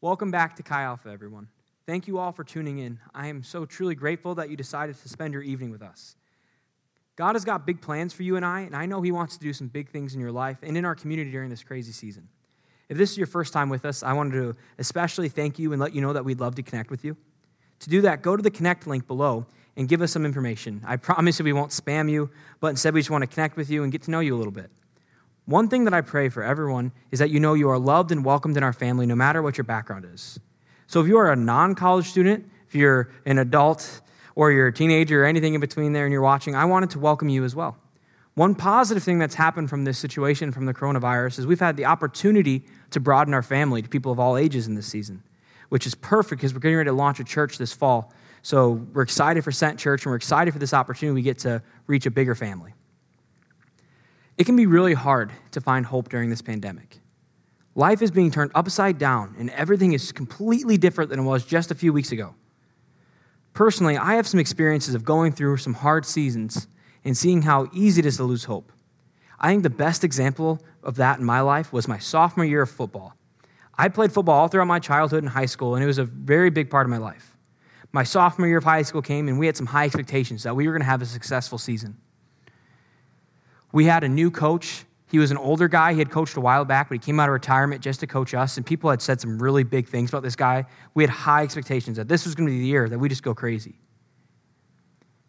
Welcome 0.00 0.30
back 0.30 0.54
to 0.54 0.62
Chi 0.62 0.80
Alpha, 0.82 1.08
everyone. 1.08 1.48
Thank 1.84 2.06
you 2.06 2.18
all 2.18 2.30
for 2.30 2.44
tuning 2.44 2.78
in. 2.78 3.00
I 3.16 3.26
am 3.26 3.42
so 3.42 3.66
truly 3.66 3.96
grateful 3.96 4.36
that 4.36 4.48
you 4.48 4.56
decided 4.56 4.96
to 4.96 5.08
spend 5.08 5.32
your 5.34 5.42
evening 5.42 5.72
with 5.72 5.82
us. 5.82 6.14
God 7.16 7.34
has 7.34 7.44
got 7.44 7.66
big 7.66 7.80
plans 7.80 8.14
for 8.14 8.22
you 8.22 8.36
and 8.36 8.44
I, 8.44 8.60
and 8.60 8.76
I 8.76 8.86
know 8.86 9.02
He 9.02 9.10
wants 9.10 9.36
to 9.38 9.42
do 9.42 9.52
some 9.52 9.66
big 9.66 9.88
things 9.88 10.14
in 10.14 10.20
your 10.20 10.30
life 10.30 10.58
and 10.62 10.76
in 10.76 10.84
our 10.84 10.94
community 10.94 11.32
during 11.32 11.50
this 11.50 11.64
crazy 11.64 11.90
season. 11.90 12.28
If 12.88 12.96
this 12.96 13.10
is 13.10 13.18
your 13.18 13.26
first 13.26 13.52
time 13.52 13.70
with 13.70 13.84
us, 13.84 14.04
I 14.04 14.12
wanted 14.12 14.34
to 14.34 14.54
especially 14.78 15.28
thank 15.28 15.58
you 15.58 15.72
and 15.72 15.82
let 15.82 15.92
you 15.96 16.00
know 16.00 16.12
that 16.12 16.24
we'd 16.24 16.38
love 16.38 16.54
to 16.54 16.62
connect 16.62 16.92
with 16.92 17.04
you. 17.04 17.16
To 17.80 17.90
do 17.90 18.00
that, 18.02 18.22
go 18.22 18.36
to 18.36 18.42
the 18.42 18.52
connect 18.52 18.86
link 18.86 19.08
below 19.08 19.46
and 19.76 19.88
give 19.88 20.00
us 20.00 20.12
some 20.12 20.24
information. 20.24 20.80
I 20.86 20.96
promise 20.96 21.40
you 21.40 21.44
we 21.44 21.52
won't 21.52 21.72
spam 21.72 22.08
you, 22.08 22.30
but 22.60 22.68
instead 22.68 22.94
we 22.94 23.00
just 23.00 23.10
want 23.10 23.22
to 23.22 23.26
connect 23.26 23.56
with 23.56 23.68
you 23.68 23.82
and 23.82 23.90
get 23.90 24.02
to 24.02 24.12
know 24.12 24.20
you 24.20 24.36
a 24.36 24.38
little 24.38 24.52
bit. 24.52 24.70
One 25.48 25.68
thing 25.68 25.84
that 25.84 25.94
I 25.94 26.02
pray 26.02 26.28
for 26.28 26.42
everyone 26.42 26.92
is 27.10 27.20
that 27.20 27.30
you 27.30 27.40
know 27.40 27.54
you 27.54 27.70
are 27.70 27.78
loved 27.78 28.12
and 28.12 28.22
welcomed 28.22 28.58
in 28.58 28.62
our 28.62 28.74
family 28.74 29.06
no 29.06 29.14
matter 29.14 29.40
what 29.40 29.56
your 29.56 29.64
background 29.64 30.06
is. 30.12 30.38
So 30.88 31.00
if 31.00 31.06
you 31.06 31.16
are 31.16 31.32
a 31.32 31.36
non 31.36 31.74
college 31.74 32.04
student, 32.04 32.44
if 32.66 32.74
you're 32.74 33.08
an 33.24 33.38
adult, 33.38 34.02
or 34.34 34.52
you're 34.52 34.66
a 34.66 34.72
teenager, 34.74 35.22
or 35.22 35.26
anything 35.26 35.54
in 35.54 35.60
between 35.62 35.94
there 35.94 36.04
and 36.04 36.12
you're 36.12 36.20
watching, 36.20 36.54
I 36.54 36.66
wanted 36.66 36.90
to 36.90 36.98
welcome 36.98 37.30
you 37.30 37.44
as 37.44 37.56
well. 37.56 37.78
One 38.34 38.54
positive 38.54 39.02
thing 39.02 39.18
that's 39.18 39.36
happened 39.36 39.70
from 39.70 39.84
this 39.84 39.96
situation, 39.96 40.52
from 40.52 40.66
the 40.66 40.74
coronavirus, 40.74 41.38
is 41.38 41.46
we've 41.46 41.58
had 41.58 41.78
the 41.78 41.86
opportunity 41.86 42.66
to 42.90 43.00
broaden 43.00 43.32
our 43.32 43.42
family 43.42 43.80
to 43.80 43.88
people 43.88 44.12
of 44.12 44.20
all 44.20 44.36
ages 44.36 44.66
in 44.66 44.74
this 44.74 44.86
season, 44.86 45.22
which 45.70 45.86
is 45.86 45.94
perfect 45.94 46.42
because 46.42 46.52
we're 46.52 46.60
getting 46.60 46.76
ready 46.76 46.88
to 46.88 46.94
launch 46.94 47.20
a 47.20 47.24
church 47.24 47.56
this 47.56 47.72
fall. 47.72 48.12
So 48.42 48.86
we're 48.92 49.00
excited 49.00 49.44
for 49.44 49.50
Sent 49.50 49.78
Church 49.78 50.04
and 50.04 50.10
we're 50.10 50.16
excited 50.16 50.52
for 50.52 50.58
this 50.58 50.74
opportunity 50.74 51.14
we 51.14 51.22
get 51.22 51.38
to 51.38 51.62
reach 51.86 52.04
a 52.04 52.10
bigger 52.10 52.34
family. 52.34 52.74
It 54.38 54.46
can 54.46 54.54
be 54.54 54.66
really 54.66 54.94
hard 54.94 55.32
to 55.50 55.60
find 55.60 55.84
hope 55.84 56.08
during 56.08 56.30
this 56.30 56.42
pandemic. 56.42 57.00
Life 57.74 58.02
is 58.02 58.12
being 58.12 58.30
turned 58.30 58.52
upside 58.54 58.96
down, 58.96 59.34
and 59.36 59.50
everything 59.50 59.92
is 59.92 60.12
completely 60.12 60.78
different 60.78 61.10
than 61.10 61.18
it 61.18 61.24
was 61.24 61.44
just 61.44 61.72
a 61.72 61.74
few 61.74 61.92
weeks 61.92 62.12
ago. 62.12 62.36
Personally, 63.52 63.96
I 63.96 64.14
have 64.14 64.28
some 64.28 64.38
experiences 64.38 64.94
of 64.94 65.04
going 65.04 65.32
through 65.32 65.56
some 65.56 65.74
hard 65.74 66.06
seasons 66.06 66.68
and 67.04 67.16
seeing 67.16 67.42
how 67.42 67.68
easy 67.72 67.98
it 67.98 68.06
is 68.06 68.16
to 68.18 68.24
lose 68.24 68.44
hope. 68.44 68.70
I 69.40 69.48
think 69.48 69.64
the 69.64 69.70
best 69.70 70.04
example 70.04 70.60
of 70.84 70.94
that 70.96 71.18
in 71.18 71.24
my 71.24 71.40
life 71.40 71.72
was 71.72 71.88
my 71.88 71.98
sophomore 71.98 72.44
year 72.44 72.62
of 72.62 72.70
football. 72.70 73.14
I 73.76 73.88
played 73.88 74.12
football 74.12 74.38
all 74.38 74.48
throughout 74.48 74.66
my 74.66 74.78
childhood 74.78 75.24
and 75.24 75.30
high 75.30 75.46
school, 75.46 75.74
and 75.74 75.82
it 75.82 75.86
was 75.88 75.98
a 75.98 76.04
very 76.04 76.50
big 76.50 76.70
part 76.70 76.86
of 76.86 76.90
my 76.90 76.98
life. 76.98 77.36
My 77.90 78.04
sophomore 78.04 78.46
year 78.46 78.58
of 78.58 78.64
high 78.64 78.82
school 78.82 79.02
came, 79.02 79.26
and 79.26 79.36
we 79.38 79.46
had 79.46 79.56
some 79.56 79.66
high 79.66 79.86
expectations 79.86 80.44
that 80.44 80.54
we 80.54 80.66
were 80.66 80.72
going 80.72 80.82
to 80.82 80.86
have 80.86 81.02
a 81.02 81.06
successful 81.06 81.58
season. 81.58 81.96
We 83.72 83.84
had 83.84 84.04
a 84.04 84.08
new 84.08 84.30
coach. 84.30 84.84
He 85.10 85.18
was 85.18 85.30
an 85.30 85.36
older 85.36 85.68
guy. 85.68 85.92
He 85.92 85.98
had 85.98 86.10
coached 86.10 86.36
a 86.36 86.40
while 86.40 86.64
back, 86.64 86.88
but 86.88 86.94
he 86.94 86.98
came 86.98 87.18
out 87.18 87.28
of 87.28 87.32
retirement 87.32 87.82
just 87.82 88.00
to 88.00 88.06
coach 88.06 88.34
us. 88.34 88.56
And 88.56 88.66
people 88.66 88.90
had 88.90 89.00
said 89.00 89.20
some 89.20 89.38
really 89.38 89.64
big 89.64 89.88
things 89.88 90.10
about 90.10 90.22
this 90.22 90.36
guy. 90.36 90.66
We 90.94 91.02
had 91.02 91.10
high 91.10 91.42
expectations 91.42 91.96
that 91.96 92.08
this 92.08 92.26
was 92.26 92.34
going 92.34 92.46
to 92.46 92.52
be 92.52 92.58
the 92.58 92.66
year 92.66 92.88
that 92.88 92.98
we 92.98 93.08
just 93.08 93.22
go 93.22 93.34
crazy. 93.34 93.78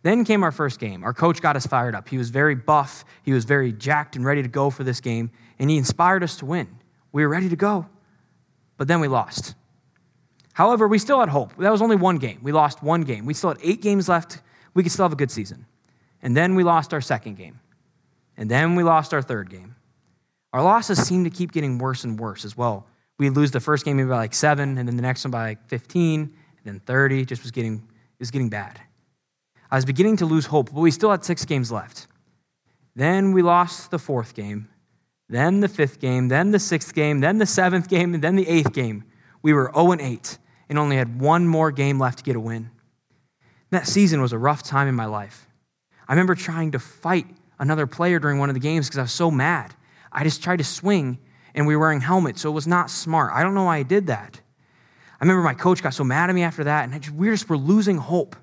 Then 0.02 0.24
came 0.24 0.44
our 0.44 0.52
first 0.52 0.80
game. 0.80 1.04
Our 1.04 1.14
coach 1.14 1.42
got 1.42 1.56
us 1.56 1.66
fired 1.66 1.96
up. 1.96 2.08
He 2.08 2.18
was 2.18 2.30
very 2.30 2.56
buff, 2.56 3.04
he 3.24 3.34
was 3.34 3.46
very 3.46 3.74
jacked 3.74 4.16
and 4.16 4.24
ready 4.24 4.42
to 4.42 4.48
go 4.48 4.70
for 4.70 4.84
this 4.84 5.02
game, 5.02 5.32
and 5.58 5.70
he 5.70 5.78
inspired 5.78 6.24
us 6.24 6.38
to 6.38 6.46
win. 6.46 6.68
We 7.12 7.24
were 7.24 7.30
ready 7.30 7.50
to 7.50 7.56
go, 7.56 7.88
but 8.78 8.88
then 8.88 9.02
we 9.02 9.08
lost. 9.08 9.56
However, 10.54 10.88
we 10.88 11.00
still 11.00 11.20
had 11.20 11.30
hope. 11.30 11.56
That 11.58 11.72
was 11.72 11.82
only 11.82 11.96
one 11.96 12.18
game. 12.18 12.40
We 12.42 12.52
lost 12.52 12.84
one 12.84 13.02
game. 13.02 13.26
We 13.26 13.34
still 13.34 13.50
had 13.50 13.60
eight 13.64 13.82
games 13.82 14.10
left. 14.10 14.42
We 14.74 14.84
could 14.84 14.92
still 14.92 15.06
have 15.06 15.14
a 15.14 15.18
good 15.18 15.32
season. 15.32 15.66
And 16.22 16.36
then 16.36 16.56
we 16.56 16.64
lost 16.64 16.94
our 16.94 17.02
second 17.02 17.38
game. 17.38 17.60
And 18.40 18.50
then 18.50 18.76
we 18.76 18.84
lost 18.84 19.14
our 19.14 19.22
third 19.22 19.50
game. 19.50 19.76
Our 20.54 20.64
losses 20.64 21.06
seem 21.06 21.26
to 21.26 21.30
keep 21.30 21.52
getting 21.52 21.78
worse 21.78 22.06
and 22.06 22.18
worse 22.18 22.46
as 22.46 22.58
well. 22.58 22.88
We 23.20 23.30
lose 23.30 23.52
the 23.52 23.60
first 23.60 23.84
game 23.84 23.98
maybe 23.98 24.10
by 24.10 24.16
like 24.16 24.34
seven, 24.34 24.78
and 24.78 24.88
then 24.88 24.96
the 24.96 25.04
next 25.04 25.26
one 25.26 25.32
by 25.32 25.50
like 25.50 25.68
15, 25.68 26.22
and 26.22 26.32
then 26.64 26.80
30. 26.80 27.26
Just 27.26 27.44
was 27.44 27.52
getting, 27.52 27.76
it 27.76 28.20
was 28.20 28.32
getting 28.32 28.50
bad. 28.50 28.80
I 29.70 29.76
was 29.76 29.84
beginning 29.84 30.18
to 30.18 30.26
lose 30.26 30.46
hope, 30.46 30.74
but 30.74 30.80
we 30.80 30.90
still 30.90 31.12
had 31.12 31.26
six 31.26 31.44
games 31.46 31.72
left. 31.72 32.08
Then 32.96 33.34
we 33.34 33.42
lost 33.42 33.92
the 33.92 34.00
fourth 34.00 34.34
game, 34.34 34.70
then 35.28 35.60
the 35.60 35.68
fifth 35.68 36.00
game, 36.00 36.30
then 36.30 36.52
the 36.52 36.60
sixth 36.60 36.96
game, 36.96 37.20
then 37.20 37.38
the 37.38 37.46
seventh 37.46 37.90
game, 37.90 38.14
and 38.14 38.24
then 38.24 38.36
the 38.36 38.48
eighth 38.48 38.74
game. 38.74 39.04
We 39.42 39.54
were 39.54 39.72
0 39.76 39.92
and 39.92 40.02
8 40.02 40.38
and 40.70 40.78
only 40.78 40.96
had 40.96 41.20
one 41.20 41.48
more 41.48 41.72
game 41.72 42.00
left 42.00 42.20
to 42.20 42.24
get 42.24 42.36
a 42.36 42.40
win. 42.40 42.70
That 43.72 43.88
season 43.88 44.22
was 44.22 44.34
a 44.34 44.38
rough 44.38 44.64
time 44.64 44.88
in 44.88 44.96
my 44.96 45.06
life. 45.06 45.48
I 46.08 46.14
remember 46.14 46.36
trying 46.36 46.72
to 46.72 46.80
fight 46.80 47.28
another 47.60 47.86
player 47.86 48.20
during 48.20 48.40
one 48.40 48.50
of 48.50 48.54
the 48.54 48.60
games 48.60 48.88
because 48.88 49.00
I 49.00 49.04
was 49.04 49.12
so 49.12 49.30
mad. 49.30 49.74
I 50.12 50.24
just 50.24 50.42
tried 50.42 50.58
to 50.58 50.64
swing 50.64 51.20
and 51.54 51.68
we 51.68 51.76
were 51.76 51.82
wearing 51.82 52.02
helmets, 52.02 52.42
so 52.42 52.50
it 52.50 52.54
was 52.54 52.68
not 52.68 52.90
smart. 52.90 53.32
I 53.34 53.44
don't 53.44 53.54
know 53.54 53.66
why 53.66 53.78
I 53.78 53.84
did 53.84 54.08
that. 54.08 54.40
I 55.20 55.24
remember 55.24 55.44
my 55.44 55.54
coach 55.54 55.84
got 55.84 55.94
so 55.94 56.04
mad 56.04 56.30
at 56.30 56.36
me 56.36 56.44
after 56.44 56.64
that, 56.64 56.90
and 56.90 57.02
just, 57.02 57.14
we 57.14 57.28
just 57.30 57.50
were 57.50 57.58
losing 57.58 57.98
hope. 57.98 58.36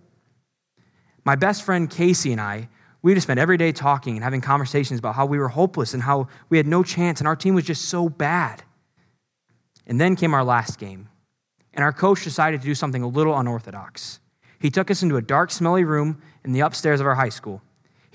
My 1.25 1.35
best 1.35 1.63
friend 1.63 1.89
Casey 1.89 2.33
and 2.33 2.41
I, 2.41 2.69
we 3.03 3.15
just 3.15 3.27
spent 3.27 3.41
every 3.41 3.57
day 3.57 3.73
talking 3.73 4.17
and 4.17 4.25
having 4.25 4.41
conversations 4.41 4.99
about 4.99 5.15
how 5.15 5.27
we 5.27 5.39
were 5.39 5.49
hopeless 5.49 5.95
and 5.95 6.03
how 6.03 6.29
we 6.49 6.57
had 6.57 6.67
no 6.67 6.83
chance, 6.83 7.21
and 7.21 7.29
our 7.29 7.37
team 7.37 7.55
was 7.55 7.65
just 7.65 7.87
so 7.87 8.09
bad. 8.09 8.63
And 9.87 10.01
then 10.01 10.17
came 10.17 10.35
our 10.35 10.45
last 10.45 10.79
game, 10.79 11.09
and 11.73 11.85
our 11.85 11.93
coach 11.93 12.25
decided 12.25 12.61
to 12.61 12.67
do 12.67 12.75
something 12.75 13.03
a 13.03 13.09
little 13.09 13.39
unorthodox. 13.39 14.21
He 14.59 14.71
took 14.71 14.91
us 14.91 15.03
into 15.03 15.17
a 15.17 15.23
dark, 15.23 15.51
smelly 15.51 15.85
room 15.85 16.21
in 16.45 16.53
the 16.53 16.61
upstairs 16.61 17.01
of 17.01 17.07
our 17.07 17.15
high 17.15 17.29
school. 17.29 17.63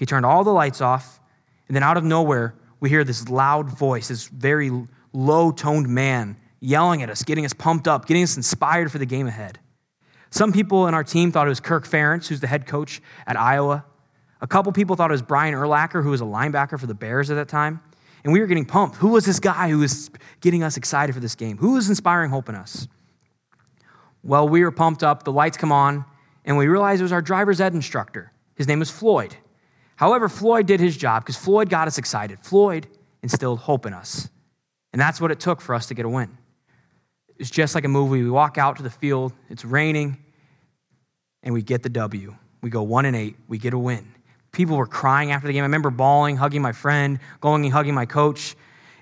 He 0.02 0.08
turned 0.08 0.26
all 0.26 0.44
the 0.44 0.52
lights 0.52 0.82
off, 0.82 1.20
and 1.68 1.76
then 1.76 1.84
out 1.84 1.96
of 1.96 2.04
nowhere, 2.04 2.56
we 2.80 2.90
hear 2.90 3.04
this 3.04 3.30
loud 3.30 3.70
voice, 3.70 4.08
this 4.08 4.26
very 4.30 4.72
low 5.14 5.52
toned 5.52 5.88
man 5.88 6.38
yelling 6.60 7.04
at 7.04 7.12
us, 7.12 7.22
getting 7.22 7.46
us 7.46 7.54
pumped 7.54 7.88
up, 7.88 8.08
getting 8.08 8.24
us 8.24 8.36
inspired 8.36 8.92
for 8.92 8.98
the 8.98 9.06
game 9.06 9.28
ahead. 9.28 9.60
Some 10.32 10.54
people 10.54 10.88
in 10.88 10.96
our 10.96 11.04
team 11.04 11.32
thought 11.32 11.46
it 11.46 11.50
was 11.50 11.60
Kirk 11.60 11.88
Ferentz, 11.88 12.28
who's 12.28 12.40
the 12.40 12.48
head 12.48 12.66
coach 12.66 13.00
at 13.28 13.40
Iowa. 13.40 13.86
A 14.42 14.48
couple 14.48 14.72
people 14.72 14.96
thought 14.96 15.12
it 15.12 15.14
was 15.14 15.22
Brian 15.22 15.54
Urlacher, 15.54 16.02
who 16.02 16.10
was 16.10 16.22
a 16.22 16.26
linebacker 16.26 16.80
for 16.80 16.88
the 16.88 16.96
Bears 16.96 17.30
at 17.30 17.36
that 17.36 17.48
time. 17.48 17.80
And 18.24 18.34
we 18.34 18.40
were 18.40 18.48
getting 18.48 18.66
pumped. 18.66 18.96
Who 18.96 19.10
was 19.10 19.24
this 19.24 19.40
guy 19.40 19.70
who 19.70 19.78
was 19.78 20.10
getting 20.40 20.64
us 20.64 20.78
excited 20.78 21.14
for 21.14 21.22
this 21.22 21.36
game? 21.36 21.60
Who 21.60 21.74
was 21.74 21.90
inspiring 21.90 22.32
hope 22.32 22.50
in 22.50 22.56
us? 22.56 22.88
Well, 24.24 24.50
we 24.50 24.64
were 24.64 24.72
pumped 24.72 25.04
up, 25.04 25.26
the 25.26 25.32
lights 25.32 25.58
come 25.58 25.72
on, 25.72 26.06
and 26.44 26.58
we 26.58 26.66
realized 26.66 27.02
it 27.02 27.04
was 27.04 27.12
our 27.12 27.22
driver's 27.22 27.62
ed 27.62 27.76
instructor. 27.76 28.32
His 28.56 28.68
name 28.68 28.80
was 28.80 28.90
Floyd. 28.90 29.36
However, 30.02 30.28
Floyd 30.28 30.66
did 30.66 30.80
his 30.80 30.98
job 30.98 31.22
because 31.24 31.38
Floyd 31.38 31.70
got 31.70 31.88
us 31.88 32.00
excited. 32.00 32.40
Floyd 32.40 32.88
instilled 33.22 33.60
hope 33.60 33.86
in 33.86 33.94
us. 33.94 34.28
And 34.94 35.00
that's 35.00 35.22
what 35.22 35.30
it 35.30 35.40
took 35.40 35.62
for 35.62 35.76
us 35.76 35.86
to 35.86 35.94
get 35.94 36.06
a 36.06 36.10
win. 36.10 36.36
It's 37.38 37.52
just 37.52 37.76
like 37.76 37.86
a 37.86 37.88
movie. 37.88 38.24
We 38.24 38.32
walk 38.32 38.58
out 38.58 38.78
to 38.78 38.84
the 38.84 38.90
field, 38.90 39.32
it's 39.48 39.64
raining, 39.64 40.18
and 41.44 41.54
we 41.54 41.62
get 41.62 41.84
the 41.84 41.90
W. 41.90 42.36
We 42.64 42.72
go 42.72 42.82
one 42.82 43.06
and 43.06 43.16
eight, 43.16 43.36
we 43.48 43.60
get 43.60 43.76
a 43.76 43.78
win. 43.78 44.12
People 44.52 44.76
were 44.76 44.88
crying 44.88 45.32
after 45.32 45.46
the 45.46 45.54
game. 45.54 45.62
I 45.62 45.66
remember 45.66 45.92
bawling, 45.92 46.36
hugging 46.36 46.64
my 46.64 46.72
friend, 46.72 47.20
going 47.40 47.64
and 47.64 47.72
hugging 47.72 47.94
my 47.94 48.08
coach. 48.08 48.56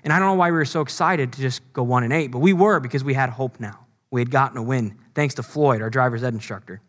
And 0.04 0.12
I 0.12 0.18
don't 0.18 0.28
know 0.28 0.34
why 0.34 0.50
we 0.50 0.58
were 0.58 0.66
so 0.66 0.82
excited 0.82 1.32
to 1.32 1.40
just 1.40 1.62
go 1.72 1.82
one 1.82 2.04
and 2.04 2.12
eight, 2.12 2.26
but 2.26 2.40
we 2.40 2.52
were 2.52 2.78
because 2.78 3.02
we 3.02 3.14
had 3.14 3.30
hope 3.30 3.58
now. 3.58 3.86
We 4.10 4.20
had 4.20 4.30
gotten 4.30 4.58
a 4.58 4.62
win, 4.62 4.98
thanks 5.14 5.34
to 5.36 5.42
Floyd, 5.42 5.80
our 5.80 5.88
driver's 5.88 6.22
ed 6.22 6.34
instructor. 6.34 6.82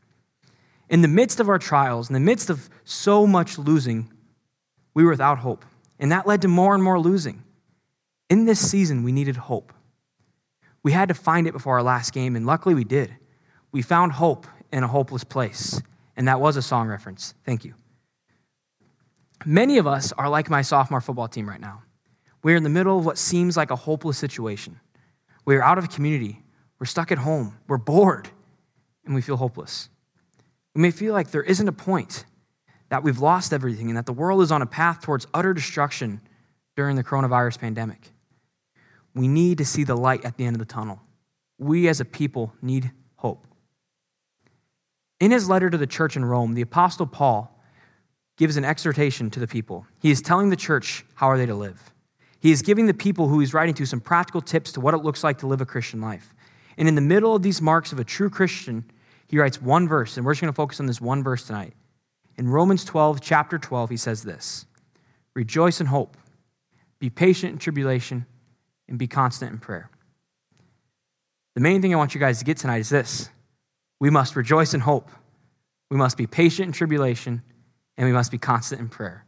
In 0.92 1.02
the 1.02 1.08
midst 1.08 1.40
of 1.40 1.48
our 1.48 1.58
trials, 1.58 2.10
in 2.10 2.14
the 2.14 2.20
midst 2.20 2.50
of 2.50 2.70
so 2.84 3.26
much 3.26 3.58
losing, 3.58 4.12
we 4.94 5.06
were 5.06 5.12
without 5.12 5.40
hope. 5.40 5.66
And 5.98 6.12
that 6.12 6.28
led 6.28 6.42
to 6.42 6.50
more 6.50 6.76
and 6.76 6.84
more 6.84 7.00
losing. 7.00 7.44
In 8.30 8.46
this 8.46 8.60
season, 8.60 9.04
we 9.04 9.14
needed 9.14 9.38
hope. 9.38 9.72
We 10.84 10.92
had 10.92 11.08
to 11.08 11.14
find 11.14 11.48
it 11.48 11.54
before 11.54 11.76
our 11.76 11.84
last 11.84 12.12
game, 12.12 12.36
and 12.36 12.46
luckily 12.46 12.76
we 12.76 12.84
did. 12.84 13.16
We 13.72 13.82
found 13.82 14.12
hope 14.12 14.46
in 14.74 14.84
a 14.84 14.88
hopeless 14.88 15.24
place. 15.24 15.82
And 16.18 16.28
that 16.28 16.42
was 16.42 16.58
a 16.58 16.62
song 16.62 16.90
reference. 16.90 17.36
Thank 17.46 17.64
you. 17.64 17.74
Many 19.46 19.78
of 19.78 19.88
us 19.88 20.12
are 20.12 20.30
like 20.30 20.50
my 20.50 20.62
sophomore 20.62 21.00
football 21.02 21.30
team 21.30 21.48
right 21.48 21.62
now. 21.62 21.84
We're 22.44 22.58
in 22.58 22.64
the 22.64 22.70
middle 22.70 23.00
of 23.00 23.06
what 23.06 23.18
seems 23.18 23.56
like 23.56 23.72
a 23.72 23.76
hopeless 23.78 24.18
situation. 24.18 24.80
We're 25.46 25.62
out 25.62 25.78
of 25.78 25.90
community. 25.90 26.44
We're 26.80 26.86
stuck 26.86 27.14
at 27.14 27.18
home. 27.18 27.58
We're 27.68 27.78
bored. 27.78 28.28
And 29.06 29.16
we 29.16 29.22
feel 29.22 29.38
hopeless. 29.38 29.90
We 30.76 30.82
may 30.82 30.92
feel 30.92 31.14
like 31.14 31.32
there 31.32 31.44
isn't 31.44 31.68
a 31.68 31.74
point, 31.74 32.26
that 32.90 33.04
we've 33.04 33.20
lost 33.20 33.54
everything, 33.54 33.90
and 33.90 33.98
that 33.98 34.06
the 34.06 34.14
world 34.14 34.42
is 34.42 34.52
on 34.52 34.62
a 34.62 34.66
path 34.66 35.02
towards 35.02 35.26
utter 35.34 35.54
destruction 35.54 36.22
during 36.76 36.96
the 36.96 37.04
coronavirus 37.04 37.60
pandemic. 37.60 38.12
We 39.14 39.28
need 39.28 39.58
to 39.60 39.66
see 39.66 39.84
the 39.84 39.96
light 39.96 40.26
at 40.26 40.38
the 40.38 40.46
end 40.46 40.56
of 40.56 40.60
the 40.60 40.66
tunnel. 40.66 41.02
We 41.58 41.88
as 41.88 42.00
a 42.00 42.06
people 42.06 42.54
need 42.62 42.92
hope. 43.16 43.46
In 45.20 45.32
his 45.32 45.48
letter 45.48 45.70
to 45.70 45.78
the 45.78 45.88
church 45.88 46.16
in 46.16 46.26
Rome, 46.26 46.54
the 46.54 46.62
Apostle 46.62 47.06
Paul 47.06 47.58
gives 48.38 48.58
an 48.58 48.66
exhortation 48.66 49.30
to 49.32 49.40
the 49.40 49.48
people. 49.48 49.86
He 50.00 50.12
is 50.12 50.22
telling 50.22 50.50
the 50.50 50.56
church 50.56 51.06
how 51.16 51.28
are 51.28 51.38
they 51.38 51.46
to 51.46 51.56
live. 51.56 51.94
He 52.40 52.52
is 52.52 52.64
giving 52.64 52.88
the 52.88 52.94
people 52.94 53.28
who 53.28 53.40
he's 53.40 53.54
writing 53.54 53.76
to 53.76 53.86
some 53.86 54.02
practical 54.02 54.42
tips 54.42 54.72
to 54.72 54.82
what 54.82 54.96
it 54.96 55.04
looks 55.04 55.24
like 55.24 55.38
to 55.40 55.48
live 55.48 55.62
a 55.62 55.66
Christian 55.66 56.02
life. 56.02 56.34
And 56.76 56.88
in 56.88 56.96
the 56.96 57.02
middle 57.02 57.36
of 57.36 57.44
these 57.44 57.62
marks 57.62 57.92
of 57.92 58.00
a 58.00 58.04
true 58.04 58.32
Christian, 58.32 58.84
he 59.32 59.40
writes 59.40 59.62
one 59.62 59.88
verse, 59.88 60.18
and 60.18 60.26
we're 60.26 60.34
just 60.34 60.42
going 60.42 60.52
to 60.52 60.56
focus 60.56 60.82
on 60.82 60.88
this 60.88 61.00
one 61.00 61.24
verse 61.24 61.46
tonight. 61.46 61.74
In 62.38 62.50
Romans 62.50 62.84
12, 62.84 63.22
chapter 63.22 63.58
12, 63.58 63.90
he 63.90 63.98
says 63.98 64.24
this 64.24 64.66
Rejoice 65.34 65.80
in 65.80 65.88
hope, 65.88 66.18
be 67.00 67.10
patient 67.10 67.54
in 67.54 67.58
tribulation, 67.58 68.26
and 68.90 69.00
be 69.00 69.08
constant 69.08 69.54
in 69.54 69.58
prayer. 69.58 69.90
The 71.56 71.62
main 71.62 71.82
thing 71.82 71.94
I 71.94 71.98
want 71.98 72.14
you 72.14 72.20
guys 72.20 72.40
to 72.40 72.46
get 72.46 72.58
tonight 72.58 72.80
is 72.80 72.90
this 72.90 73.30
we 74.02 74.10
must 74.10 74.36
rejoice 74.36 74.74
in 74.74 74.82
hope, 74.82 75.10
we 75.90 75.96
must 75.96 76.18
be 76.18 76.28
patient 76.28 76.68
in 76.68 76.74
tribulation, 76.74 77.42
and 77.96 78.06
we 78.06 78.12
must 78.12 78.32
be 78.32 78.38
constant 78.38 78.82
in 78.82 78.90
prayer. 78.90 79.26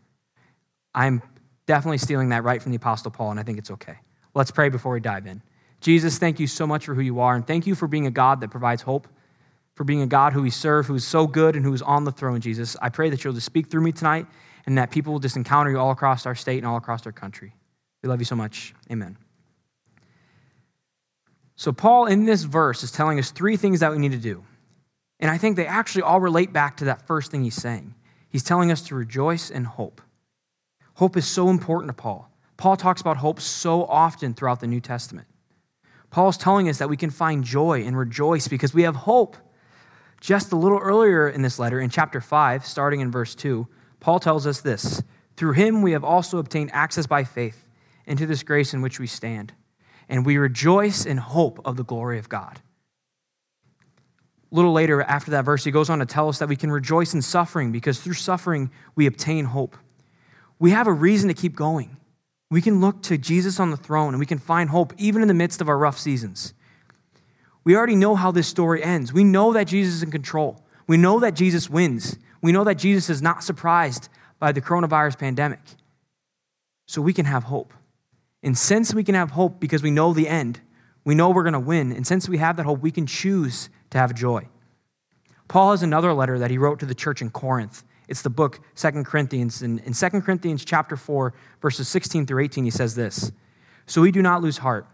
I'm 0.93 1.21
definitely 1.65 1.99
stealing 1.99 2.29
that 2.29 2.43
right 2.43 2.61
from 2.61 2.73
the 2.73 2.75
Apostle 2.75 3.09
Paul, 3.09 3.31
and 3.31 3.39
I 3.39 3.43
think 3.43 3.57
it's 3.57 3.71
okay. 3.71 3.99
Let's 4.35 4.51
pray 4.51 4.67
before 4.67 4.91
we 4.91 4.99
dive 4.99 5.27
in. 5.27 5.41
Jesus, 5.79 6.17
thank 6.17 6.41
you 6.41 6.47
so 6.47 6.67
much 6.67 6.85
for 6.85 6.93
who 6.93 7.01
you 7.01 7.21
are, 7.21 7.35
and 7.35 7.47
thank 7.47 7.65
you 7.65 7.73
for 7.73 7.87
being 7.87 8.05
a 8.05 8.11
God 8.11 8.41
that 8.41 8.51
provides 8.51 8.81
hope, 8.81 9.07
for 9.75 9.83
being 9.83 10.01
a 10.01 10.07
God 10.07 10.33
who 10.33 10.41
we 10.41 10.49
serve, 10.49 10.85
who 10.85 10.95
is 10.95 11.05
so 11.05 11.25
good 11.25 11.55
and 11.55 11.65
who 11.65 11.73
is 11.73 11.81
on 11.81 12.03
the 12.03 12.11
throne, 12.11 12.41
Jesus. 12.41 12.75
I 12.81 12.89
pray 12.89 13.09
that 13.09 13.23
you'll 13.23 13.33
just 13.33 13.45
speak 13.45 13.67
through 13.67 13.81
me 13.81 13.91
tonight 13.91 14.27
and 14.65 14.77
that 14.77 14.91
people 14.91 15.13
will 15.13 15.19
just 15.19 15.35
encounter 15.35 15.71
you 15.71 15.79
all 15.79 15.91
across 15.91 16.25
our 16.25 16.35
state 16.35 16.57
and 16.57 16.67
all 16.67 16.77
across 16.77 17.05
our 17.05 17.11
country. 17.11 17.53
We 18.01 18.09
love 18.09 18.19
you 18.19 18.25
so 18.25 18.35
much. 18.35 18.73
Amen. 18.91 19.17
So, 21.55 21.71
Paul 21.71 22.07
in 22.07 22.25
this 22.25 22.43
verse 22.43 22.83
is 22.83 22.91
telling 22.91 23.19
us 23.19 23.31
three 23.31 23.57
things 23.57 23.79
that 23.79 23.91
we 23.91 23.97
need 23.97 24.11
to 24.11 24.17
do. 24.17 24.43
And 25.19 25.31
I 25.31 25.37
think 25.37 25.55
they 25.55 25.67
actually 25.67 26.01
all 26.01 26.19
relate 26.19 26.51
back 26.51 26.77
to 26.77 26.85
that 26.85 27.07
first 27.07 27.31
thing 27.31 27.43
he's 27.43 27.55
saying. 27.55 27.93
He's 28.29 28.43
telling 28.43 28.71
us 28.71 28.81
to 28.87 28.95
rejoice 28.95 29.51
and 29.51 29.65
hope. 29.65 30.01
Hope 30.95 31.15
is 31.15 31.25
so 31.25 31.49
important 31.49 31.89
to 31.89 31.93
Paul. 31.93 32.29
Paul 32.57 32.75
talks 32.75 33.01
about 33.01 33.17
hope 33.17 33.39
so 33.39 33.85
often 33.85 34.33
throughout 34.33 34.59
the 34.59 34.67
New 34.67 34.81
Testament. 34.81 35.27
Paul's 36.09 36.37
telling 36.37 36.69
us 36.69 36.77
that 36.77 36.89
we 36.89 36.97
can 36.97 37.09
find 37.09 37.43
joy 37.43 37.83
and 37.85 37.97
rejoice 37.97 38.47
because 38.47 38.73
we 38.73 38.83
have 38.83 38.95
hope. 38.95 39.37
Just 40.23 40.53
a 40.53 40.55
little 40.55 40.79
earlier 40.79 41.27
in 41.27 41.41
this 41.41 41.59
letter, 41.59 41.81
in 41.81 41.89
chapter 41.89 42.21
5, 42.21 42.65
starting 42.65 43.01
in 43.01 43.11
verse 43.11 43.35
2, 43.35 43.67
Paul 43.99 44.21
tells 44.21 44.47
us 44.47 44.61
this 44.61 45.03
Through 45.35 45.51
him 45.51 45.81
we 45.81 45.91
have 45.91 46.05
also 46.05 46.37
obtained 46.37 46.69
access 46.71 47.05
by 47.05 47.25
faith 47.25 47.65
into 48.05 48.25
this 48.25 48.41
grace 48.41 48.73
in 48.73 48.81
which 48.81 49.01
we 49.01 49.05
stand, 49.05 49.51
and 50.07 50.25
we 50.25 50.37
rejoice 50.37 51.05
in 51.05 51.17
hope 51.17 51.59
of 51.65 51.75
the 51.75 51.83
glory 51.83 52.19
of 52.19 52.29
God. 52.29 52.61
A 54.49 54.55
little 54.55 54.71
later, 54.71 55.01
after 55.01 55.31
that 55.31 55.43
verse, 55.43 55.65
he 55.65 55.71
goes 55.71 55.89
on 55.89 55.99
to 55.99 56.05
tell 56.05 56.29
us 56.29 56.39
that 56.39 56.47
we 56.47 56.55
can 56.55 56.71
rejoice 56.71 57.13
in 57.13 57.21
suffering 57.21 57.73
because 57.73 57.99
through 57.99 58.13
suffering 58.13 58.71
we 58.95 59.07
obtain 59.07 59.43
hope. 59.43 59.75
We 60.57 60.71
have 60.71 60.87
a 60.87 60.93
reason 60.93 61.27
to 61.27 61.33
keep 61.33 61.53
going. 61.53 61.97
We 62.49 62.61
can 62.61 62.79
look 62.79 63.01
to 63.03 63.17
Jesus 63.17 63.59
on 63.59 63.71
the 63.71 63.77
throne 63.77 64.13
and 64.13 64.21
we 64.21 64.25
can 64.25 64.37
find 64.37 64.69
hope 64.69 64.93
even 64.97 65.21
in 65.21 65.27
the 65.27 65.33
midst 65.33 65.59
of 65.59 65.67
our 65.67 65.77
rough 65.77 65.99
seasons. 65.99 66.53
We 67.63 67.75
already 67.75 67.95
know 67.95 68.15
how 68.15 68.31
this 68.31 68.47
story 68.47 68.83
ends. 68.83 69.13
We 69.13 69.23
know 69.23 69.53
that 69.53 69.67
Jesus 69.67 69.95
is 69.95 70.03
in 70.03 70.11
control. 70.11 70.63
We 70.87 70.97
know 70.97 71.19
that 71.19 71.35
Jesus 71.35 71.69
wins. 71.69 72.17
We 72.41 72.51
know 72.51 72.63
that 72.65 72.75
Jesus 72.75 73.09
is 73.09 73.21
not 73.21 73.43
surprised 73.43 74.09
by 74.39 74.51
the 74.51 74.61
coronavirus 74.61 75.17
pandemic. 75.17 75.61
So 76.87 77.01
we 77.01 77.13
can 77.13 77.25
have 77.25 77.45
hope. 77.45 77.73
And 78.41 78.57
since 78.57 78.93
we 78.93 79.03
can 79.03 79.15
have 79.15 79.31
hope 79.31 79.59
because 79.59 79.81
we 79.81 79.91
know 79.91 80.13
the 80.13 80.27
end, 80.27 80.59
we 81.05 81.15
know 81.15 81.29
we're 81.29 81.43
going 81.43 81.53
to 81.53 81.59
win. 81.59 81.93
And 81.93 82.05
since 82.05 82.27
we 82.27 82.37
have 82.39 82.57
that 82.57 82.65
hope, 82.65 82.81
we 82.81 82.91
can 82.91 83.07
choose 83.07 83.69
to 83.91 83.97
have 83.97 84.13
joy. 84.13 84.47
Paul 85.47 85.71
has 85.71 85.83
another 85.83 86.13
letter 86.13 86.39
that 86.39 86.51
he 86.51 86.57
wrote 86.57 86.79
to 86.79 86.85
the 86.85 86.95
church 86.95 87.21
in 87.21 87.29
Corinth. 87.29 87.83
It's 88.07 88.21
the 88.21 88.29
book 88.29 88.59
Second 88.75 89.05
Corinthians. 89.05 89.61
And 89.61 89.79
in 89.81 89.93
2 89.93 90.09
Corinthians 90.21 90.65
chapter 90.65 90.97
4, 90.97 91.33
verses 91.61 91.87
16 91.87 92.25
through 92.25 92.43
18, 92.43 92.65
he 92.65 92.69
says 92.69 92.95
this 92.95 93.31
So 93.85 94.01
we 94.01 94.11
do 94.11 94.21
not 94.21 94.41
lose 94.41 94.57
heart. 94.57 94.85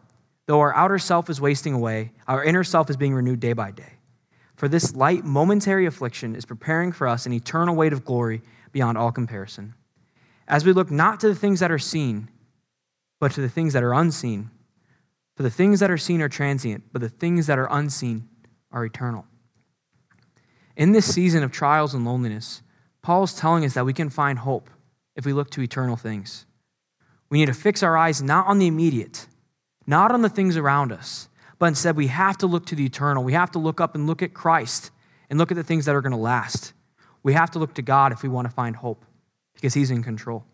Though 0.49 0.61
our 0.61 0.73
outer 0.73 0.97
self 0.97 1.29
is 1.29 1.39
wasting 1.39 1.75
away, 1.75 2.11
our 2.27 2.43
inner 2.43 2.63
self 2.63 2.89
is 2.89 2.97
being 2.97 3.13
renewed 3.13 3.39
day 3.39 3.53
by 3.53 3.69
day. 3.69 3.99
For 4.55 4.67
this 4.67 4.95
light, 4.95 5.23
momentary 5.23 5.85
affliction 5.85 6.35
is 6.35 6.43
preparing 6.43 6.91
for 6.91 7.07
us 7.07 7.27
an 7.27 7.33
eternal 7.33 7.75
weight 7.75 7.93
of 7.93 8.03
glory 8.03 8.41
beyond 8.71 8.97
all 8.97 9.11
comparison. 9.11 9.75
As 10.47 10.65
we 10.65 10.73
look 10.73 10.89
not 10.89 11.19
to 11.19 11.27
the 11.27 11.35
things 11.35 11.59
that 11.59 11.69
are 11.69 11.77
seen, 11.77 12.31
but 13.19 13.31
to 13.33 13.41
the 13.41 13.47
things 13.47 13.73
that 13.73 13.83
are 13.83 13.93
unseen. 13.93 14.49
For 15.35 15.43
the 15.43 15.51
things 15.51 15.81
that 15.81 15.91
are 15.91 15.99
seen 15.99 16.19
are 16.19 16.27
transient, 16.27 16.85
but 16.91 17.03
the 17.03 17.09
things 17.09 17.45
that 17.45 17.59
are 17.59 17.69
unseen 17.69 18.27
are 18.71 18.83
eternal. 18.83 19.27
In 20.75 20.93
this 20.93 21.13
season 21.13 21.43
of 21.43 21.51
trials 21.51 21.93
and 21.93 22.03
loneliness, 22.03 22.63
Paul 23.03 23.21
is 23.21 23.35
telling 23.35 23.65
us 23.65 23.75
that 23.75 23.85
we 23.85 23.93
can 23.93 24.09
find 24.09 24.39
hope 24.39 24.71
if 25.15 25.27
we 25.27 25.33
look 25.33 25.51
to 25.51 25.61
eternal 25.61 25.95
things. 25.95 26.47
We 27.29 27.37
need 27.37 27.45
to 27.45 27.53
fix 27.53 27.83
our 27.83 27.95
eyes 27.95 28.23
not 28.23 28.47
on 28.47 28.57
the 28.57 28.65
immediate, 28.65 29.27
not 29.89 30.11
on 30.11 30.21
the 30.21 30.29
things 30.29 30.55
around 30.55 30.91
us, 30.91 31.27
but 31.57 31.65
instead 31.65 31.95
we 31.95 32.07
have 32.07 32.37
to 32.37 32.45
look 32.45 32.67
to 32.67 32.75
the 32.75 32.85
eternal. 32.85 33.23
We 33.23 33.33
have 33.33 33.49
to 33.51 33.59
look 33.59 33.81
up 33.81 33.95
and 33.95 34.05
look 34.05 34.21
at 34.21 34.35
Christ 34.35 34.91
and 35.31 35.39
look 35.39 35.49
at 35.49 35.55
the 35.55 35.63
things 35.63 35.85
that 35.85 35.95
are 35.95 36.01
going 36.01 36.11
to 36.11 36.17
last. 36.17 36.73
We 37.23 37.33
have 37.33 37.49
to 37.51 37.59
look 37.59 37.73
to 37.73 37.81
God 37.81 38.11
if 38.11 38.21
we 38.21 38.29
want 38.29 38.47
to 38.47 38.53
find 38.53 38.75
hope 38.75 39.03
because 39.55 39.73
He's 39.73 39.89
in 39.89 40.03
control. 40.03 40.45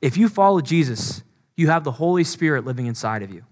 If 0.00 0.16
you 0.16 0.30
follow 0.30 0.62
Jesus, 0.62 1.22
you 1.56 1.68
have 1.68 1.84
the 1.84 1.92
Holy 1.92 2.24
Spirit 2.24 2.64
living 2.64 2.86
inside 2.86 3.22
of 3.22 3.30
you, 3.30 3.44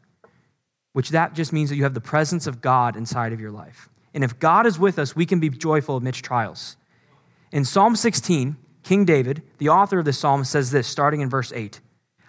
which 0.95 1.11
that 1.11 1.35
just 1.35 1.53
means 1.53 1.69
that 1.69 1.77
you 1.77 1.83
have 1.83 1.95
the 1.95 2.01
presence 2.01 2.47
of 2.47 2.63
God 2.63 2.97
inside 2.97 3.35
of 3.35 3.41
your 3.41 3.53
life. 3.53 3.91
And 4.15 4.25
if 4.25 4.39
God 4.39 4.67
is 4.67 4.79
with 4.79 4.99
us, 4.99 5.15
we 5.15 5.27
can 5.27 5.41
be 5.41 5.51
joyful 5.51 5.99
amidst 5.99 6.25
trials. 6.25 6.79
In 7.53 7.67
Psalm 7.67 7.95
16, 7.95 8.57
King 8.83 9.05
David, 9.05 9.43
the 9.59 9.69
author 9.69 9.99
of 9.99 10.07
this 10.07 10.19
psalm, 10.19 10.43
says 10.43 10.71
this, 10.71 10.89
starting 10.89 11.21
in 11.21 11.29
verse 11.29 11.53
8 11.53 11.81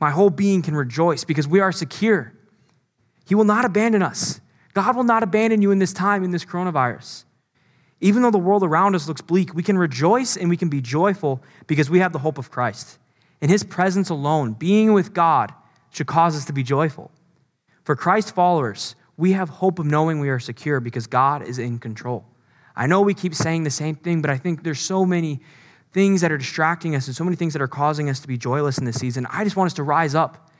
My 0.00 0.10
whole 0.10 0.30
being 0.30 0.62
can 0.62 0.74
rejoice 0.74 1.24
because 1.24 1.46
we 1.46 1.60
are 1.60 1.72
secure. 1.72 2.32
He 3.26 3.34
will 3.34 3.44
not 3.44 3.64
abandon 3.64 4.02
us. 4.02 4.40
God 4.72 4.96
will 4.96 5.04
not 5.04 5.22
abandon 5.22 5.62
you 5.62 5.70
in 5.70 5.78
this 5.78 5.92
time, 5.92 6.24
in 6.24 6.30
this 6.30 6.44
coronavirus. 6.44 7.24
Even 8.00 8.22
though 8.22 8.30
the 8.30 8.38
world 8.38 8.64
around 8.64 8.94
us 8.94 9.06
looks 9.06 9.20
bleak, 9.20 9.54
we 9.54 9.62
can 9.62 9.76
rejoice 9.76 10.36
and 10.36 10.48
we 10.48 10.56
can 10.56 10.70
be 10.70 10.80
joyful 10.80 11.42
because 11.66 11.90
we 11.90 11.98
have 11.98 12.12
the 12.12 12.18
hope 12.20 12.38
of 12.38 12.50
Christ. 12.50 12.98
In 13.42 13.50
his 13.50 13.62
presence 13.62 14.08
alone, 14.08 14.54
being 14.54 14.94
with 14.94 15.12
God 15.12 15.52
should 15.90 16.06
cause 16.06 16.36
us 16.36 16.46
to 16.46 16.52
be 16.52 16.62
joyful. 16.62 17.10
For 17.84 17.94
Christ 17.94 18.34
followers, 18.34 18.94
we 19.16 19.32
have 19.32 19.48
hope 19.48 19.78
of 19.78 19.86
knowing 19.86 20.18
we 20.18 20.30
are 20.30 20.38
secure 20.38 20.80
because 20.80 21.06
God 21.06 21.46
is 21.46 21.58
in 21.58 21.78
control. 21.78 22.24
I 22.74 22.86
know 22.86 23.02
we 23.02 23.12
keep 23.12 23.34
saying 23.34 23.64
the 23.64 23.70
same 23.70 23.96
thing, 23.96 24.22
but 24.22 24.30
I 24.30 24.38
think 24.38 24.62
there's 24.62 24.80
so 24.80 25.04
many 25.04 25.40
things 25.92 26.20
that 26.20 26.30
are 26.30 26.38
distracting 26.38 26.94
us 26.94 27.06
and 27.06 27.16
so 27.16 27.24
many 27.24 27.36
things 27.36 27.52
that 27.52 27.62
are 27.62 27.68
causing 27.68 28.08
us 28.08 28.20
to 28.20 28.28
be 28.28 28.38
joyless 28.38 28.78
in 28.78 28.84
this 28.84 28.98
season. 28.98 29.26
I 29.30 29.44
just 29.44 29.56
want 29.56 29.66
us 29.66 29.74
to 29.74 29.82
rise 29.82 30.14
up 30.14 30.50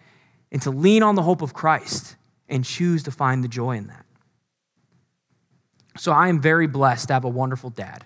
and 0.50 0.60
to 0.62 0.70
lean 0.70 1.02
on 1.02 1.14
the 1.14 1.22
hope 1.22 1.42
of 1.42 1.54
Christ 1.54 2.16
and 2.48 2.64
choose 2.64 3.04
to 3.04 3.10
find 3.10 3.44
the 3.44 3.48
joy 3.48 3.76
in 3.76 3.86
that. 3.86 4.04
So 5.96 6.12
I 6.12 6.28
am 6.28 6.40
very 6.40 6.66
blessed 6.66 7.08
to 7.08 7.14
have 7.14 7.24
a 7.24 7.28
wonderful 7.28 7.70
dad. 7.70 8.04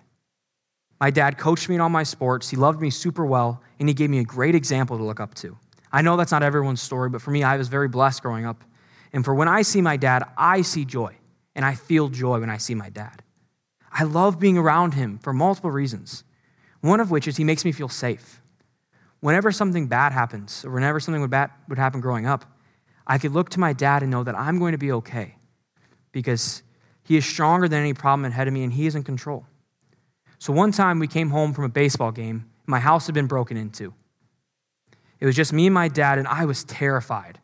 My 1.01 1.11
dad 1.11 1.39
coached 1.39 1.69
me 1.69 1.75
in 1.75 1.81
all 1.81 1.89
my 1.89 2.03
sports. 2.03 2.51
He 2.51 2.57
loved 2.57 2.81
me 2.81 2.91
super 2.91 3.27
well, 3.27 3.63
and 3.79 3.89
he 3.89 3.95
gave 3.95 4.11
me 4.11 4.19
a 4.19 4.25
great 4.25 4.55
example 4.55 4.97
to 4.97 5.05
look 5.05 5.21
up 5.21 5.35
to. 5.37 5.57
I 5.93 6.03
know 6.03 6.17
that's 6.17 6.33
not 6.33 6.43
everyone's 6.43 6.83
story, 6.83 7.09
but 7.09 7.23
for 7.23 7.31
me, 7.31 7.43
I 7.43 7.57
was 7.57 7.69
very 7.69 7.89
blessed 7.89 8.23
growing 8.23 8.47
up. 8.47 8.65
And 9.13 9.25
for 9.25 9.35
when 9.35 9.49
I 9.49 9.63
see 9.63 9.81
my 9.81 9.97
dad, 9.97 10.25
I 10.37 10.63
see 10.63 10.85
joy, 10.85 11.15
and 11.55 11.65
I 11.65 11.75
feel 11.75 12.09
joy 12.09 12.41
when 12.41 12.51
I 12.51 12.57
see 12.57 12.75
my 12.75 12.91
dad. 12.91 13.23
I 13.93 14.05
love 14.05 14.41
being 14.41 14.59
around 14.59 14.95
him 14.95 15.19
for 15.19 15.33
multiple 15.33 15.71
reasons, 15.71 16.25
one 16.85 17.01
of 17.01 17.11
which 17.11 17.27
is 17.27 17.37
he 17.37 17.45
makes 17.45 17.65
me 17.65 17.73
feel 17.73 17.89
safe. 17.89 18.43
Whenever 19.21 19.51
something 19.51 19.87
bad 19.87 20.13
happens, 20.13 20.65
or 20.67 20.71
whenever 20.71 21.01
something 21.01 21.23
would, 21.23 21.31
bad, 21.31 21.51
would 21.69 21.79
happen 21.79 22.01
growing 22.01 22.27
up, 22.27 22.45
I 23.07 23.17
could 23.17 23.33
look 23.33 23.49
to 23.51 23.61
my 23.61 23.73
dad 23.73 24.03
and 24.03 24.11
know 24.11 24.23
that 24.23 24.35
I'm 24.35 24.59
going 24.59 24.73
to 24.73 24.79
be 24.79 24.93
okay 24.93 25.37
because 26.13 26.63
he 27.03 27.17
is 27.17 27.25
stronger 27.25 27.69
than 27.69 27.81
any 27.81 27.95
problem 27.95 28.31
ahead 28.31 28.49
of 28.49 28.55
me 28.55 28.65
and 28.65 28.73
he 28.73 28.87
is 28.87 28.95
in 28.95 29.03
control. 29.03 29.47
So 30.39 30.53
one 30.53 30.73
time 30.73 30.99
we 30.99 31.07
came 31.07 31.31
home 31.31 31.55
from 31.55 31.65
a 31.65 31.71
baseball 31.71 32.13
game. 32.13 32.51
My 32.67 32.81
house 32.81 33.07
had 33.07 33.15
been 33.15 33.27
broken 33.27 33.57
into. 33.57 33.95
It 35.21 35.27
was 35.27 35.37
just 35.37 35.55
me 35.55 35.67
and 35.67 35.75
my 35.75 35.89
dad, 35.89 36.19
and 36.19 36.29
I 36.29 36.45
was 36.45 36.65
terrified. 36.65 37.39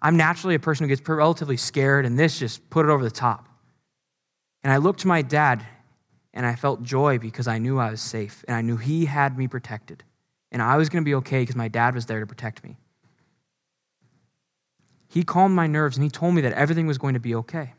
I'm 0.00 0.16
naturally 0.16 0.54
a 0.54 0.58
person 0.58 0.84
who 0.84 0.88
gets 0.88 1.06
relatively 1.06 1.58
scared, 1.58 2.06
and 2.06 2.18
this 2.18 2.38
just 2.38 2.70
put 2.70 2.86
it 2.86 2.88
over 2.90 3.04
the 3.04 3.10
top. 3.10 3.48
And 4.62 4.72
I 4.72 4.78
looked 4.78 5.00
to 5.00 5.08
my 5.08 5.20
dad, 5.20 5.66
and 6.34 6.46
I 6.46 6.54
felt 6.54 6.82
joy 6.82 7.18
because 7.18 7.48
I 7.48 7.58
knew 7.58 7.78
I 7.78 7.90
was 7.90 8.00
safe, 8.00 8.44
and 8.46 8.56
I 8.56 8.60
knew 8.60 8.76
he 8.76 9.06
had 9.06 9.36
me 9.36 9.48
protected. 9.48 10.04
And 10.50 10.62
I 10.62 10.76
was 10.76 10.88
going 10.88 11.02
to 11.02 11.08
be 11.08 11.14
okay 11.16 11.42
because 11.42 11.56
my 11.56 11.68
dad 11.68 11.94
was 11.94 12.06
there 12.06 12.20
to 12.20 12.26
protect 12.26 12.64
me. 12.64 12.76
He 15.08 15.24
calmed 15.24 15.54
my 15.54 15.66
nerves, 15.66 15.96
and 15.96 16.04
he 16.04 16.10
told 16.10 16.34
me 16.34 16.42
that 16.42 16.52
everything 16.52 16.86
was 16.86 16.98
going 16.98 17.14
to 17.14 17.20
be 17.20 17.34
okay. 17.34 17.74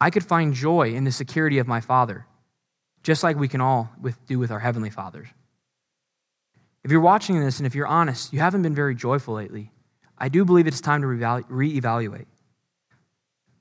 I 0.00 0.10
could 0.10 0.24
find 0.24 0.54
joy 0.54 0.92
in 0.92 1.04
the 1.04 1.12
security 1.12 1.58
of 1.58 1.66
my 1.66 1.80
father 1.80 2.26
just 3.02 3.22
like 3.22 3.36
we 3.36 3.48
can 3.48 3.60
all 3.60 3.90
with, 4.00 4.24
do 4.26 4.38
with 4.38 4.50
our 4.50 4.58
Heavenly 4.58 4.90
Fathers. 4.90 5.28
If 6.84 6.90
you're 6.90 7.00
watching 7.00 7.40
this 7.40 7.58
and 7.58 7.66
if 7.66 7.74
you're 7.74 7.86
honest, 7.86 8.32
you 8.32 8.38
haven't 8.38 8.62
been 8.62 8.74
very 8.74 8.94
joyful 8.94 9.34
lately, 9.34 9.72
I 10.16 10.28
do 10.28 10.44
believe 10.44 10.66
it's 10.66 10.80
time 10.80 11.02
to 11.02 11.06
reevaluate. 11.06 12.26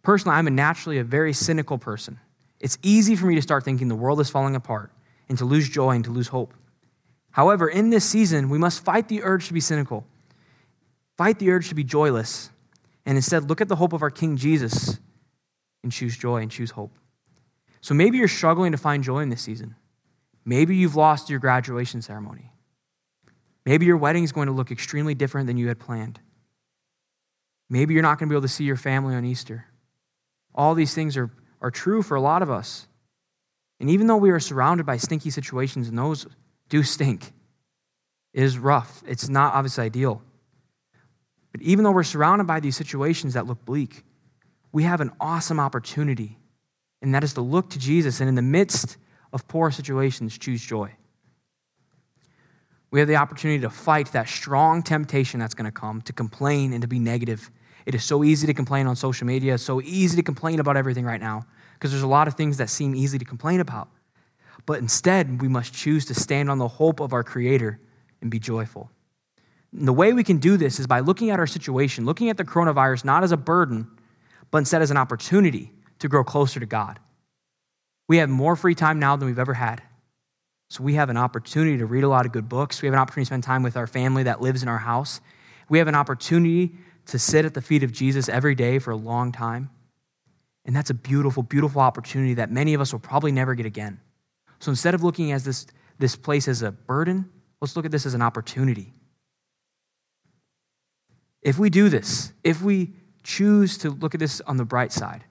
Personally, 0.02 0.38
I'm 0.38 0.48
a 0.48 0.52
naturally 0.52 1.00
a 1.00 1.04
very 1.04 1.34
cynical 1.34 1.78
person. 1.78 2.20
It's 2.60 2.78
easy 2.82 3.16
for 3.16 3.26
me 3.26 3.36
to 3.36 3.42
start 3.42 3.64
thinking 3.64 3.88
the 3.88 3.96
world 3.96 4.20
is 4.20 4.30
falling 4.30 4.56
apart 4.56 4.92
and 5.30 5.38
to 5.38 5.46
lose 5.46 5.70
joy 5.70 5.92
and 5.92 6.04
to 6.06 6.12
lose 6.12 6.30
hope. 6.30 6.54
However, 7.32 7.68
in 7.68 7.90
this 7.90 8.04
season, 8.04 8.50
we 8.50 8.58
must 8.58 8.84
fight 8.84 9.10
the 9.10 9.24
urge 9.24 9.48
to 9.48 9.54
be 9.54 9.60
cynical, 9.60 10.06
fight 11.18 11.38
the 11.40 11.52
urge 11.52 11.70
to 11.70 11.76
be 11.76 11.84
joyless, 11.84 12.50
and 13.06 13.18
instead 13.18 13.48
look 13.48 13.62
at 13.62 13.68
the 13.68 13.76
hope 13.76 13.94
of 13.94 14.02
our 14.02 14.10
King 14.10 14.38
Jesus 14.38 15.00
and 15.84 15.92
choose 15.92 16.18
joy 16.18 16.42
and 16.42 16.52
choose 16.52 16.72
hope. 16.72 16.92
So 17.82 17.94
maybe 17.94 18.18
you're 18.18 18.28
struggling 18.28 18.72
to 18.72 18.78
find 18.78 19.04
joy 19.04 19.20
in 19.20 19.30
this 19.30 19.42
season. 19.42 19.76
Maybe 20.44 20.76
you've 20.76 20.96
lost 20.96 21.30
your 21.30 21.40
graduation 21.40 22.02
ceremony. 22.02 22.52
Maybe 23.66 23.86
your 23.86 23.98
wedding 23.98 24.24
is 24.24 24.32
going 24.32 24.48
to 24.48 24.54
look 24.54 24.72
extremely 24.72 25.14
different 25.14 25.46
than 25.48 25.58
you 25.58 25.68
had 25.68 25.78
planned. 25.78 26.20
Maybe 27.70 27.94
you're 27.94 28.04
not 28.04 28.18
going 28.18 28.30
to 28.30 28.34
be 28.34 28.36
able 28.36 28.44
to 28.44 28.54
see 28.54 28.64
your 28.64 28.78
family 28.78 29.14
on 29.14 29.26
Easter. 29.26 29.66
All 30.56 30.74
these 30.74 30.94
things 30.94 31.18
are, 31.18 31.30
are 31.62 31.72
true 31.72 32.02
for 32.02 32.16
a 32.16 32.22
lot 32.22 32.42
of 32.42 32.50
us. 32.50 32.88
And 33.80 33.90
even 33.90 34.08
though 34.08 34.18
we 34.18 34.32
are 34.32 34.40
surrounded 34.40 34.86
by 34.86 34.98
stinky 34.98 35.30
situations, 35.30 35.88
and 35.88 35.98
those 35.98 36.26
do 36.70 36.84
stink, 36.84 37.32
it 38.34 38.44
is 38.44 38.58
rough. 38.58 39.04
It's 39.08 39.30
not 39.30 39.54
obviously 39.54 39.86
ideal. 39.86 40.22
But 41.52 41.62
even 41.62 41.84
though 41.84 41.92
we're 41.92 42.04
surrounded 42.04 42.46
by 42.46 42.60
these 42.60 42.76
situations 42.76 43.34
that 43.34 43.48
look 43.48 43.64
bleak, 43.66 44.04
we 44.72 44.84
have 44.84 45.02
an 45.02 45.12
awesome 45.20 45.60
opportunity, 45.60 46.38
and 47.02 47.14
that 47.16 47.24
is 47.24 47.34
to 47.34 47.42
look 47.42 47.70
to 47.72 47.80
Jesus 47.80 48.20
and 48.20 48.30
in 48.30 48.36
the 48.36 48.42
midst 48.42 48.98
of 49.34 49.48
poor 49.48 49.72
situations, 49.72 50.38
choose 50.38 50.62
joy. 50.62 50.96
We 52.92 53.00
have 53.00 53.08
the 53.08 53.16
opportunity 53.18 53.62
to 53.62 53.70
fight 53.70 54.12
that 54.14 54.30
strong 54.30 54.82
temptation 54.82 55.40
that's 55.40 55.54
going 55.54 55.66
to 55.66 55.72
come 55.72 56.02
to 56.04 56.14
complain 56.14 56.74
and 56.74 56.82
to 56.82 56.88
be 56.88 57.00
negative. 57.00 57.52
It 57.88 57.96
is 57.96 58.04
so 58.04 58.26
easy 58.26 58.46
to 58.48 58.54
complain 58.54 58.86
on 58.86 58.98
social 58.98 59.26
media, 59.26 59.54
it's 59.54 59.64
so 59.64 59.82
easy 59.82 60.18
to 60.18 60.22
complain 60.22 60.60
about 60.60 60.76
everything 60.76 61.06
right 61.06 61.22
now 61.22 61.46
because 61.76 61.90
there's 61.90 62.04
a 62.04 62.08
lot 62.08 62.28
of 62.28 62.34
things 62.34 62.58
that 62.58 62.70
seem 62.70 62.94
easy 62.94 63.18
to 63.18 63.24
complain 63.24 63.62
about. 63.62 63.88
But 64.66 64.80
instead, 64.80 65.42
we 65.42 65.48
must 65.48 65.74
choose 65.74 66.04
to 66.08 66.14
stand 66.14 66.52
on 66.52 66.58
the 66.58 66.68
hope 66.68 67.00
of 67.00 67.14
our 67.14 67.24
Creator 67.24 67.80
and 68.22 68.30
be 68.30 68.40
joyful. 68.40 68.92
And 69.72 69.88
the 69.88 69.94
way 69.94 70.12
we 70.12 70.26
can 70.26 70.38
do 70.38 70.58
this 70.58 70.82
is 70.82 70.86
by 70.86 71.00
looking 71.00 71.30
at 71.30 71.40
our 71.40 71.48
situation, 71.48 72.06
looking 72.06 72.30
at 72.30 72.36
the 72.36 72.44
coronavirus 72.44 73.06
not 73.06 73.24
as 73.24 73.32
a 73.32 73.38
burden, 73.38 73.88
but 74.52 74.58
instead 74.58 74.82
as 74.82 74.92
an 74.92 74.98
opportunity 74.98 75.72
to 76.00 76.10
grow 76.10 76.26
closer 76.26 76.60
to 76.60 76.66
God. 76.66 77.00
We 78.10 78.18
have 78.18 78.30
more 78.30 78.58
free 78.58 78.76
time 78.76 79.00
now 79.00 79.16
than 79.16 79.30
we've 79.30 79.40
ever 79.40 79.54
had. 79.54 79.82
So 80.72 80.84
we 80.84 80.96
have 80.96 81.10
an 81.10 81.16
opportunity 81.16 81.78
to 81.78 81.86
read 81.86 82.04
a 82.04 82.10
lot 82.10 82.26
of 82.26 82.34
good 82.34 82.50
books. 82.50 82.82
We 82.82 82.88
have 82.88 82.94
an 82.94 83.00
opportunity 83.00 83.24
to 83.24 83.28
spend 83.28 83.44
time 83.46 83.64
with 83.64 83.78
our 83.78 83.88
family 83.88 84.24
that 84.24 84.42
lives 84.42 84.62
in 84.62 84.68
our 84.68 84.78
house. 84.78 85.22
We 85.70 85.78
have 85.78 85.88
an 85.88 85.96
opportunity 85.96 86.76
to 87.08 87.20
sit 87.20 87.46
at 87.46 87.54
the 87.54 87.62
feet 87.62 87.84
of 87.84 87.92
Jesus 87.92 88.30
every 88.30 88.56
day 88.56 88.80
for 88.80 88.92
a 88.92 88.96
long 88.96 89.32
time. 89.32 89.70
And 90.66 90.76
that's 90.76 90.90
a 90.90 90.94
beautiful, 90.94 91.44
beautiful 91.44 91.82
opportunity 91.82 92.34
that 92.36 92.52
many 92.52 92.74
of 92.74 92.82
us 92.82 92.92
will 92.92 93.00
probably 93.00 93.32
never 93.32 93.56
get 93.56 93.66
again. 93.66 94.00
So 94.60 94.70
instead 94.70 94.94
of 94.94 95.04
looking 95.04 95.32
at 95.32 95.44
this, 95.44 95.66
this 95.98 96.16
place 96.16 96.48
as 96.48 96.62
a 96.62 96.72
burden, 96.72 97.30
let's 97.62 97.76
look 97.76 97.86
at 97.86 97.92
this 97.92 98.06
as 98.06 98.14
an 98.14 98.22
opportunity. 98.22 98.94
If 101.42 101.58
we 101.58 101.70
do 101.70 101.88
this, 101.88 102.34
if 102.44 102.62
we 102.62 102.94
choose 103.24 103.78
to 103.80 103.90
look 103.90 104.14
at 104.14 104.20
this 104.20 104.42
on 104.42 104.58
the 104.58 104.66
bright 104.66 104.92
side, 104.92 105.24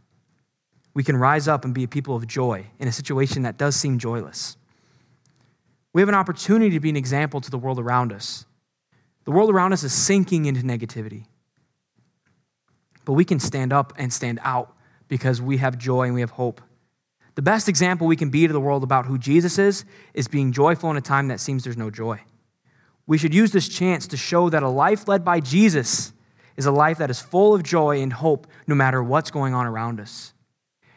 we 0.94 1.04
can 1.04 1.16
rise 1.16 1.46
up 1.46 1.66
and 1.66 1.74
be 1.74 1.84
a 1.84 1.88
people 1.88 2.16
of 2.16 2.26
joy 2.26 2.66
in 2.78 2.88
a 2.88 2.92
situation 2.92 3.42
that 3.42 3.58
does 3.58 3.76
seem 3.76 3.98
joyless. 3.98 4.56
We 5.92 6.00
have 6.00 6.08
an 6.08 6.14
opportunity 6.14 6.70
to 6.70 6.80
be 6.80 6.88
an 6.88 6.96
example 6.96 7.42
to 7.42 7.50
the 7.50 7.58
world 7.58 7.78
around 7.78 8.12
us. 8.14 8.46
The 9.24 9.30
world 9.30 9.50
around 9.50 9.74
us 9.74 9.82
is 9.82 9.92
sinking 9.92 10.46
into 10.46 10.62
negativity. 10.62 11.26
But 13.06 13.14
we 13.14 13.24
can 13.24 13.40
stand 13.40 13.72
up 13.72 13.94
and 13.96 14.12
stand 14.12 14.40
out 14.42 14.76
because 15.08 15.40
we 15.40 15.56
have 15.56 15.78
joy 15.78 16.02
and 16.02 16.14
we 16.14 16.20
have 16.20 16.32
hope. 16.32 16.60
The 17.36 17.42
best 17.42 17.68
example 17.68 18.06
we 18.06 18.16
can 18.16 18.30
be 18.30 18.46
to 18.46 18.52
the 18.52 18.60
world 18.60 18.82
about 18.82 19.06
who 19.06 19.16
Jesus 19.16 19.58
is 19.58 19.84
is 20.12 20.28
being 20.28 20.52
joyful 20.52 20.90
in 20.90 20.96
a 20.98 21.02
time 21.02 21.28
that 21.28 21.40
seems 21.40 21.64
there's 21.64 21.76
no 21.76 21.90
joy. 21.90 22.20
We 23.06 23.16
should 23.16 23.32
use 23.32 23.52
this 23.52 23.68
chance 23.68 24.06
to 24.08 24.16
show 24.16 24.50
that 24.50 24.62
a 24.62 24.68
life 24.68 25.06
led 25.06 25.24
by 25.24 25.40
Jesus 25.40 26.12
is 26.56 26.66
a 26.66 26.72
life 26.72 26.98
that 26.98 27.10
is 27.10 27.20
full 27.20 27.54
of 27.54 27.62
joy 27.62 28.00
and 28.00 28.12
hope 28.12 28.46
no 28.66 28.74
matter 28.74 29.02
what's 29.02 29.30
going 29.30 29.54
on 29.54 29.66
around 29.66 30.00
us. 30.00 30.32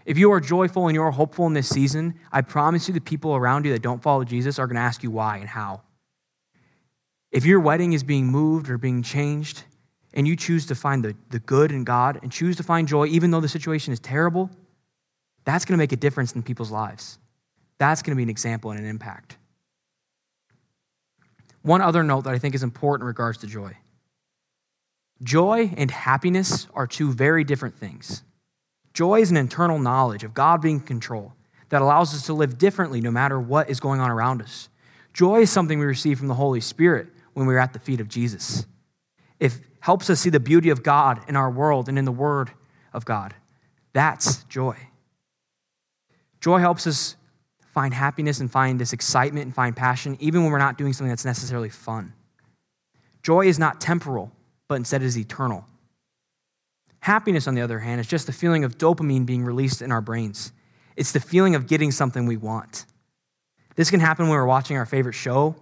If 0.06 0.18
you 0.18 0.32
are 0.32 0.40
joyful 0.40 0.88
and 0.88 0.96
you're 0.96 1.12
hopeful 1.12 1.46
in 1.46 1.54
this 1.54 1.70
season, 1.70 2.16
I 2.32 2.42
promise 2.42 2.88
you 2.88 2.96
the 2.96 3.02
people 3.02 3.36
around 3.36 3.66
you 3.66 3.74
that 3.74 3.84
don't 3.84 4.02
follow 4.02 4.24
Jesus 4.24 4.58
are 4.58 4.66
going 4.66 4.76
to 4.76 4.82
ask 4.82 5.04
you 5.04 5.12
why 5.12 5.38
and 5.38 5.50
how. 5.50 5.82
If 7.32 7.46
your 7.46 7.60
wedding 7.60 7.94
is 7.94 8.04
being 8.04 8.26
moved 8.26 8.72
or 8.72 8.80
being 8.80 9.04
changed, 9.04 9.64
and 10.14 10.28
you 10.28 10.36
choose 10.36 10.66
to 10.68 10.76
find 10.76 11.04
the, 11.04 11.16
the 11.30 11.40
good 11.40 11.72
in 11.72 11.84
God 11.84 12.20
and 12.22 12.32
choose 12.32 12.58
to 12.58 12.64
find 12.64 12.88
joy, 12.88 13.08
even 13.08 13.32
though 13.32 13.42
the 13.42 13.50
situation 13.50 13.94
is 13.94 14.00
terrible, 14.00 14.50
that's 15.46 15.66
going 15.66 15.78
to 15.78 15.82
make 15.82 15.92
a 15.92 15.98
difference 15.98 16.34
in 16.34 16.44
people's 16.44 16.72
lives. 16.72 17.18
That's 17.78 18.02
going 18.02 18.12
to 18.12 18.18
be 18.18 18.24
an 18.24 18.30
example 18.30 18.72
and 18.72 18.80
an 18.80 18.86
impact. 18.86 19.38
One 21.62 21.82
other 21.82 22.04
note 22.04 22.24
that 22.24 22.34
I 22.34 22.40
think 22.40 22.56
is 22.56 22.64
important 22.64 23.04
in 23.04 23.08
regards 23.08 23.40
to 23.40 23.48
joy 23.48 23.78
joy 25.22 25.72
and 25.76 25.92
happiness 25.92 26.68
are 26.74 26.88
two 26.88 27.12
very 27.12 27.44
different 27.44 27.78
things. 27.78 28.24
Joy 28.94 29.22
is 29.22 29.32
an 29.32 29.38
internal 29.38 29.80
knowledge 29.80 30.24
of 30.24 30.34
God 30.34 30.62
being 30.62 30.78
in 30.78 30.82
control 30.82 31.34
that 31.70 31.82
allows 31.82 32.14
us 32.14 32.26
to 32.26 32.34
live 32.34 32.58
differently 32.58 33.02
no 33.02 33.12
matter 33.12 33.40
what 33.40 33.70
is 33.70 33.80
going 33.80 34.00
on 34.00 34.10
around 34.10 34.42
us. 34.42 34.70
Joy 35.14 35.42
is 35.42 35.52
something 35.52 35.80
we 35.80 35.86
receive 35.86 36.18
from 36.18 36.28
the 36.28 36.36
Holy 36.36 36.62
Spirit 36.62 37.08
when 37.34 37.46
we're 37.46 37.60
at 37.60 37.74
the 37.74 37.80
feet 37.80 38.00
of 38.00 38.08
Jesus. 38.08 38.66
It 39.40 39.60
helps 39.80 40.10
us 40.10 40.20
see 40.20 40.30
the 40.30 40.40
beauty 40.40 40.70
of 40.70 40.84
God 40.84 41.22
in 41.28 41.36
our 41.36 41.50
world 41.50 41.90
and 41.90 41.98
in 41.98 42.06
the 42.06 42.12
Word 42.12 42.52
of 42.94 43.06
God. 43.06 43.34
That's 43.94 44.44
joy. 44.46 44.78
Joy 46.42 46.60
helps 46.60 46.88
us 46.88 47.16
find 47.74 47.94
happiness 47.94 48.40
and 48.40 48.52
find 48.52 48.80
this 48.80 48.94
excitement 48.94 49.46
and 49.46 49.54
find 49.54 49.76
passion, 49.76 50.18
even 50.20 50.44
when 50.44 50.52
we're 50.52 50.58
not 50.58 50.78
doing 50.78 50.94
something 50.94 51.10
that's 51.10 51.26
necessarily 51.26 51.70
fun. 51.70 52.14
Joy 53.24 53.48
is 53.48 53.60
not 53.60 53.82
temporal, 53.82 54.32
but 54.68 54.76
instead 54.76 55.02
is 55.04 55.18
eternal. 55.18 55.66
Happiness, 57.02 57.48
on 57.48 57.56
the 57.56 57.62
other 57.62 57.80
hand, 57.80 58.02
is 58.02 58.08
just 58.08 58.26
the 58.26 58.34
feeling 58.34 58.64
of 58.64 58.78
dopamine 58.78 59.26
being 59.26 59.44
released 59.44 59.82
in 59.82 59.92
our 59.92 60.02
brains. 60.02 60.52
It's 60.96 61.12
the 61.12 61.20
feeling 61.20 61.56
of 61.56 61.68
getting 61.68 61.92
something 61.92 62.26
we 62.26 62.38
want. 62.38 62.86
This 63.76 63.90
can 63.90 64.00
happen 64.00 64.26
when 64.26 64.36
we're 64.36 64.46
watching 64.46 64.76
our 64.76 64.86
favorite 64.86 65.14
show, 65.14 65.56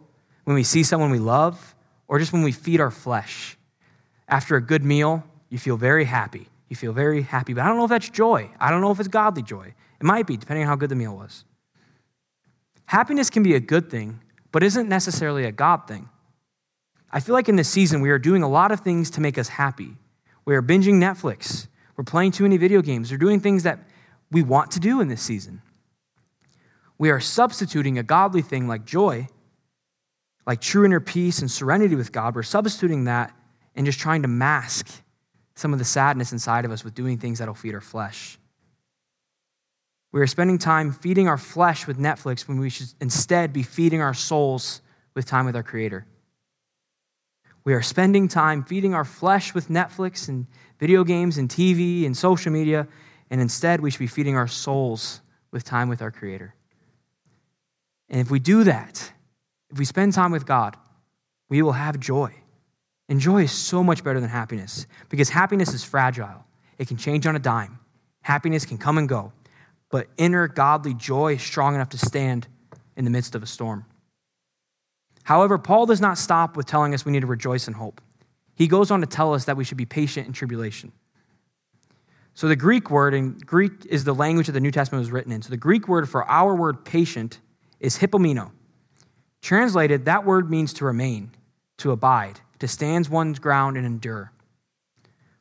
when 0.46 0.56
we 0.56 0.64
see 0.64 0.84
someone 0.84 1.12
we 1.12 1.20
love, 1.20 1.76
or 2.08 2.20
just 2.20 2.34
when 2.34 2.42
we 2.42 2.52
feed 2.52 2.80
our 2.80 2.90
flesh. 2.90 3.57
After 4.28 4.56
a 4.56 4.62
good 4.62 4.84
meal, 4.84 5.24
you 5.50 5.58
feel 5.58 5.78
very 5.78 6.06
happy. 6.06 6.48
You 6.70 6.76
feel 6.76 6.92
very 6.92 7.22
happy, 7.22 7.54
but 7.54 7.64
I 7.64 7.68
don't 7.68 7.78
know 7.78 7.86
if 7.86 7.90
that's 7.90 8.10
joy. 8.10 8.50
I 8.60 8.72
don't 8.72 8.82
know 8.82 8.92
if 8.92 9.00
it's 9.00 9.08
godly 9.08 9.42
joy. 9.42 9.74
It 10.00 10.04
might 10.04 10.28
be, 10.28 10.36
depending 10.36 10.64
on 10.64 10.70
how 10.70 10.76
good 10.76 10.90
the 10.90 10.96
meal 10.96 11.16
was. 11.16 11.46
Happiness 12.86 13.30
can 13.30 13.44
be 13.44 13.56
a 13.56 13.60
good 13.60 13.90
thing, 13.90 14.20
but 14.52 14.64
isn't 14.64 14.90
necessarily 14.90 15.46
a 15.46 15.52
God 15.52 15.88
thing. 15.88 16.10
I 17.12 17.22
feel 17.22 17.34
like 17.34 17.48
in 17.48 17.56
this 17.56 17.70
season, 17.70 18.02
we 18.02 18.10
are 18.10 18.20
doing 18.20 18.44
a 18.44 18.50
lot 18.50 18.72
of 18.72 18.82
things 18.82 19.10
to 19.12 19.22
make 19.22 19.38
us 19.38 19.48
happy, 19.48 19.96
we 20.46 20.56
are 20.56 20.62
binging 20.62 20.96
Netflix. 20.96 21.68
We're 21.98 22.06
playing 22.06 22.32
too 22.32 22.44
many 22.44 22.58
video 22.58 22.82
games. 22.82 23.12
We're 23.12 23.18
doing 23.18 23.40
things 23.40 23.64
that 23.64 23.80
we 24.32 24.44
want 24.44 24.72
to 24.72 24.80
do 24.80 25.02
in 25.02 25.08
this 25.10 25.22
season. 25.22 25.62
We 26.98 27.10
are 27.10 27.20
substituting 27.20 27.98
a 27.98 28.04
godly 28.04 28.42
thing 28.42 28.68
like 28.68 28.86
joy, 28.86 29.28
like 30.46 30.62
true 30.62 30.86
inner 30.86 31.00
peace 31.00 31.40
and 31.40 31.52
serenity 31.52 31.96
with 31.96 32.12
God. 32.12 32.36
We're 32.36 32.44
substituting 32.44 33.06
that 33.06 33.34
and 33.78 33.86
just 33.86 34.00
trying 34.00 34.24
to 34.24 34.28
mask 34.28 34.90
some 35.56 35.72
of 35.72 35.80
the 35.80 35.86
sadness 35.86 36.34
inside 36.34 36.66
of 36.66 36.72
us 36.72 36.84
with 36.84 36.96
doing 36.96 37.18
things 37.18 37.40
that'll 37.40 37.54
feed 37.54 37.76
our 37.76 37.82
flesh. 37.82 38.38
We 40.12 40.20
are 40.20 40.28
spending 40.28 40.58
time 40.58 40.92
feeding 40.92 41.28
our 41.28 41.38
flesh 41.38 41.86
with 41.86 41.98
Netflix 41.98 42.48
when 42.48 42.60
we 42.60 42.70
should 42.70 42.88
instead 43.00 43.54
be 43.54 43.64
feeding 43.64 44.02
our 44.02 44.16
souls 44.16 44.82
with 45.14 45.26
time 45.26 45.46
with 45.46 45.56
our 45.56 45.64
Creator. 45.64 46.06
We 47.64 47.74
are 47.74 47.82
spending 47.82 48.28
time 48.28 48.64
feeding 48.64 48.94
our 48.94 49.06
flesh 49.06 49.54
with 49.54 49.70
Netflix 49.70 50.28
and 50.28 50.48
video 50.80 51.04
games 51.04 51.38
and 51.38 51.48
TV 51.48 52.06
and 52.06 52.18
social 52.18 52.52
media, 52.52 52.88
and 53.30 53.42
instead 53.42 53.82
we 53.82 53.92
should 53.92 54.00
be 54.00 54.08
feeding 54.08 54.36
our 54.36 54.48
souls 54.48 55.22
with 55.52 55.64
time 55.64 55.88
with 55.88 56.02
our 56.02 56.12
Creator. 56.12 56.56
And 58.10 58.22
if 58.22 58.32
we 58.32 58.40
do 58.40 58.64
that, 58.64 59.12
if 59.70 59.78
we 59.78 59.86
spend 59.86 60.14
time 60.14 60.32
with 60.32 60.46
God, 60.46 60.78
we 61.50 61.62
will 61.62 61.74
have 61.74 62.00
joy. 62.00 62.34
And 63.10 63.20
joy 63.20 63.44
is 63.44 63.52
so 63.52 63.84
much 63.84 64.04
better 64.04 64.20
than 64.20 64.30
happiness 64.30 64.86
because 65.10 65.30
happiness 65.30 65.74
is 65.74 65.84
fragile, 65.84 66.46
it 66.78 66.88
can 66.88 66.98
change 66.98 67.26
on 67.26 67.36
a 67.36 67.40
dime. 67.40 67.80
Happiness 68.22 68.66
can 68.66 68.78
come 68.78 68.98
and 68.98 69.08
go, 69.08 69.32
but 69.90 70.08
inner 70.18 70.48
godly 70.48 70.94
joy 70.94 71.36
is 71.36 71.42
strong 71.42 71.76
enough 71.76 71.90
to 71.90 71.98
stand 71.98 72.48
in 72.98 73.06
the 73.06 73.12
midst 73.12 73.36
of 73.36 73.44
a 73.44 73.46
storm. 73.46 73.86
However, 75.24 75.58
Paul 75.58 75.86
does 75.86 76.02
not 76.02 76.18
stop 76.18 76.58
with 76.58 76.66
telling 76.66 76.94
us 76.94 77.06
we 77.06 77.12
need 77.12 77.22
to 77.22 77.28
rejoice 77.28 77.68
in 77.68 77.74
hope. 77.74 78.02
He 78.56 78.68
goes 78.68 78.92
on 78.92 79.02
to 79.02 79.08
tell 79.08 79.34
us 79.34 79.46
that 79.46 79.56
we 79.56 79.64
should 79.64 79.78
be 79.78 79.86
patient 79.86 80.28
in 80.28 80.34
tribulation. 80.34 80.92
So 82.34 82.48
the 82.48 82.56
Greek 82.56 82.92
word, 82.92 83.14
and 83.14 83.44
Greek 83.46 83.86
is 83.88 84.04
the 84.04 84.14
language 84.14 84.48
that 84.48 84.54
the 84.54 84.60
New 84.60 84.72
Testament 84.72 85.02
was 85.02 85.12
written 85.12 85.32
in. 85.32 85.42
So 85.42 85.50
the 85.50 85.58
Greek 85.58 85.88
word 85.88 86.10
for 86.10 86.24
our 86.30 86.56
word 86.56 86.86
patient 86.86 87.40
is 87.80 87.98
hypomeno. 87.98 88.52
Translated, 89.42 90.06
that 90.06 90.26
word 90.26 90.50
means 90.50 90.74
to 90.74 90.86
remain, 90.86 91.32
to 91.78 91.92
abide, 91.92 92.40
to 92.60 92.68
stand 92.68 93.08
one's 93.08 93.40
ground 93.40 93.78
and 93.78 93.86
endure. 93.86 94.32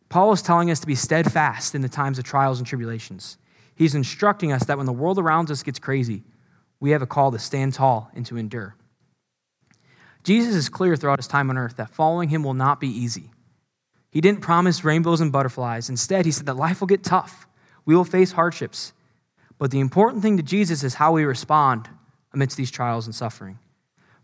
Paul 0.09 0.33
is 0.33 0.43
telling 0.43 0.71
us 0.71 0.81
to 0.81 0.87
be 0.87 0.95
steadfast 0.95 1.75
in 1.75 1.83
the 1.83 1.89
times 1.89 2.19
of 2.19 2.25
trials 2.25 2.59
and 2.59 2.67
tribulations. 2.67 3.39
He's 3.75 3.95
instructing 3.95 4.53
us 4.53 4.65
that 4.65 4.77
when 4.77 4.87
the 4.87 4.93
world 4.93 5.19
around 5.19 5.51
us 5.51 5.63
gets 5.63 5.79
crazy, 5.79 6.23
we 6.81 6.91
have 6.91 7.03
a 7.03 7.07
call 7.07 7.33
to 7.33 7.39
stand 7.39 7.75
tall 7.75 8.11
and 8.15 8.25
to 8.27 8.37
endure. 8.37 8.77
Jesus 10.23 10.55
is 10.55 10.69
clear 10.69 10.97
throughout 10.97 11.19
his 11.19 11.29
time 11.29 11.51
on 11.51 11.59
earth 11.59 11.77
that 11.77 11.91
following 11.91 12.29
him 12.29 12.43
will 12.43 12.55
not 12.55 12.81
be 12.81 12.89
easy. 12.89 13.31
He 14.11 14.21
didn't 14.21 14.41
promise 14.41 14.85
rainbows 14.85 15.21
and 15.21 15.31
butterflies. 15.31 15.89
Instead, 15.91 16.25
he 16.25 16.33
said 16.33 16.47
that 16.47 16.57
life 16.57 16.81
will 16.81 16.87
get 16.87 17.05
tough. 17.05 17.47
We 17.85 17.95
will 17.95 18.05
face 18.05 18.33
hardships. 18.33 18.93
But 19.59 19.71
the 19.71 19.81
important 19.81 20.23
thing 20.23 20.37
to 20.37 20.43
Jesus 20.43 20.83
is 20.83 20.95
how 20.95 21.13
we 21.13 21.25
respond 21.25 21.89
amidst 22.33 22.57
these 22.57 22.71
trials 22.71 23.07
and 23.07 23.15
suffering. 23.15 23.59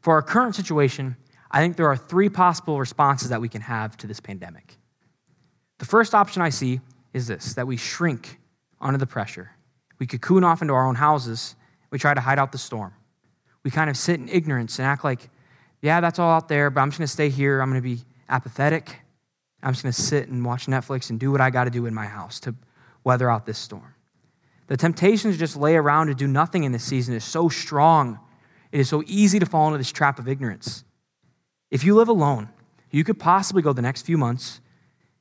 For 0.00 0.14
our 0.14 0.22
current 0.22 0.54
situation, 0.54 1.16
I 1.52 1.60
think 1.60 1.76
there 1.76 1.86
are 1.86 1.96
three 1.96 2.28
possible 2.28 2.78
responses 2.78 3.28
that 3.28 3.40
we 3.40 3.48
can 3.48 3.60
have 3.60 3.96
to 3.98 4.06
this 4.06 4.20
pandemic. 4.20 4.76
The 5.78 5.84
first 5.84 6.14
option 6.14 6.40
I 6.40 6.48
see 6.48 6.80
is 7.12 7.26
this 7.26 7.54
that 7.54 7.66
we 7.66 7.76
shrink 7.76 8.38
under 8.80 8.98
the 8.98 9.06
pressure. 9.06 9.50
We 9.98 10.06
cocoon 10.06 10.44
off 10.44 10.62
into 10.62 10.74
our 10.74 10.86
own 10.86 10.94
houses. 10.94 11.54
We 11.90 11.98
try 11.98 12.14
to 12.14 12.20
hide 12.20 12.38
out 12.38 12.52
the 12.52 12.58
storm. 12.58 12.94
We 13.64 13.70
kind 13.70 13.90
of 13.90 13.96
sit 13.96 14.18
in 14.18 14.28
ignorance 14.28 14.78
and 14.78 14.86
act 14.86 15.04
like, 15.04 15.28
yeah, 15.82 16.00
that's 16.00 16.18
all 16.18 16.30
out 16.30 16.48
there, 16.48 16.70
but 16.70 16.80
I'm 16.80 16.88
just 16.88 16.98
going 16.98 17.06
to 17.06 17.12
stay 17.12 17.28
here. 17.28 17.60
I'm 17.60 17.70
going 17.70 17.82
to 17.82 17.88
be 17.88 18.02
apathetic. 18.28 18.96
I'm 19.62 19.72
just 19.72 19.82
going 19.82 19.92
to 19.92 20.02
sit 20.02 20.28
and 20.28 20.44
watch 20.44 20.66
Netflix 20.66 21.10
and 21.10 21.20
do 21.20 21.30
what 21.30 21.40
I 21.40 21.50
got 21.50 21.64
to 21.64 21.70
do 21.70 21.86
in 21.86 21.94
my 21.94 22.06
house 22.06 22.40
to 22.40 22.54
weather 23.04 23.30
out 23.30 23.46
this 23.46 23.58
storm. 23.58 23.94
The 24.68 24.76
temptation 24.76 25.30
to 25.30 25.36
just 25.36 25.56
lay 25.56 25.76
around 25.76 26.08
and 26.08 26.16
do 26.16 26.26
nothing 26.26 26.64
in 26.64 26.72
this 26.72 26.84
season 26.84 27.14
is 27.14 27.24
so 27.24 27.48
strong. 27.48 28.18
It 28.72 28.80
is 28.80 28.88
so 28.88 29.02
easy 29.06 29.38
to 29.38 29.46
fall 29.46 29.66
into 29.68 29.78
this 29.78 29.92
trap 29.92 30.18
of 30.18 30.28
ignorance. 30.28 30.84
If 31.72 31.84
you 31.84 31.94
live 31.94 32.08
alone, 32.08 32.50
you 32.90 33.02
could 33.02 33.18
possibly 33.18 33.62
go 33.62 33.72
the 33.72 33.80
next 33.80 34.02
few 34.02 34.18
months 34.18 34.60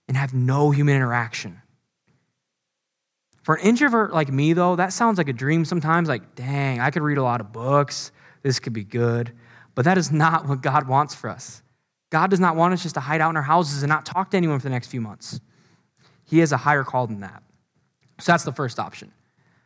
and 0.09 0.17
have 0.17 0.33
no 0.33 0.69
human 0.69 0.97
interaction. 0.97 1.61
For 3.43 3.55
an 3.55 3.65
introvert 3.65 4.13
like 4.13 4.29
me, 4.29 4.51
though, 4.51 4.75
that 4.75 4.91
sounds 4.91 5.17
like 5.17 5.29
a 5.29 5.33
dream 5.33 5.63
sometimes. 5.63 6.09
Like, 6.09 6.35
dang, 6.35 6.81
I 6.81 6.91
could 6.91 7.03
read 7.03 7.17
a 7.17 7.23
lot 7.23 7.39
of 7.39 7.53
books. 7.53 8.11
This 8.43 8.59
could 8.59 8.73
be 8.73 8.83
good. 8.83 9.31
But 9.75 9.85
that 9.85 9.97
is 9.97 10.11
not 10.11 10.45
what 10.45 10.61
God 10.61 10.89
wants 10.89 11.15
for 11.15 11.29
us. 11.29 11.63
God 12.09 12.29
does 12.29 12.41
not 12.41 12.57
want 12.57 12.73
us 12.73 12.83
just 12.83 12.95
to 12.95 13.01
hide 13.01 13.21
out 13.21 13.29
in 13.29 13.37
our 13.37 13.41
houses 13.41 13.81
and 13.81 13.89
not 13.89 14.05
talk 14.05 14.31
to 14.31 14.37
anyone 14.37 14.59
for 14.59 14.63
the 14.63 14.71
next 14.71 14.87
few 14.87 14.99
months. 14.99 15.39
He 16.25 16.39
has 16.39 16.51
a 16.51 16.57
higher 16.57 16.83
call 16.83 17.07
than 17.07 17.21
that. 17.21 17.41
So 18.19 18.33
that's 18.33 18.43
the 18.43 18.51
first 18.51 18.77
option. 18.77 19.13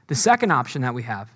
The 0.06 0.16
second 0.16 0.52
option 0.52 0.84
that 0.84 0.94
we 0.94 1.02
have 1.02 1.32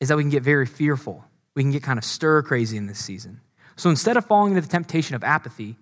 is 0.00 0.08
that 0.08 0.18
we 0.18 0.22
can 0.22 0.30
get 0.30 0.42
very 0.42 0.66
fearful. 0.66 1.24
We 1.54 1.62
can 1.62 1.72
get 1.72 1.82
kind 1.82 1.98
of 1.98 2.04
stir 2.04 2.42
crazy 2.42 2.76
in 2.76 2.86
this 2.86 3.02
season. 3.02 3.40
So 3.76 3.90
instead 3.90 4.16
of 4.16 4.24
falling 4.24 4.52
into 4.52 4.62
the 4.62 4.68
temptation 4.68 5.14
of 5.14 5.22
apathy, 5.22 5.76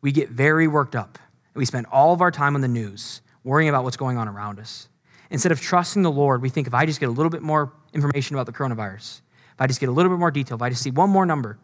we 0.00 0.12
get 0.12 0.30
very 0.30 0.68
worked 0.68 0.96
up. 0.96 1.18
And 1.54 1.60
we 1.60 1.64
spend 1.64 1.86
all 1.92 2.14
of 2.14 2.20
our 2.20 2.30
time 2.30 2.54
on 2.54 2.60
the 2.60 2.68
news, 2.68 3.20
worrying 3.44 3.68
about 3.68 3.84
what's 3.84 3.96
going 3.96 4.16
on 4.16 4.28
around 4.28 4.58
us. 4.58 4.88
Instead 5.30 5.52
of 5.52 5.60
trusting 5.60 6.02
the 6.02 6.10
Lord, 6.10 6.42
we 6.42 6.48
think 6.48 6.66
if 6.66 6.74
I 6.74 6.86
just 6.86 7.00
get 7.00 7.08
a 7.08 7.12
little 7.12 7.30
bit 7.30 7.42
more 7.42 7.72
information 7.92 8.36
about 8.36 8.46
the 8.46 8.52
coronavirus, 8.52 9.20
if 9.54 9.60
I 9.60 9.66
just 9.66 9.80
get 9.80 9.88
a 9.88 9.92
little 9.92 10.10
bit 10.10 10.18
more 10.18 10.30
detail, 10.30 10.56
if 10.56 10.62
I 10.62 10.68
just 10.68 10.82
see 10.82 10.90
one 10.90 11.10
more 11.10 11.26
number, 11.26 11.58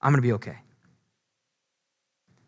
I'm 0.00 0.10
going 0.12 0.22
to 0.22 0.26
be 0.26 0.32
okay. 0.32 0.58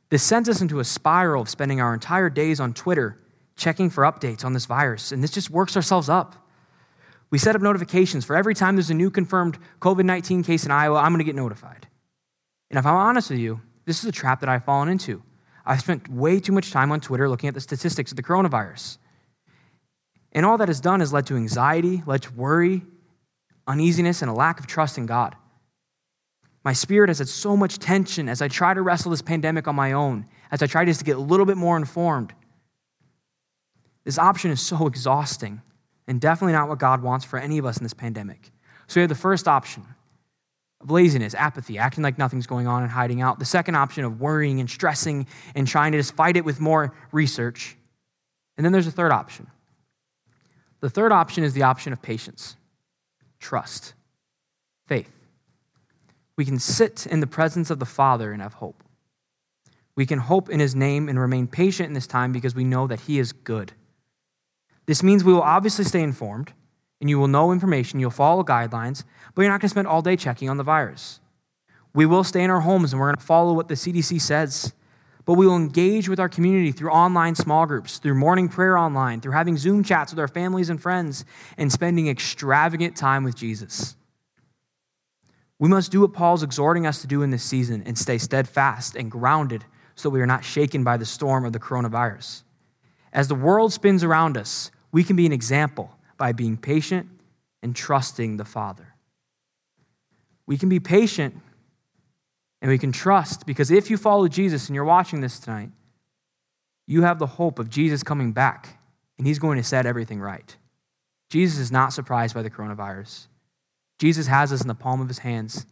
This 0.08 0.22
sends 0.22 0.48
us 0.48 0.60
into 0.60 0.78
a 0.80 0.84
spiral 0.84 1.42
of 1.42 1.48
spending 1.48 1.80
our 1.80 1.92
entire 1.92 2.30
days 2.30 2.60
on 2.60 2.74
Twitter 2.74 3.18
checking 3.56 3.90
for 3.90 4.04
updates 4.04 4.44
on 4.44 4.52
this 4.52 4.66
virus, 4.66 5.12
and 5.12 5.22
this 5.22 5.30
just 5.30 5.50
works 5.50 5.76
ourselves 5.76 6.08
up. 6.08 6.36
We 7.30 7.38
set 7.38 7.56
up 7.56 7.62
notifications 7.62 8.24
for 8.24 8.36
every 8.36 8.54
time 8.54 8.76
there's 8.76 8.90
a 8.90 8.94
new 8.94 9.10
confirmed 9.10 9.58
COVID 9.80 10.04
19 10.04 10.42
case 10.44 10.64
in 10.64 10.70
Iowa, 10.70 10.98
I'm 10.98 11.12
going 11.12 11.18
to 11.18 11.24
get 11.24 11.34
notified. 11.34 11.88
And 12.70 12.78
if 12.78 12.86
I'm 12.86 12.94
honest 12.94 13.30
with 13.30 13.38
you, 13.38 13.60
this 13.84 14.02
is 14.02 14.08
a 14.08 14.12
trap 14.12 14.40
that 14.40 14.48
I've 14.48 14.64
fallen 14.64 14.88
into. 14.88 15.22
I've 15.64 15.80
spent 15.80 16.08
way 16.08 16.40
too 16.40 16.52
much 16.52 16.70
time 16.70 16.92
on 16.92 17.00
Twitter 17.00 17.28
looking 17.28 17.48
at 17.48 17.54
the 17.54 17.60
statistics 17.60 18.12
of 18.12 18.16
the 18.16 18.22
coronavirus. 18.22 18.98
And 20.32 20.44
all 20.44 20.58
that 20.58 20.68
has 20.68 20.80
done 20.80 21.00
has 21.00 21.12
led 21.12 21.26
to 21.26 21.36
anxiety, 21.36 22.02
led 22.06 22.22
to 22.22 22.32
worry, 22.34 22.82
uneasiness, 23.66 24.22
and 24.22 24.30
a 24.30 24.34
lack 24.34 24.60
of 24.60 24.66
trust 24.66 24.98
in 24.98 25.06
God. 25.06 25.34
My 26.64 26.72
spirit 26.72 27.08
has 27.08 27.18
had 27.18 27.28
so 27.28 27.56
much 27.56 27.78
tension 27.78 28.28
as 28.28 28.42
I 28.42 28.48
try 28.48 28.74
to 28.74 28.82
wrestle 28.82 29.12
this 29.12 29.22
pandemic 29.22 29.68
on 29.68 29.76
my 29.76 29.92
own, 29.92 30.26
as 30.50 30.62
I 30.62 30.66
try 30.66 30.84
just 30.84 30.98
to 30.98 31.04
get 31.04 31.16
a 31.16 31.20
little 31.20 31.46
bit 31.46 31.56
more 31.56 31.76
informed. 31.76 32.32
This 34.04 34.18
option 34.18 34.50
is 34.50 34.60
so 34.60 34.86
exhausting 34.86 35.62
and 36.06 36.20
definitely 36.20 36.52
not 36.52 36.68
what 36.68 36.78
God 36.78 37.02
wants 37.02 37.24
for 37.24 37.38
any 37.38 37.58
of 37.58 37.66
us 37.66 37.76
in 37.76 37.82
this 37.82 37.94
pandemic. 37.94 38.50
So 38.86 39.00
we 39.00 39.02
have 39.02 39.08
the 39.08 39.14
first 39.14 39.48
option 39.48 39.84
of 40.86 40.90
laziness, 40.90 41.34
apathy, 41.34 41.78
acting 41.78 42.02
like 42.02 42.18
nothing's 42.18 42.46
going 42.46 42.66
on 42.66 42.82
and 42.82 42.90
hiding 42.90 43.20
out. 43.20 43.38
The 43.38 43.44
second 43.44 43.74
option 43.74 44.04
of 44.04 44.20
worrying 44.20 44.60
and 44.60 44.70
stressing 44.70 45.26
and 45.54 45.66
trying 45.66 45.92
to 45.92 45.98
just 45.98 46.14
fight 46.14 46.36
it 46.36 46.44
with 46.44 46.60
more 46.60 46.94
research. 47.12 47.76
And 48.56 48.64
then 48.64 48.72
there's 48.72 48.86
a 48.86 48.92
third 48.92 49.12
option. 49.12 49.48
The 50.80 50.90
third 50.90 51.12
option 51.12 51.44
is 51.44 51.52
the 51.52 51.62
option 51.62 51.92
of 51.92 52.00
patience, 52.00 52.56
trust, 53.38 53.94
faith 54.86 55.10
we 56.36 56.44
can 56.44 56.58
sit 56.58 57.06
in 57.06 57.20
the 57.20 57.26
presence 57.26 57.70
of 57.70 57.78
the 57.78 57.86
Father 57.86 58.32
and 58.32 58.42
have 58.42 58.54
hope. 58.54 58.84
We 59.96 60.04
can 60.04 60.18
hope 60.18 60.50
in 60.50 60.60
his 60.60 60.74
name 60.74 61.08
and 61.08 61.18
remain 61.18 61.46
patient 61.46 61.88
in 61.88 61.94
this 61.94 62.06
time 62.06 62.32
because 62.32 62.54
we 62.54 62.64
know 62.64 62.86
that 62.86 63.00
he 63.00 63.18
is 63.18 63.32
good. 63.32 63.72
This 64.84 65.02
means 65.02 65.24
we 65.24 65.32
will 65.32 65.42
obviously 65.42 65.84
stay 65.84 66.02
informed 66.02 66.52
and 67.00 67.10
you 67.10 67.18
will 67.18 67.28
know 67.28 67.52
information, 67.52 68.00
you'll 68.00 68.10
follow 68.10 68.42
guidelines, 68.42 69.04
but 69.34 69.42
you're 69.42 69.50
not 69.50 69.60
going 69.60 69.68
to 69.68 69.74
spend 69.74 69.86
all 69.86 70.02
day 70.02 70.16
checking 70.16 70.48
on 70.48 70.56
the 70.56 70.62
virus. 70.62 71.20
We 71.94 72.06
will 72.06 72.24
stay 72.24 72.42
in 72.42 72.50
our 72.50 72.60
homes 72.60 72.92
and 72.92 73.00
we're 73.00 73.08
going 73.08 73.18
to 73.18 73.24
follow 73.24 73.52
what 73.52 73.68
the 73.68 73.74
CDC 73.74 74.20
says, 74.20 74.72
but 75.24 75.34
we 75.34 75.46
will 75.46 75.56
engage 75.56 76.08
with 76.08 76.20
our 76.20 76.28
community 76.28 76.72
through 76.72 76.90
online 76.90 77.34
small 77.34 77.66
groups, 77.66 77.98
through 77.98 78.14
morning 78.14 78.48
prayer 78.48 78.78
online, 78.78 79.20
through 79.20 79.32
having 79.32 79.56
Zoom 79.56 79.82
chats 79.82 80.12
with 80.12 80.20
our 80.20 80.28
families 80.28 80.70
and 80.70 80.80
friends, 80.80 81.24
and 81.58 81.72
spending 81.72 82.08
extravagant 82.08 82.96
time 82.96 83.24
with 83.24 83.34
Jesus. 83.34 83.96
We 85.58 85.68
must 85.68 85.90
do 85.90 86.02
what 86.02 86.12
Paul's 86.12 86.42
exhorting 86.42 86.86
us 86.86 87.00
to 87.00 87.06
do 87.06 87.22
in 87.22 87.30
this 87.30 87.42
season 87.42 87.82
and 87.86 87.98
stay 87.98 88.18
steadfast 88.18 88.94
and 88.94 89.10
grounded 89.10 89.64
so 89.94 90.10
we 90.10 90.20
are 90.20 90.26
not 90.26 90.44
shaken 90.44 90.84
by 90.84 90.98
the 90.98 91.06
storm 91.06 91.44
of 91.44 91.52
the 91.52 91.58
coronavirus. 91.58 92.42
As 93.12 93.28
the 93.28 93.34
world 93.34 93.72
spins 93.72 94.04
around 94.04 94.36
us, 94.36 94.70
we 94.92 95.02
can 95.02 95.16
be 95.16 95.24
an 95.24 95.32
example 95.32 95.95
by 96.16 96.32
being 96.32 96.56
patient 96.56 97.08
and 97.62 97.74
trusting 97.74 98.36
the 98.36 98.44
Father. 98.44 98.94
We 100.46 100.56
can 100.56 100.68
be 100.68 100.80
patient 100.80 101.34
and 102.62 102.70
we 102.70 102.78
can 102.78 102.92
trust 102.92 103.46
because 103.46 103.70
if 103.70 103.90
you 103.90 103.96
follow 103.96 104.28
Jesus 104.28 104.68
and 104.68 104.74
you're 104.74 104.84
watching 104.84 105.20
this 105.20 105.38
tonight, 105.38 105.70
you 106.86 107.02
have 107.02 107.18
the 107.18 107.26
hope 107.26 107.58
of 107.58 107.68
Jesus 107.68 108.02
coming 108.02 108.32
back 108.32 108.78
and 109.18 109.26
he's 109.26 109.38
going 109.38 109.58
to 109.58 109.64
set 109.64 109.86
everything 109.86 110.20
right. 110.20 110.56
Jesus 111.28 111.58
is 111.58 111.72
not 111.72 111.92
surprised 111.92 112.34
by 112.34 112.42
the 112.42 112.50
coronavirus. 112.50 113.26
Jesus 113.98 114.26
has 114.26 114.52
us 114.52 114.60
in 114.60 114.68
the 114.68 114.74
palm 114.74 115.00
of 115.00 115.08
his 115.08 115.18
hands, 115.18 115.66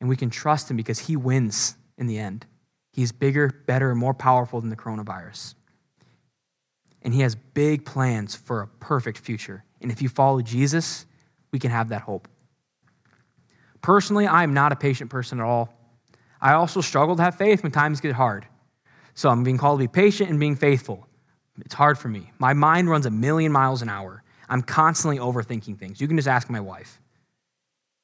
and 0.00 0.08
we 0.08 0.16
can 0.16 0.30
trust 0.30 0.70
him 0.70 0.76
because 0.76 0.98
he 0.98 1.16
wins 1.16 1.76
in 1.96 2.06
the 2.06 2.18
end. 2.18 2.46
He's 2.92 3.12
bigger, 3.12 3.48
better, 3.66 3.90
and 3.90 3.98
more 3.98 4.12
powerful 4.12 4.60
than 4.60 4.70
the 4.70 4.76
coronavirus. 4.76 5.54
And 7.02 7.12
he 7.12 7.20
has 7.22 7.34
big 7.34 7.84
plans 7.84 8.34
for 8.34 8.62
a 8.62 8.66
perfect 8.66 9.18
future. 9.18 9.64
And 9.80 9.90
if 9.90 10.00
you 10.00 10.08
follow 10.08 10.40
Jesus, 10.40 11.06
we 11.50 11.58
can 11.58 11.70
have 11.70 11.88
that 11.90 12.02
hope. 12.02 12.28
Personally, 13.80 14.26
I 14.26 14.44
am 14.44 14.54
not 14.54 14.72
a 14.72 14.76
patient 14.76 15.10
person 15.10 15.40
at 15.40 15.44
all. 15.44 15.72
I 16.40 16.52
also 16.54 16.80
struggle 16.80 17.16
to 17.16 17.22
have 17.22 17.36
faith 17.36 17.62
when 17.62 17.72
times 17.72 18.00
get 18.00 18.12
hard. 18.12 18.46
So 19.14 19.28
I'm 19.28 19.44
being 19.44 19.58
called 19.58 19.80
to 19.80 19.84
be 19.84 19.88
patient 19.88 20.30
and 20.30 20.40
being 20.40 20.56
faithful. 20.56 21.06
It's 21.60 21.74
hard 21.74 21.98
for 21.98 22.08
me. 22.08 22.32
My 22.38 22.54
mind 22.54 22.88
runs 22.88 23.06
a 23.06 23.10
million 23.10 23.52
miles 23.52 23.82
an 23.82 23.88
hour. 23.88 24.22
I'm 24.48 24.62
constantly 24.62 25.18
overthinking 25.18 25.78
things. 25.78 26.00
You 26.00 26.08
can 26.08 26.16
just 26.16 26.28
ask 26.28 26.48
my 26.48 26.60
wife. 26.60 27.00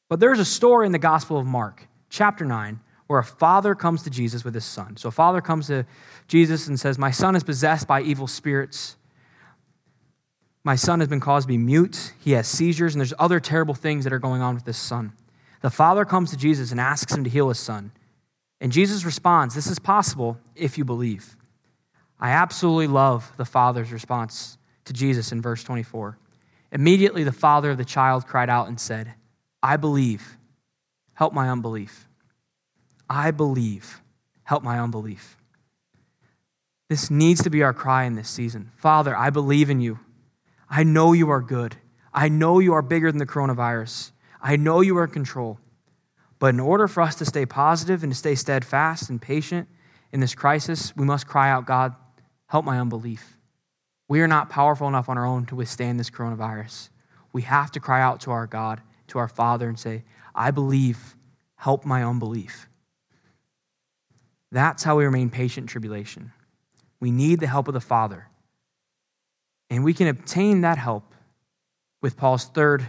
But 0.08 0.20
there's 0.20 0.38
a 0.38 0.44
story 0.44 0.86
in 0.86 0.92
the 0.92 0.98
Gospel 0.98 1.38
of 1.38 1.46
Mark, 1.46 1.86
chapter 2.08 2.44
9, 2.44 2.80
where 3.08 3.18
a 3.18 3.24
father 3.24 3.74
comes 3.74 4.02
to 4.04 4.10
Jesus 4.10 4.44
with 4.44 4.54
his 4.54 4.64
son. 4.64 4.96
So 4.96 5.08
a 5.08 5.12
father 5.12 5.40
comes 5.40 5.66
to 5.66 5.84
Jesus 6.28 6.68
and 6.68 6.78
says, 6.78 6.98
My 6.98 7.10
son 7.10 7.34
is 7.34 7.42
possessed 7.42 7.88
by 7.88 8.02
evil 8.02 8.26
spirits. 8.26 8.96
My 10.62 10.76
son 10.76 11.00
has 11.00 11.08
been 11.08 11.20
caused 11.20 11.44
to 11.44 11.48
be 11.48 11.58
mute. 11.58 12.12
He 12.20 12.32
has 12.32 12.46
seizures, 12.46 12.94
and 12.94 13.00
there's 13.00 13.14
other 13.18 13.40
terrible 13.40 13.74
things 13.74 14.04
that 14.04 14.12
are 14.12 14.18
going 14.18 14.42
on 14.42 14.54
with 14.54 14.64
this 14.64 14.78
son. 14.78 15.12
The 15.62 15.70
father 15.70 16.04
comes 16.04 16.30
to 16.30 16.36
Jesus 16.36 16.70
and 16.70 16.78
asks 16.78 17.12
him 17.12 17.24
to 17.24 17.30
heal 17.30 17.48
his 17.48 17.58
son. 17.58 17.90
And 18.60 18.70
Jesus 18.70 19.04
responds, 19.04 19.54
This 19.54 19.66
is 19.66 19.78
possible 19.78 20.38
if 20.54 20.76
you 20.76 20.84
believe. 20.84 21.36
I 22.20 22.30
absolutely 22.30 22.88
love 22.88 23.32
the 23.36 23.44
father's 23.44 23.92
response 23.92 24.58
to 24.84 24.92
Jesus 24.92 25.32
in 25.32 25.40
verse 25.40 25.64
24. 25.64 26.18
Immediately, 26.72 27.24
the 27.24 27.32
father 27.32 27.70
of 27.70 27.78
the 27.78 27.84
child 27.84 28.26
cried 28.26 28.50
out 28.50 28.68
and 28.68 28.78
said, 28.78 29.14
I 29.62 29.76
believe. 29.76 30.36
Help 31.14 31.32
my 31.32 31.48
unbelief. 31.48 32.07
I 33.08 33.30
believe. 33.30 34.00
Help 34.44 34.62
my 34.62 34.78
unbelief. 34.78 35.36
This 36.88 37.10
needs 37.10 37.42
to 37.42 37.50
be 37.50 37.62
our 37.62 37.74
cry 37.74 38.04
in 38.04 38.14
this 38.14 38.28
season. 38.28 38.70
Father, 38.76 39.16
I 39.16 39.30
believe 39.30 39.68
in 39.68 39.80
you. 39.80 39.98
I 40.70 40.84
know 40.84 41.12
you 41.12 41.30
are 41.30 41.42
good. 41.42 41.76
I 42.14 42.28
know 42.28 42.58
you 42.58 42.72
are 42.72 42.82
bigger 42.82 43.12
than 43.12 43.18
the 43.18 43.26
coronavirus. 43.26 44.12
I 44.40 44.56
know 44.56 44.80
you 44.80 44.96
are 44.96 45.04
in 45.04 45.10
control. 45.10 45.58
But 46.38 46.54
in 46.54 46.60
order 46.60 46.88
for 46.88 47.02
us 47.02 47.14
to 47.16 47.24
stay 47.24 47.44
positive 47.44 48.02
and 48.02 48.12
to 48.12 48.18
stay 48.18 48.34
steadfast 48.34 49.10
and 49.10 49.20
patient 49.20 49.68
in 50.12 50.20
this 50.20 50.34
crisis, 50.34 50.96
we 50.96 51.04
must 51.04 51.26
cry 51.26 51.50
out, 51.50 51.66
God, 51.66 51.94
help 52.46 52.64
my 52.64 52.78
unbelief. 52.78 53.36
We 54.08 54.20
are 54.20 54.28
not 54.28 54.48
powerful 54.48 54.88
enough 54.88 55.08
on 55.08 55.18
our 55.18 55.26
own 55.26 55.44
to 55.46 55.56
withstand 55.56 56.00
this 56.00 56.10
coronavirus. 56.10 56.88
We 57.32 57.42
have 57.42 57.70
to 57.72 57.80
cry 57.80 58.00
out 58.00 58.20
to 58.20 58.30
our 58.30 58.46
God, 58.46 58.80
to 59.08 59.18
our 59.18 59.28
Father, 59.28 59.68
and 59.68 59.78
say, 59.78 60.04
I 60.34 60.50
believe, 60.50 61.16
help 61.56 61.84
my 61.84 62.02
unbelief. 62.02 62.67
That's 64.50 64.82
how 64.82 64.96
we 64.96 65.04
remain 65.04 65.30
patient 65.30 65.64
in 65.64 65.68
tribulation. 65.68 66.32
We 67.00 67.10
need 67.10 67.40
the 67.40 67.46
help 67.46 67.68
of 67.68 67.74
the 67.74 67.80
Father. 67.80 68.28
And 69.70 69.84
we 69.84 69.94
can 69.94 70.08
obtain 70.08 70.62
that 70.62 70.78
help 70.78 71.14
with 72.00 72.16
Paul's 72.16 72.46
third 72.46 72.88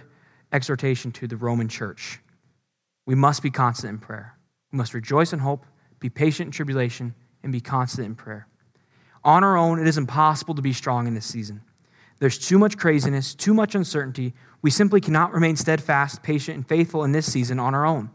exhortation 0.51 1.11
to 1.13 1.27
the 1.27 1.35
Roman 1.35 1.67
church. 1.67 2.19
We 3.05 3.15
must 3.15 3.43
be 3.43 3.51
constant 3.51 3.93
in 3.93 3.99
prayer. 3.99 4.37
We 4.71 4.77
must 4.77 4.93
rejoice 4.93 5.33
in 5.33 5.39
hope, 5.39 5.65
be 5.99 6.09
patient 6.09 6.47
in 6.47 6.51
tribulation, 6.51 7.15
and 7.43 7.51
be 7.51 7.59
constant 7.59 8.05
in 8.05 8.15
prayer. 8.15 8.47
On 9.23 9.43
our 9.43 9.57
own, 9.57 9.79
it 9.79 9.87
is 9.87 9.97
impossible 9.97 10.55
to 10.55 10.61
be 10.61 10.73
strong 10.73 11.07
in 11.07 11.13
this 11.13 11.25
season. 11.25 11.61
There's 12.19 12.37
too 12.37 12.57
much 12.57 12.77
craziness, 12.77 13.33
too 13.33 13.53
much 13.53 13.75
uncertainty. 13.75 14.33
We 14.61 14.71
simply 14.71 15.01
cannot 15.01 15.33
remain 15.33 15.55
steadfast, 15.55 16.21
patient, 16.21 16.55
and 16.55 16.67
faithful 16.67 17.03
in 17.03 17.11
this 17.11 17.31
season 17.31 17.59
on 17.59 17.73
our 17.73 17.85
own. 17.85 18.11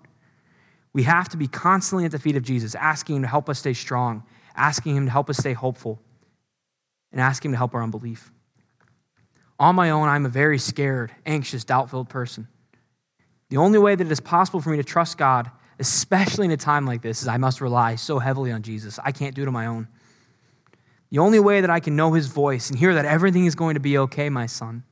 We 0.95 1.03
have 1.03 1.29
to 1.31 1.37
be 1.37 1.49
constantly 1.49 2.05
at 2.07 2.13
the 2.13 2.19
feet 2.19 2.37
of 2.37 2.43
Jesus, 2.43 2.75
asking 2.75 3.17
Him 3.17 3.23
to 3.23 3.29
help 3.29 3.51
us 3.51 3.59
stay 3.59 3.75
strong, 3.75 4.23
asking 4.57 4.97
Him 4.97 5.07
to 5.07 5.11
help 5.11 5.29
us 5.29 5.37
stay 5.37 5.53
hopeful, 5.53 6.01
and 7.13 7.21
asking 7.21 7.51
Him 7.51 7.55
to 7.55 7.59
help 7.59 7.75
our 7.75 7.83
unbelief. 7.83 8.33
On 9.59 9.75
my 9.75 9.91
own, 9.91 10.09
I'm 10.09 10.25
a 10.25 10.31
very 10.31 10.59
scared, 10.59 11.13
anxious, 11.27 11.65
doubt 11.65 11.91
filled 11.91 12.09
person. 12.09 12.49
The 13.51 13.57
only 13.57 13.79
way 13.79 13.95
that 13.95 14.07
it 14.07 14.13
is 14.13 14.21
possible 14.21 14.61
for 14.61 14.71
me 14.71 14.77
to 14.79 14.85
trust 14.85 15.19
God, 15.19 15.51
especially 15.79 16.47
in 16.47 16.53
a 16.53 16.57
time 16.57 16.87
like 16.87 17.03
this, 17.03 17.23
is 17.23 17.29
I 17.29 17.37
must 17.37 17.61
rely 17.61 17.97
so 17.97 18.19
heavily 18.19 18.53
on 18.53 18.63
Jesus. 18.63 18.99
I 19.05 19.13
can't 19.13 19.35
do 19.35 19.43
it 19.43 19.49
on 19.49 19.55
my 19.55 19.67
own. 19.67 19.89
The 21.11 21.19
only 21.19 21.39
way 21.39 21.61
that 21.61 21.71
I 21.71 21.81
can 21.81 21.95
know 21.95 22.13
his 22.13 22.27
voice 22.27 22.71
and 22.71 22.79
hear 22.79 22.95
that 22.95 23.05
everything 23.05 23.47
is 23.47 23.55
going 23.55 23.75
to 23.75 23.81
be 23.81 23.99
okay, 23.99 24.29
my 24.29 24.47
son, 24.47 24.85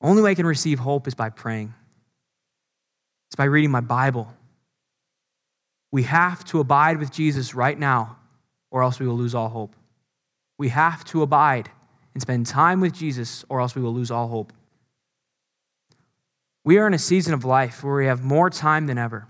only 0.00 0.22
way 0.22 0.30
I 0.30 0.34
can 0.34 0.46
receive 0.46 0.78
hope 0.78 1.06
is 1.06 1.14
by 1.14 1.28
praying. 1.28 1.74
It's 3.28 3.36
by 3.36 3.44
reading 3.44 3.70
my 3.70 3.80
Bible. 3.80 4.32
We 5.92 6.04
have 6.04 6.44
to 6.46 6.60
abide 6.60 6.98
with 6.98 7.10
Jesus 7.10 7.54
right 7.54 7.78
now, 7.78 8.16
or 8.70 8.82
else 8.82 9.00
we 9.00 9.06
will 9.06 9.16
lose 9.16 9.34
all 9.34 9.48
hope. 9.48 9.74
We 10.58 10.68
have 10.68 11.04
to 11.06 11.22
abide 11.22 11.70
and 12.14 12.22
spend 12.22 12.46
time 12.46 12.80
with 12.80 12.92
Jesus, 12.92 13.44
or 13.48 13.60
else 13.60 13.74
we 13.74 13.82
will 13.82 13.94
lose 13.94 14.10
all 14.10 14.28
hope. 14.28 14.52
We 16.64 16.78
are 16.78 16.86
in 16.86 16.94
a 16.94 16.98
season 16.98 17.34
of 17.34 17.44
life 17.44 17.82
where 17.82 17.96
we 17.96 18.06
have 18.06 18.22
more 18.22 18.50
time 18.50 18.86
than 18.86 18.98
ever. 18.98 19.26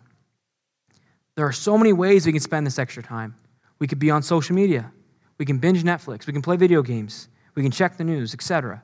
There 1.36 1.46
are 1.46 1.52
so 1.52 1.78
many 1.78 1.92
ways 1.92 2.26
we 2.26 2.32
can 2.32 2.40
spend 2.40 2.66
this 2.66 2.78
extra 2.78 3.02
time. 3.02 3.36
We 3.78 3.86
could 3.86 3.98
be 3.98 4.10
on 4.10 4.22
social 4.22 4.54
media. 4.54 4.92
We 5.38 5.46
can 5.46 5.58
binge 5.58 5.82
Netflix. 5.82 6.26
We 6.26 6.32
can 6.32 6.42
play 6.42 6.56
video 6.56 6.82
games. 6.82 7.28
We 7.54 7.62
can 7.62 7.72
check 7.72 7.96
the 7.96 8.04
news, 8.04 8.34
etc. 8.34 8.82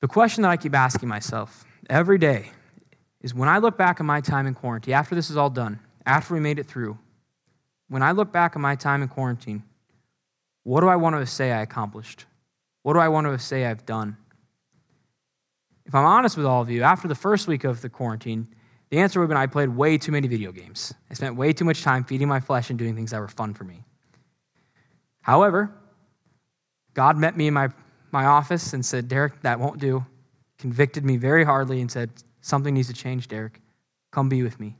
The 0.00 0.08
question 0.08 0.42
that 0.42 0.48
I 0.50 0.56
keep 0.56 0.74
asking 0.74 1.08
myself 1.08 1.64
every 1.88 2.18
day 2.18 2.50
is 3.22 3.34
when 3.34 3.48
I 3.48 3.58
look 3.58 3.78
back 3.78 4.00
on 4.00 4.06
my 4.06 4.20
time 4.20 4.46
in 4.46 4.54
quarantine, 4.54 4.94
after 4.94 5.14
this 5.14 5.30
is 5.30 5.36
all 5.36 5.50
done, 5.50 5.80
after 6.04 6.34
we 6.34 6.40
made 6.40 6.58
it 6.58 6.66
through, 6.66 6.98
when 7.88 8.02
I 8.02 8.12
look 8.12 8.32
back 8.32 8.56
on 8.56 8.62
my 8.62 8.74
time 8.74 9.02
in 9.02 9.08
quarantine, 9.08 9.62
what 10.64 10.80
do 10.80 10.88
I 10.88 10.96
want 10.96 11.16
to 11.16 11.26
say 11.26 11.52
I 11.52 11.62
accomplished? 11.62 12.26
What 12.82 12.94
do 12.94 12.98
I 12.98 13.08
want 13.08 13.26
to 13.26 13.38
say 13.38 13.64
I've 13.64 13.86
done? 13.86 14.16
If 15.86 15.94
I'm 15.94 16.04
honest 16.04 16.36
with 16.36 16.46
all 16.46 16.62
of 16.62 16.70
you, 16.70 16.82
after 16.82 17.08
the 17.08 17.14
first 17.14 17.46
week 17.46 17.64
of 17.64 17.80
the 17.80 17.88
quarantine, 17.88 18.48
the 18.90 18.98
answer 18.98 19.20
would 19.20 19.24
have 19.24 19.28
been 19.30 19.36
I 19.36 19.46
played 19.46 19.70
way 19.70 19.98
too 19.98 20.12
many 20.12 20.28
video 20.28 20.52
games. 20.52 20.92
I 21.10 21.14
spent 21.14 21.36
way 21.36 21.52
too 21.52 21.64
much 21.64 21.82
time 21.82 22.04
feeding 22.04 22.28
my 22.28 22.40
flesh 22.40 22.70
and 22.70 22.78
doing 22.78 22.94
things 22.94 23.10
that 23.12 23.20
were 23.20 23.28
fun 23.28 23.54
for 23.54 23.64
me. 23.64 23.84
However, 25.22 25.72
God 26.94 27.16
met 27.16 27.36
me 27.36 27.46
in 27.46 27.54
my, 27.54 27.68
my 28.10 28.26
office 28.26 28.72
and 28.72 28.84
said, 28.84 29.08
Derek, 29.08 29.40
that 29.42 29.58
won't 29.58 29.78
do. 29.78 30.04
Convicted 30.58 31.04
me 31.04 31.16
very 31.16 31.44
hardly 31.44 31.80
and 31.80 31.90
said, 31.90 32.10
Something 32.42 32.74
needs 32.74 32.88
to 32.88 32.94
change, 32.94 33.28
Derek. 33.28 33.60
Come 34.10 34.28
be 34.28 34.42
with 34.42 34.60
me. 34.60 34.76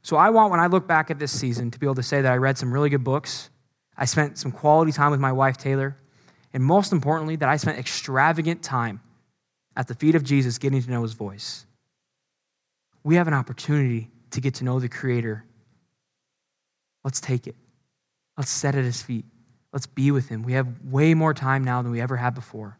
So 0.00 0.16
I 0.16 0.30
want, 0.30 0.50
when 0.50 0.60
I 0.60 0.66
look 0.66 0.86
back 0.86 1.10
at 1.10 1.18
this 1.18 1.38
season, 1.38 1.70
to 1.70 1.78
be 1.78 1.86
able 1.86 1.96
to 1.96 2.02
say 2.02 2.22
that 2.22 2.32
I 2.32 2.36
read 2.36 2.56
some 2.56 2.72
really 2.72 2.88
good 2.88 3.04
books. 3.04 3.50
I 3.96 4.04
spent 4.04 4.38
some 4.38 4.50
quality 4.50 4.90
time 4.90 5.10
with 5.10 5.20
my 5.20 5.32
wife, 5.32 5.58
Taylor. 5.58 5.96
And 6.52 6.62
most 6.62 6.92
importantly, 6.92 7.36
that 7.36 7.48
I 7.48 7.56
spent 7.56 7.78
extravagant 7.78 8.62
time 8.62 9.00
at 9.76 9.88
the 9.88 9.94
feet 9.94 10.14
of 10.14 10.24
Jesus 10.24 10.58
getting 10.58 10.82
to 10.82 10.90
know 10.90 11.02
his 11.02 11.12
voice. 11.12 11.66
We 13.04 13.16
have 13.16 13.28
an 13.28 13.34
opportunity 13.34 14.10
to 14.30 14.40
get 14.40 14.54
to 14.54 14.64
know 14.64 14.80
the 14.80 14.88
Creator. 14.88 15.44
Let's 17.04 17.20
take 17.20 17.46
it. 17.46 17.56
Let's 18.36 18.50
set 18.50 18.74
at 18.74 18.84
his 18.84 19.02
feet. 19.02 19.24
Let's 19.72 19.86
be 19.86 20.10
with 20.10 20.28
him. 20.28 20.42
We 20.42 20.52
have 20.52 20.68
way 20.84 21.14
more 21.14 21.34
time 21.34 21.64
now 21.64 21.82
than 21.82 21.92
we 21.92 22.00
ever 22.00 22.16
had 22.16 22.34
before. 22.34 22.78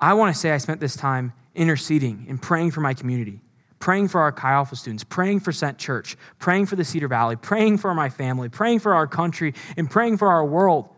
I 0.00 0.14
want 0.14 0.34
to 0.34 0.38
say 0.38 0.52
I 0.52 0.58
spent 0.58 0.80
this 0.80 0.96
time 0.96 1.32
interceding 1.56 2.26
and 2.28 2.40
praying 2.40 2.70
for 2.70 2.80
my 2.80 2.94
community, 2.94 3.40
praying 3.78 4.08
for 4.08 4.20
our 4.20 4.32
Chi 4.32 4.50
Alpha 4.50 4.76
students, 4.76 5.02
praying 5.02 5.40
for 5.40 5.52
Sent 5.52 5.78
Church, 5.78 6.16
praying 6.38 6.66
for 6.66 6.76
the 6.76 6.84
Cedar 6.84 7.08
Valley, 7.08 7.36
praying 7.36 7.78
for 7.78 7.94
my 7.94 8.08
family, 8.08 8.48
praying 8.48 8.78
for 8.78 8.94
our 8.94 9.06
country, 9.06 9.54
and 9.76 9.90
praying 9.90 10.18
for 10.18 10.28
our 10.28 10.44
world. 10.44 10.88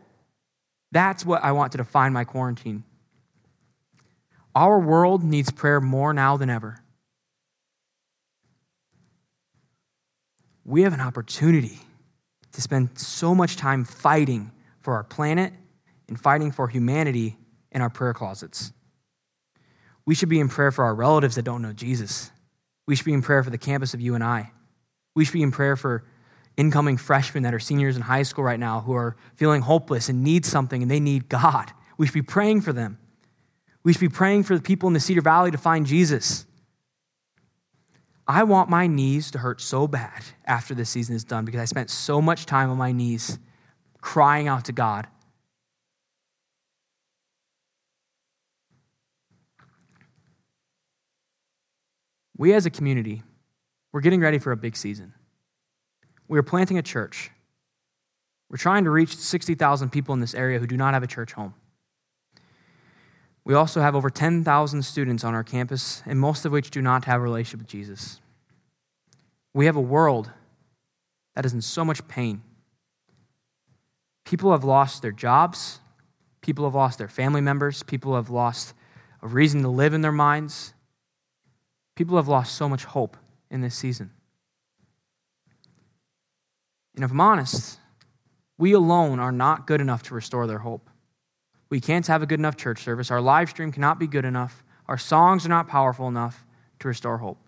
That's 0.93 1.25
what 1.25 1.43
I 1.43 1.53
want 1.53 1.73
to 1.73 1.79
define 1.79 2.13
my 2.13 2.25
quarantine. 2.25 2.85
Our 4.55 4.81
world 4.81 5.23
needs 5.23 5.51
prayer 5.51 5.81
more 5.81 6.13
now 6.13 6.37
than 6.37 6.51
ever. 6.51 6.83
We 10.65 10.83
have 10.83 10.93
an 10.93 11.01
opportunity 11.01 11.79
to 12.53 12.61
spend 12.61 12.99
so 12.99 13.35
much 13.35 13.57
time 13.57 13.85
fighting 13.85 14.51
for 14.81 14.95
our 14.95 15.05
planet 15.05 15.53
and 16.09 16.19
fighting 16.19 16.51
for 16.51 16.67
humanity 16.69 17.37
in 17.71 17.81
our 17.81 17.91
prayer 17.91 18.15
closets. 18.15 18.73
We 20.09 20.15
should 20.15 20.31
be 20.31 20.41
in 20.41 20.49
prayer 20.49 20.73
for 20.73 20.87
our 20.87 20.95
relatives 20.95 21.35
that 21.35 21.43
don't 21.43 21.61
know 21.61 21.75
Jesus. 21.75 22.31
We 22.87 22.97
should 22.97 23.05
be 23.05 23.13
in 23.13 23.21
prayer 23.21 23.43
for 23.43 23.51
the 23.51 23.59
campus 23.59 23.93
of 23.93 24.01
you 24.01 24.15
and 24.15 24.25
I. 24.25 24.53
We 25.15 25.27
should 25.27 25.35
be 25.35 25.43
in 25.43 25.51
prayer 25.53 25.77
for 25.77 26.03
incoming 26.57 26.97
freshmen 26.97 27.43
that 27.43 27.53
are 27.53 27.59
seniors 27.59 27.95
in 27.95 28.01
high 28.01 28.23
school 28.23 28.43
right 28.43 28.59
now 28.59 28.81
who 28.81 28.95
are 28.95 29.17
feeling 29.35 29.61
hopeless 29.61 30.09
and 30.09 30.25
need 30.25 30.47
something 30.47 30.81
and 30.81 30.91
they 30.91 30.99
need 30.99 31.29
God. 31.29 31.73
We 31.99 32.07
should 32.07 32.15
be 32.15 32.23
praying 32.23 32.63
for 32.63 32.73
them. 32.73 32.99
We 33.83 33.93
should 33.93 34.01
be 34.01 34.09
praying 34.09 34.45
for 34.45 34.57
the 34.57 34.63
people 34.63 34.87
in 34.87 34.95
the 34.95 35.01
Cedar 35.01 35.21
Valley 35.21 35.51
to 35.51 35.59
find 35.59 35.85
Jesus. 35.85 36.47
I 38.27 38.45
want 38.45 38.71
my 38.71 38.87
knees 38.87 39.31
to 39.33 39.39
hurt 39.39 39.61
so 39.61 39.87
bad 39.87 40.25
after 40.47 40.75
this 40.75 40.89
season 40.89 41.17
is 41.17 41.25
done 41.25 41.45
because 41.45 41.61
I 41.61 41.67
spent 41.67 41.91
so 41.91 42.23
much 42.23 42.47
time 42.47 42.71
on 42.71 42.79
my 42.79 42.93
knees 42.93 43.39
crying 44.01 44.49
out 44.49 44.65
to 44.65 44.73
God. 44.73 45.07
We 52.39 52.55
as 52.55 52.65
a 52.65 52.71
community, 52.71 53.23
we're 53.93 54.01
getting 54.01 54.21
ready 54.21 54.39
for 54.39 54.53
a 54.53 54.57
big 54.57 54.77
season. 54.77 55.13
We 56.29 56.39
are 56.39 56.43
planting 56.43 56.79
a 56.79 56.83
church. 56.83 57.31
We're 58.49 58.59
trying 58.59 58.85
to 58.85 58.91
reach 58.91 59.17
60,000 59.17 59.91
people 59.91 60.15
in 60.15 60.21
this 60.21 60.35
area 60.35 60.59
who 60.59 60.67
do 60.67 60.77
not 60.77 60.95
have 60.95 61.03
a 61.03 61.07
church 61.07 61.33
home. 61.33 61.55
We 63.45 63.55
also 63.55 63.81
have 63.81 63.97
over 63.97 64.09
10,000 64.09 64.83
students 64.83 65.25
on 65.25 65.35
our 65.35 65.43
campus, 65.43 66.03
and 66.07 66.21
most 66.21 66.45
of 66.45 66.53
which 66.53 66.71
do 66.71 66.81
not 66.81 67.05
have 67.07 67.21
a 67.21 67.25
relationship 67.25 67.61
with 67.61 67.69
Jesus. 67.69 68.21
We 69.53 69.67
have 69.67 69.77
a 69.77 69.81
world 69.81 70.31
that 71.35 71.45
is 71.45 71.53
in 71.53 71.63
so 71.63 71.85
much 71.85 72.07
pain. 72.09 72.43
People 74.25 74.53
have 74.53 74.65
lost 74.65 75.01
their 75.03 75.13
jobs, 75.13 75.81
people 76.43 76.67
have 76.67 76.75
lost 76.75 76.99
their 76.99 77.09
family 77.09 77.41
members, 77.41 77.83
people 77.83 78.15
have 78.15 78.29
lost 78.29 78.75
a 79.23 79.27
reason 79.27 79.63
to 79.63 79.69
live 79.69 79.95
in 79.95 80.03
their 80.03 80.13
minds. 80.13 80.75
People 81.99 82.17
have 82.17 82.29
lost 82.29 82.55
so 82.55 82.69
much 82.69 82.85
hope 82.85 83.17
in 83.51 83.61
this 83.61 83.75
season. 83.75 84.13
And 86.95 87.05
if 87.05 87.11
I'm 87.11 87.21
honest, 87.21 87.81
we 88.57 88.71
alone 88.71 89.19
are 89.19 89.33
not 89.33 89.67
good 89.67 89.81
enough 89.81 90.05
to 90.05 90.15
restore 90.15 90.47
their 90.47 90.61
hope. 90.61 90.89
We 91.71 91.81
can't 91.81 92.07
have 92.07 92.23
a 92.23 92.27
good 92.27 92.39
enough 92.39 92.57
church 92.57 92.85
service. 92.85 93.11
Our 93.11 93.21
live 93.21 93.51
stream 93.51 93.73
cannot 93.73 93.99
be 93.99 94.07
good 94.07 94.25
enough. 94.25 94.63
Our 94.87 94.97
songs 94.97 95.45
are 95.45 95.49
not 95.49 95.67
powerful 95.67 96.07
enough 96.07 96.47
to 96.79 96.87
restore 96.87 97.19
hope. 97.19 97.39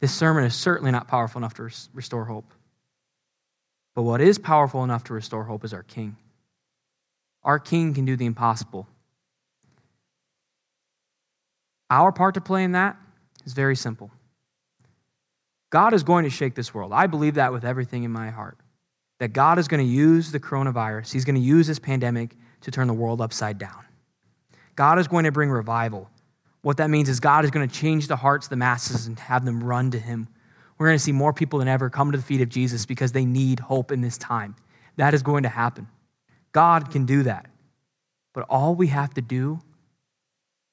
This 0.00 0.14
sermon 0.14 0.44
is 0.44 0.54
certainly 0.54 0.90
not 0.90 1.06
powerful 1.06 1.38
enough 1.38 1.52
to 1.56 1.68
restore 1.92 2.24
hope. 2.24 2.50
But 3.94 4.04
what 4.04 4.22
is 4.22 4.38
powerful 4.38 4.84
enough 4.84 5.04
to 5.04 5.12
restore 5.12 5.44
hope 5.44 5.66
is 5.66 5.74
our 5.74 5.82
King. 5.82 6.16
Our 7.42 7.58
King 7.58 7.92
can 7.92 8.06
do 8.06 8.16
the 8.16 8.24
impossible. 8.24 8.88
Our 11.90 12.10
part 12.10 12.32
to 12.36 12.40
play 12.40 12.64
in 12.64 12.72
that 12.72 12.96
is 13.44 13.52
very 13.52 13.76
simple. 13.76 14.10
God 15.70 15.92
is 15.92 16.02
going 16.02 16.24
to 16.24 16.30
shake 16.30 16.54
this 16.54 16.72
world. 16.72 16.92
I 16.92 17.06
believe 17.06 17.34
that 17.34 17.52
with 17.52 17.64
everything 17.64 18.04
in 18.04 18.12
my 18.12 18.30
heart. 18.30 18.58
That 19.18 19.32
God 19.32 19.58
is 19.58 19.68
going 19.68 19.84
to 19.84 19.92
use 19.92 20.32
the 20.32 20.40
coronavirus, 20.40 21.12
He's 21.12 21.24
going 21.24 21.36
to 21.36 21.40
use 21.40 21.66
this 21.66 21.78
pandemic 21.78 22.36
to 22.62 22.70
turn 22.70 22.86
the 22.86 22.94
world 22.94 23.20
upside 23.20 23.58
down. 23.58 23.84
God 24.76 24.98
is 24.98 25.08
going 25.08 25.24
to 25.24 25.32
bring 25.32 25.50
revival. 25.50 26.10
What 26.62 26.78
that 26.78 26.90
means 26.90 27.08
is 27.08 27.20
God 27.20 27.44
is 27.44 27.50
going 27.50 27.68
to 27.68 27.74
change 27.74 28.08
the 28.08 28.16
hearts 28.16 28.46
of 28.46 28.50
the 28.50 28.56
masses 28.56 29.06
and 29.06 29.18
have 29.18 29.44
them 29.44 29.62
run 29.62 29.90
to 29.90 29.98
Him. 29.98 30.28
we're 30.78 30.86
going 30.86 30.98
to 30.98 31.02
see 31.02 31.12
more 31.12 31.32
people 31.32 31.58
than 31.58 31.68
ever 31.68 31.90
come 31.90 32.10
to 32.10 32.18
the 32.18 32.24
feet 32.24 32.40
of 32.40 32.48
Jesus 32.48 32.86
because 32.86 33.12
they 33.12 33.24
need 33.24 33.60
hope 33.60 33.92
in 33.92 34.00
this 34.00 34.16
time. 34.18 34.56
That 34.96 35.12
is 35.12 35.22
going 35.22 35.42
to 35.42 35.48
happen. 35.48 35.88
God 36.52 36.90
can 36.90 37.04
do 37.04 37.24
that. 37.24 37.46
But 38.32 38.46
all 38.48 38.74
we 38.74 38.88
have 38.88 39.12
to 39.14 39.20
do 39.20 39.60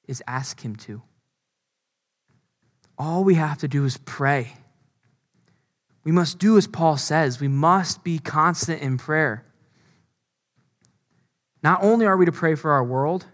is 0.08 0.22
ask 0.26 0.64
Him 0.64 0.76
to. 0.76 1.02
All 2.98 3.24
we 3.24 3.34
have 3.34 3.58
to 3.58 3.68
do 3.68 3.84
is 3.84 3.96
pray. 3.96 4.54
We 6.04 6.12
must 6.12 6.38
do 6.38 6.56
as 6.56 6.66
Paul 6.66 6.96
says. 6.96 7.40
We 7.40 7.48
must 7.48 8.04
be 8.04 8.18
constant 8.18 8.82
in 8.82 8.98
prayer. 8.98 9.44
Not 11.62 11.82
only 11.82 12.06
are 12.06 12.16
we 12.16 12.26
to 12.26 12.32
pray 12.32 12.54
for 12.54 12.72
our 12.72 12.84
world, 12.84 13.26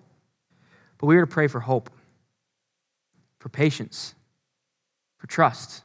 but 0.99 1.07
we 1.07 1.16
are 1.16 1.23
to 1.23 1.27
pray 1.27 1.49
for 1.49 1.61
hope, 1.61 1.90
for 3.38 3.49
patience, 3.49 4.14
for 5.16 5.27
trust. 5.27 5.83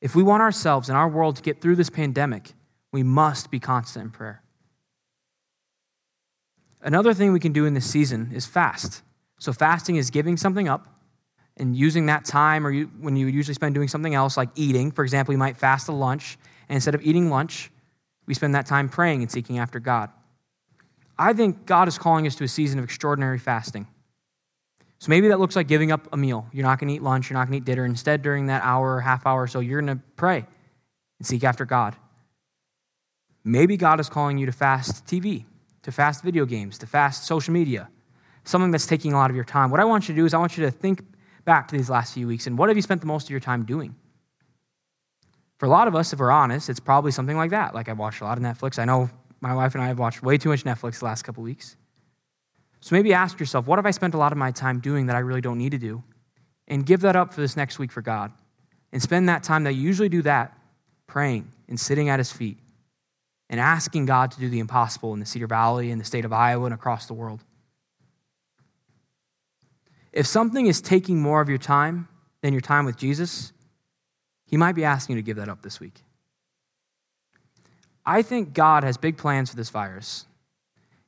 If 0.00 0.14
we 0.14 0.22
want 0.22 0.42
ourselves 0.42 0.88
and 0.88 0.98
our 0.98 1.08
world 1.08 1.36
to 1.36 1.42
get 1.42 1.60
through 1.60 1.76
this 1.76 1.90
pandemic, 1.90 2.52
we 2.92 3.02
must 3.02 3.50
be 3.50 3.58
constant 3.60 4.06
in 4.06 4.10
prayer. 4.10 4.42
Another 6.82 7.14
thing 7.14 7.32
we 7.32 7.40
can 7.40 7.52
do 7.52 7.66
in 7.66 7.74
this 7.74 7.88
season 7.88 8.30
is 8.34 8.46
fast. 8.46 9.02
So, 9.38 9.52
fasting 9.52 9.96
is 9.96 10.10
giving 10.10 10.36
something 10.36 10.68
up 10.68 10.99
and 11.60 11.76
using 11.76 12.06
that 12.06 12.24
time, 12.24 12.66
or 12.66 12.70
you, 12.70 12.90
when 13.00 13.14
you 13.14 13.26
would 13.26 13.34
usually 13.34 13.54
spend 13.54 13.74
doing 13.74 13.86
something 13.86 14.14
else, 14.14 14.36
like 14.36 14.48
eating. 14.56 14.90
For 14.90 15.04
example, 15.04 15.32
you 15.32 15.38
might 15.38 15.56
fast 15.56 15.88
a 15.88 15.92
lunch, 15.92 16.38
and 16.68 16.74
instead 16.74 16.94
of 16.94 17.02
eating 17.02 17.30
lunch, 17.30 17.70
we 18.26 18.34
spend 18.34 18.54
that 18.54 18.66
time 18.66 18.88
praying 18.88 19.22
and 19.22 19.30
seeking 19.30 19.58
after 19.58 19.78
God. 19.78 20.10
I 21.18 21.34
think 21.34 21.66
God 21.66 21.86
is 21.86 21.98
calling 21.98 22.26
us 22.26 22.34
to 22.36 22.44
a 22.44 22.48
season 22.48 22.78
of 22.78 22.84
extraordinary 22.84 23.38
fasting. 23.38 23.86
So 24.98 25.10
maybe 25.10 25.28
that 25.28 25.38
looks 25.38 25.54
like 25.54 25.68
giving 25.68 25.92
up 25.92 26.08
a 26.12 26.16
meal. 26.16 26.46
You're 26.52 26.64
not 26.64 26.78
going 26.78 26.88
to 26.88 26.94
eat 26.94 27.02
lunch, 27.02 27.28
you're 27.28 27.38
not 27.38 27.48
going 27.48 27.60
to 27.60 27.62
eat 27.62 27.66
dinner. 27.66 27.84
Instead, 27.84 28.22
during 28.22 28.46
that 28.46 28.62
hour 28.64 28.96
or 28.96 29.00
half 29.00 29.26
hour 29.26 29.42
or 29.42 29.46
so, 29.46 29.60
you're 29.60 29.80
going 29.80 29.98
to 29.98 30.02
pray 30.16 30.46
and 31.18 31.26
seek 31.26 31.44
after 31.44 31.64
God. 31.64 31.94
Maybe 33.44 33.76
God 33.76 34.00
is 34.00 34.08
calling 34.08 34.38
you 34.38 34.46
to 34.46 34.52
fast 34.52 35.06
TV, 35.06 35.44
to 35.82 35.92
fast 35.92 36.22
video 36.22 36.46
games, 36.46 36.78
to 36.78 36.86
fast 36.86 37.24
social 37.24 37.52
media, 37.52 37.88
something 38.44 38.70
that's 38.70 38.86
taking 38.86 39.12
a 39.12 39.16
lot 39.16 39.30
of 39.30 39.36
your 39.36 39.44
time. 39.44 39.70
What 39.70 39.80
I 39.80 39.84
want 39.84 40.08
you 40.08 40.14
to 40.14 40.20
do 40.20 40.26
is 40.26 40.34
I 40.34 40.38
want 40.38 40.56
you 40.56 40.64
to 40.64 40.70
think 40.70 41.02
back 41.50 41.66
to 41.66 41.76
these 41.76 41.90
last 41.90 42.14
few 42.14 42.28
weeks 42.28 42.46
and 42.46 42.56
what 42.56 42.68
have 42.68 42.76
you 42.76 42.82
spent 42.82 43.00
the 43.00 43.08
most 43.08 43.24
of 43.24 43.30
your 43.30 43.40
time 43.40 43.64
doing? 43.64 43.96
For 45.58 45.66
a 45.66 45.68
lot 45.68 45.88
of 45.88 45.96
us, 45.96 46.12
if 46.12 46.20
we're 46.20 46.30
honest, 46.30 46.68
it's 46.70 46.78
probably 46.78 47.10
something 47.10 47.36
like 47.36 47.50
that. 47.50 47.74
Like 47.74 47.88
I've 47.88 47.98
watched 47.98 48.20
a 48.20 48.24
lot 48.24 48.38
of 48.38 48.44
Netflix. 48.44 48.78
I 48.78 48.84
know 48.84 49.10
my 49.40 49.52
wife 49.52 49.74
and 49.74 49.82
I 49.82 49.88
have 49.88 49.98
watched 49.98 50.22
way 50.22 50.38
too 50.38 50.50
much 50.50 50.62
Netflix 50.62 51.00
the 51.00 51.06
last 51.06 51.24
couple 51.24 51.42
weeks. 51.42 51.74
So 52.80 52.94
maybe 52.94 53.12
ask 53.12 53.40
yourself, 53.40 53.66
what 53.66 53.80
have 53.80 53.84
I 53.84 53.90
spent 53.90 54.14
a 54.14 54.16
lot 54.16 54.30
of 54.30 54.38
my 54.38 54.52
time 54.52 54.78
doing 54.78 55.06
that 55.06 55.16
I 55.16 55.18
really 55.18 55.40
don't 55.40 55.58
need 55.58 55.72
to 55.72 55.78
do? 55.78 56.04
And 56.68 56.86
give 56.86 57.00
that 57.00 57.16
up 57.16 57.34
for 57.34 57.40
this 57.40 57.56
next 57.56 57.80
week 57.80 57.90
for 57.90 58.00
God. 58.00 58.30
And 58.92 59.02
spend 59.02 59.28
that 59.28 59.42
time 59.42 59.64
that 59.64 59.72
you 59.72 59.82
usually 59.82 60.08
do 60.08 60.22
that 60.22 60.56
praying 61.08 61.50
and 61.68 61.80
sitting 61.80 62.08
at 62.10 62.20
his 62.20 62.30
feet 62.30 62.58
and 63.48 63.58
asking 63.58 64.06
God 64.06 64.30
to 64.30 64.38
do 64.38 64.48
the 64.48 64.60
impossible 64.60 65.12
in 65.14 65.18
the 65.18 65.26
Cedar 65.26 65.48
Valley, 65.48 65.90
in 65.90 65.98
the 65.98 66.04
state 66.04 66.24
of 66.24 66.32
Iowa, 66.32 66.66
and 66.66 66.74
across 66.74 67.06
the 67.06 67.14
world. 67.14 67.42
If 70.12 70.26
something 70.26 70.66
is 70.66 70.80
taking 70.80 71.20
more 71.20 71.40
of 71.40 71.48
your 71.48 71.58
time 71.58 72.08
than 72.42 72.52
your 72.52 72.60
time 72.60 72.84
with 72.84 72.96
Jesus, 72.96 73.52
he 74.44 74.56
might 74.56 74.74
be 74.74 74.84
asking 74.84 75.16
you 75.16 75.22
to 75.22 75.26
give 75.26 75.36
that 75.36 75.48
up 75.48 75.62
this 75.62 75.78
week. 75.78 76.02
I 78.04 78.22
think 78.22 78.54
God 78.54 78.82
has 78.82 78.96
big 78.96 79.16
plans 79.16 79.50
for 79.50 79.56
this 79.56 79.70
virus, 79.70 80.26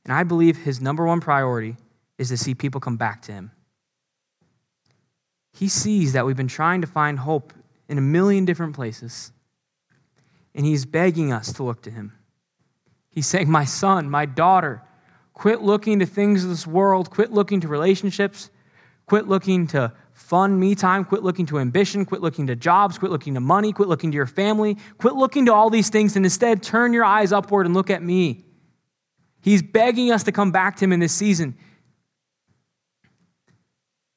and 0.05 0.13
I 0.13 0.23
believe 0.23 0.57
his 0.57 0.79
number 0.79 1.05
one 1.05 1.19
priority 1.19 1.75
is 2.17 2.29
to 2.29 2.37
see 2.37 2.55
people 2.55 2.79
come 2.79 2.97
back 2.97 3.21
to 3.23 3.31
him. 3.31 3.51
He 5.51 5.67
sees 5.67 6.13
that 6.13 6.25
we've 6.25 6.37
been 6.37 6.47
trying 6.47 6.81
to 6.81 6.87
find 6.87 7.19
hope 7.19 7.53
in 7.89 7.97
a 7.97 8.01
million 8.01 8.45
different 8.45 8.75
places, 8.75 9.31
and 10.55 10.65
he's 10.65 10.85
begging 10.85 11.33
us 11.33 11.51
to 11.53 11.63
look 11.63 11.81
to 11.81 11.91
him. 11.91 12.13
He's 13.09 13.27
saying, 13.27 13.49
My 13.49 13.65
son, 13.65 14.09
my 14.09 14.25
daughter, 14.25 14.81
quit 15.33 15.61
looking 15.61 15.99
to 15.99 16.05
things 16.05 16.43
of 16.43 16.49
this 16.49 16.65
world, 16.65 17.09
quit 17.09 17.31
looking 17.31 17.59
to 17.61 17.67
relationships, 17.67 18.49
Quit 19.05 19.27
looking 19.27 19.67
to 19.67 19.93
fun 20.13 20.59
me 20.59 20.75
time. 20.75 21.05
Quit 21.05 21.23
looking 21.23 21.45
to 21.47 21.59
ambition. 21.59 22.05
Quit 22.05 22.21
looking 22.21 22.47
to 22.47 22.55
jobs. 22.55 22.97
Quit 22.97 23.11
looking 23.11 23.33
to 23.33 23.39
money. 23.39 23.73
Quit 23.73 23.89
looking 23.89 24.11
to 24.11 24.15
your 24.15 24.25
family. 24.25 24.77
Quit 24.97 25.15
looking 25.15 25.45
to 25.45 25.53
all 25.53 25.69
these 25.69 25.89
things 25.89 26.15
and 26.15 26.25
instead 26.25 26.63
turn 26.63 26.93
your 26.93 27.05
eyes 27.05 27.31
upward 27.31 27.65
and 27.65 27.75
look 27.75 27.89
at 27.89 28.01
me. 28.01 28.45
He's 29.41 29.61
begging 29.61 30.11
us 30.11 30.23
to 30.23 30.31
come 30.31 30.51
back 30.51 30.77
to 30.77 30.85
him 30.85 30.93
in 30.93 30.99
this 30.99 31.13
season. 31.13 31.57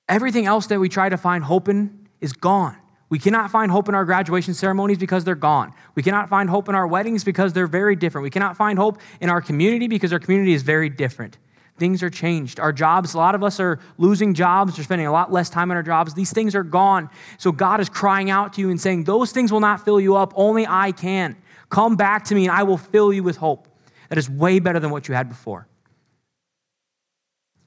Everything 0.09 0.46
else 0.46 0.66
that 0.68 0.79
we 0.79 0.88
try 0.88 1.09
to 1.09 1.16
find 1.16 1.42
hope 1.42 1.68
in 1.68 2.09
is 2.20 2.33
gone. 2.33 2.77
We 3.09 3.18
cannot 3.18 3.51
find 3.51 3.70
hope 3.70 3.88
in 3.88 3.94
our 3.94 4.05
graduation 4.05 4.55
ceremonies 4.55 4.99
because 4.99 5.25
they're 5.25 5.35
gone. 5.35 5.72
We 5.94 6.03
cannot 6.03 6.29
find 6.29 6.51
hope 6.51 6.68
in 6.68 6.75
our 6.75 6.87
weddings 6.87 7.22
because 7.25 7.53
they're 7.53 7.66
very 7.66 7.94
different. 7.96 8.25
We 8.25 8.31
cannot 8.31 8.57
find 8.57 8.79
hope 8.79 9.01
in 9.20 9.31
our 9.31 9.40
community 9.40 9.87
because 9.87 10.12
our 10.12 10.18
community 10.18 10.55
is 10.55 10.62
very 10.62 10.88
different. 10.88 11.38
Things 11.79 12.03
are 12.03 12.11
changed. 12.11 12.59
Our 12.59 12.73
jobs, 12.73 13.15
a 13.15 13.19
lot 13.19 13.35
of 13.35 13.43
us 13.43 13.61
are 13.61 13.79
losing 13.99 14.33
jobs. 14.33 14.77
We're 14.79 14.85
spending 14.85 15.07
a 15.07 15.12
lot 15.12 15.31
less 15.31 15.51
time 15.51 15.71
on 15.71 15.77
our 15.77 15.83
jobs. 15.83 16.15
These 16.15 16.33
things 16.33 16.55
are 16.55 16.62
gone. 16.62 17.11
So 17.39 17.53
God 17.53 17.81
is 17.81 17.89
crying 17.89 18.31
out 18.31 18.55
to 18.55 18.61
you 18.62 18.71
and 18.71 18.81
saying, 18.81 19.05
Those 19.05 19.33
things 19.33 19.53
will 19.53 19.61
not 19.61 19.85
fill 19.85 20.01
you 20.01 20.17
up. 20.17 20.33
Only 20.37 20.67
I 20.67 20.93
can. 20.93 21.37
Come 21.69 21.97
back 21.97 22.25
to 22.27 22.35
me 22.35 22.47
and 22.47 22.57
I 22.57 22.62
will 22.62 22.79
fill 22.79 23.12
you 23.12 23.23
with 23.23 23.37
hope. 23.37 23.69
That 24.09 24.19
is 24.19 24.31
way 24.31 24.59
better 24.59 24.81
than 24.81 24.91
what 24.91 25.09
you 25.09 25.15
had 25.15 25.29
before. 25.29 25.67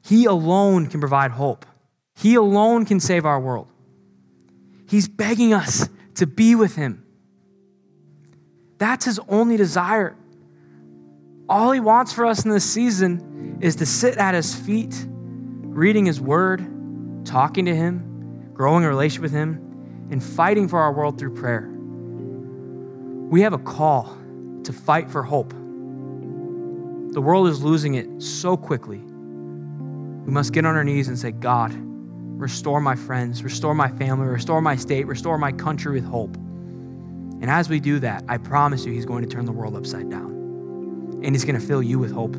He 0.03 0.25
alone 0.25 0.87
can 0.87 0.99
provide 0.99 1.31
hope. 1.31 1.65
He 2.15 2.35
alone 2.35 2.85
can 2.85 2.99
save 2.99 3.25
our 3.25 3.39
world. 3.39 3.67
He's 4.87 5.07
begging 5.07 5.53
us 5.53 5.87
to 6.15 6.25
be 6.25 6.55
with 6.55 6.75
Him. 6.75 7.05
That's 8.77 9.05
His 9.05 9.19
only 9.27 9.55
desire. 9.55 10.15
All 11.49 11.71
He 11.71 11.79
wants 11.79 12.13
for 12.13 12.27
us 12.27 12.45
in 12.45 12.51
this 12.51 12.63
season 12.63 13.57
is 13.59 13.75
to 13.77 13.85
sit 13.85 14.17
at 14.17 14.35
his 14.35 14.55
feet, 14.55 15.05
reading 15.09 16.05
his 16.05 16.21
word, 16.21 16.65
talking 17.25 17.65
to 17.65 17.75
him, 17.75 18.51
growing 18.53 18.85
a 18.85 18.87
relationship 18.87 19.23
with 19.23 19.31
him, 19.31 20.07
and 20.11 20.23
fighting 20.23 20.67
for 20.67 20.79
our 20.79 20.93
world 20.93 21.19
through 21.19 21.33
prayer. 21.33 21.69
We 23.29 23.41
have 23.41 23.53
a 23.53 23.57
call 23.57 24.17
to 24.63 24.73
fight 24.73 25.09
for 25.09 25.23
hope. 25.23 25.51
The 25.51 27.21
world 27.21 27.47
is 27.47 27.61
losing 27.61 27.95
it 27.95 28.21
so 28.21 28.55
quickly. 28.55 28.99
We 28.99 30.31
must 30.31 30.53
get 30.53 30.65
on 30.65 30.75
our 30.75 30.83
knees 30.83 31.07
and 31.07 31.17
say, 31.17 31.31
God, 31.31 31.73
restore 31.75 32.79
my 32.79 32.95
friends, 32.95 33.43
restore 33.43 33.73
my 33.73 33.89
family, 33.89 34.27
restore 34.27 34.61
my 34.61 34.75
state, 34.75 35.07
restore 35.07 35.37
my 35.37 35.51
country 35.51 35.93
with 35.93 36.05
hope. 36.05 36.35
And 37.41 37.49
as 37.49 37.67
we 37.69 37.79
do 37.79 37.99
that, 37.99 38.23
I 38.27 38.37
promise 38.37 38.85
you, 38.85 38.93
He's 38.93 39.05
going 39.05 39.23
to 39.23 39.29
turn 39.29 39.45
the 39.45 39.51
world 39.51 39.75
upside 39.75 40.09
down. 40.09 40.28
And 41.23 41.35
He's 41.35 41.45
going 41.45 41.59
to 41.59 41.65
fill 41.65 41.83
you 41.83 41.99
with 41.99 42.11
hope. 42.11 42.35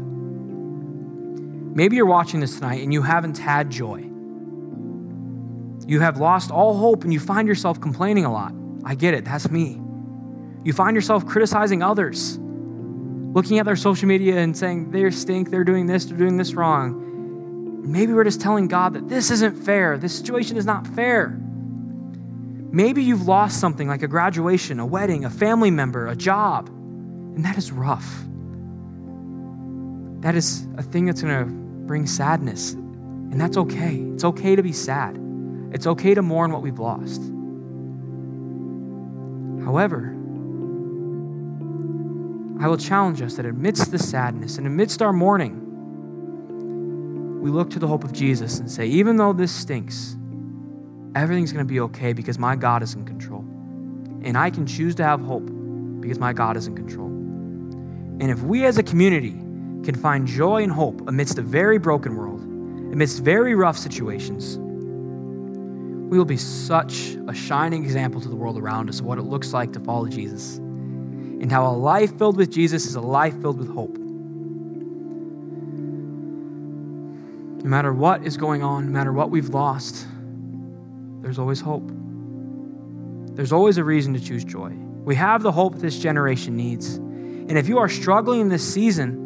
Maybe 1.72 1.96
you're 1.96 2.06
watching 2.06 2.40
this 2.40 2.56
tonight 2.56 2.82
and 2.82 2.92
you 2.92 3.02
haven't 3.02 3.38
had 3.38 3.70
joy. 3.70 4.10
You 5.86 6.00
have 6.00 6.18
lost 6.18 6.50
all 6.50 6.76
hope 6.76 7.04
and 7.04 7.12
you 7.12 7.20
find 7.20 7.46
yourself 7.48 7.80
complaining 7.80 8.24
a 8.24 8.32
lot. 8.32 8.52
I 8.84 8.94
get 8.94 9.14
it, 9.14 9.24
that's 9.24 9.50
me. 9.50 9.80
You 10.64 10.72
find 10.72 10.94
yourself 10.94 11.26
criticizing 11.26 11.82
others, 11.82 12.38
looking 12.38 13.58
at 13.58 13.66
their 13.66 13.76
social 13.76 14.08
media 14.08 14.38
and 14.38 14.56
saying, 14.56 14.90
they 14.90 15.08
stink, 15.10 15.50
they're 15.50 15.64
doing 15.64 15.86
this, 15.86 16.04
they're 16.04 16.18
doing 16.18 16.36
this 16.36 16.54
wrong. 16.54 17.82
Maybe 17.82 18.12
we're 18.12 18.24
just 18.24 18.40
telling 18.40 18.68
God 18.68 18.94
that 18.94 19.08
this 19.08 19.30
isn't 19.30 19.64
fair, 19.64 19.96
this 19.96 20.16
situation 20.16 20.56
is 20.56 20.66
not 20.66 20.86
fair. 20.86 21.38
Maybe 22.72 23.02
you've 23.02 23.26
lost 23.26 23.58
something 23.58 23.88
like 23.88 24.02
a 24.02 24.08
graduation, 24.08 24.80
a 24.80 24.86
wedding, 24.86 25.24
a 25.24 25.30
family 25.30 25.70
member, 25.70 26.06
a 26.06 26.14
job, 26.14 26.68
and 26.68 27.44
that 27.44 27.56
is 27.58 27.72
rough. 27.72 28.24
That 30.20 30.34
is 30.34 30.66
a 30.76 30.82
thing 30.82 31.06
that's 31.06 31.22
going 31.22 31.46
to 31.46 31.50
bring 31.86 32.06
sadness. 32.06 32.72
And 32.72 33.40
that's 33.40 33.56
okay. 33.56 33.96
It's 34.14 34.24
okay 34.24 34.56
to 34.56 34.62
be 34.62 34.72
sad. 34.72 35.18
It's 35.72 35.86
okay 35.86 36.14
to 36.14 36.22
mourn 36.22 36.52
what 36.52 36.62
we've 36.62 36.78
lost. 36.78 37.22
However, 39.64 40.16
I 42.60 42.68
will 42.68 42.76
challenge 42.76 43.22
us 43.22 43.36
that 43.36 43.46
amidst 43.46 43.90
the 43.90 43.98
sadness 43.98 44.58
and 44.58 44.66
amidst 44.66 45.00
our 45.00 45.12
mourning, 45.12 45.68
we 47.40 47.50
look 47.50 47.70
to 47.70 47.78
the 47.78 47.86
hope 47.86 48.04
of 48.04 48.12
Jesus 48.12 48.58
and 48.58 48.70
say, 48.70 48.86
even 48.86 49.16
though 49.16 49.32
this 49.32 49.50
stinks, 49.50 50.16
everything's 51.14 51.52
going 51.52 51.66
to 51.66 51.68
be 51.72 51.80
okay 51.80 52.12
because 52.12 52.38
my 52.38 52.56
God 52.56 52.82
is 52.82 52.94
in 52.94 53.06
control. 53.06 53.40
And 54.22 54.36
I 54.36 54.50
can 54.50 54.66
choose 54.66 54.94
to 54.96 55.04
have 55.04 55.22
hope 55.22 55.48
because 56.00 56.18
my 56.18 56.34
God 56.34 56.58
is 56.58 56.66
in 56.66 56.76
control. 56.76 57.06
And 57.06 58.30
if 58.30 58.42
we 58.42 58.66
as 58.66 58.76
a 58.76 58.82
community 58.82 59.40
can 59.84 59.94
find 59.94 60.26
joy 60.26 60.62
and 60.62 60.72
hope 60.72 61.08
amidst 61.08 61.38
a 61.38 61.42
very 61.42 61.78
broken 61.78 62.16
world, 62.16 62.40
amidst 62.40 63.22
very 63.22 63.54
rough 63.54 63.78
situations, 63.78 64.58
we 66.10 66.18
will 66.18 66.24
be 66.24 66.36
such 66.36 67.16
a 67.28 67.34
shining 67.34 67.84
example 67.84 68.20
to 68.20 68.28
the 68.28 68.34
world 68.34 68.58
around 68.58 68.88
us 68.88 68.98
of 68.98 69.06
what 69.06 69.18
it 69.18 69.22
looks 69.22 69.52
like 69.52 69.72
to 69.74 69.80
follow 69.80 70.08
Jesus 70.08 70.56
and 70.56 71.50
how 71.50 71.66
a 71.66 71.72
life 71.72 72.18
filled 72.18 72.36
with 72.36 72.50
Jesus 72.50 72.84
is 72.84 72.96
a 72.96 73.00
life 73.00 73.40
filled 73.40 73.58
with 73.58 73.72
hope. 73.72 73.96
No 77.62 77.68
matter 77.70 77.92
what 77.92 78.26
is 78.26 78.36
going 78.36 78.62
on, 78.62 78.86
no 78.86 78.90
matter 78.90 79.12
what 79.12 79.30
we've 79.30 79.50
lost, 79.50 80.06
there's 81.22 81.38
always 81.38 81.60
hope. 81.60 81.88
there's 83.36 83.52
always 83.52 83.78
a 83.78 83.84
reason 83.84 84.12
to 84.14 84.20
choose 84.20 84.42
joy. 84.44 84.70
We 85.04 85.14
have 85.14 85.42
the 85.42 85.52
hope 85.52 85.76
this 85.76 85.98
generation 85.98 86.56
needs. 86.56 86.96
And 86.96 87.56
if 87.56 87.68
you 87.68 87.78
are 87.78 87.88
struggling 87.88 88.40
in 88.40 88.48
this 88.48 88.74
season 88.74 89.19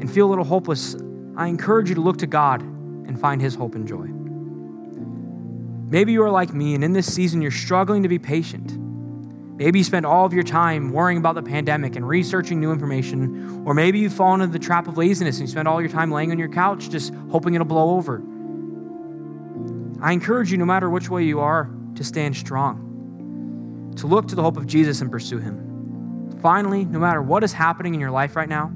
and 0.00 0.10
feel 0.10 0.26
a 0.26 0.30
little 0.30 0.44
hopeless, 0.44 0.96
I 1.36 1.46
encourage 1.46 1.88
you 1.88 1.94
to 1.94 2.00
look 2.00 2.18
to 2.18 2.26
God 2.26 2.62
and 2.62 3.20
find 3.20 3.40
His 3.40 3.54
hope 3.54 3.74
and 3.74 3.86
joy. 3.86 4.06
Maybe 5.90 6.12
you 6.12 6.22
are 6.22 6.30
like 6.30 6.52
me, 6.52 6.74
and 6.74 6.84
in 6.84 6.92
this 6.92 7.12
season, 7.12 7.40
you're 7.40 7.50
struggling 7.50 8.02
to 8.02 8.08
be 8.08 8.18
patient. 8.18 8.76
Maybe 9.56 9.80
you 9.80 9.84
spend 9.84 10.06
all 10.06 10.24
of 10.26 10.32
your 10.32 10.44
time 10.44 10.92
worrying 10.92 11.18
about 11.18 11.34
the 11.34 11.42
pandemic 11.42 11.96
and 11.96 12.06
researching 12.06 12.60
new 12.60 12.70
information, 12.70 13.64
or 13.66 13.74
maybe 13.74 13.98
you 13.98 14.08
fall 14.10 14.34
into 14.34 14.46
the 14.46 14.58
trap 14.58 14.86
of 14.86 14.96
laziness 14.96 15.38
and 15.38 15.48
you 15.48 15.50
spend 15.50 15.66
all 15.66 15.80
your 15.80 15.90
time 15.90 16.12
laying 16.12 16.30
on 16.30 16.38
your 16.38 16.48
couch 16.48 16.90
just 16.90 17.12
hoping 17.30 17.54
it'll 17.54 17.66
blow 17.66 17.96
over. 17.96 18.22
I 20.00 20.12
encourage 20.12 20.52
you, 20.52 20.58
no 20.58 20.64
matter 20.64 20.88
which 20.88 21.08
way 21.08 21.24
you 21.24 21.40
are, 21.40 21.70
to 21.96 22.04
stand 22.04 22.36
strong, 22.36 23.94
to 23.96 24.06
look 24.06 24.28
to 24.28 24.36
the 24.36 24.42
hope 24.42 24.56
of 24.56 24.66
Jesus 24.66 25.00
and 25.00 25.10
pursue 25.10 25.38
Him. 25.38 26.38
Finally, 26.40 26.84
no 26.84 27.00
matter 27.00 27.20
what 27.20 27.42
is 27.42 27.52
happening 27.52 27.94
in 27.94 28.00
your 28.00 28.12
life 28.12 28.36
right 28.36 28.48
now, 28.48 28.70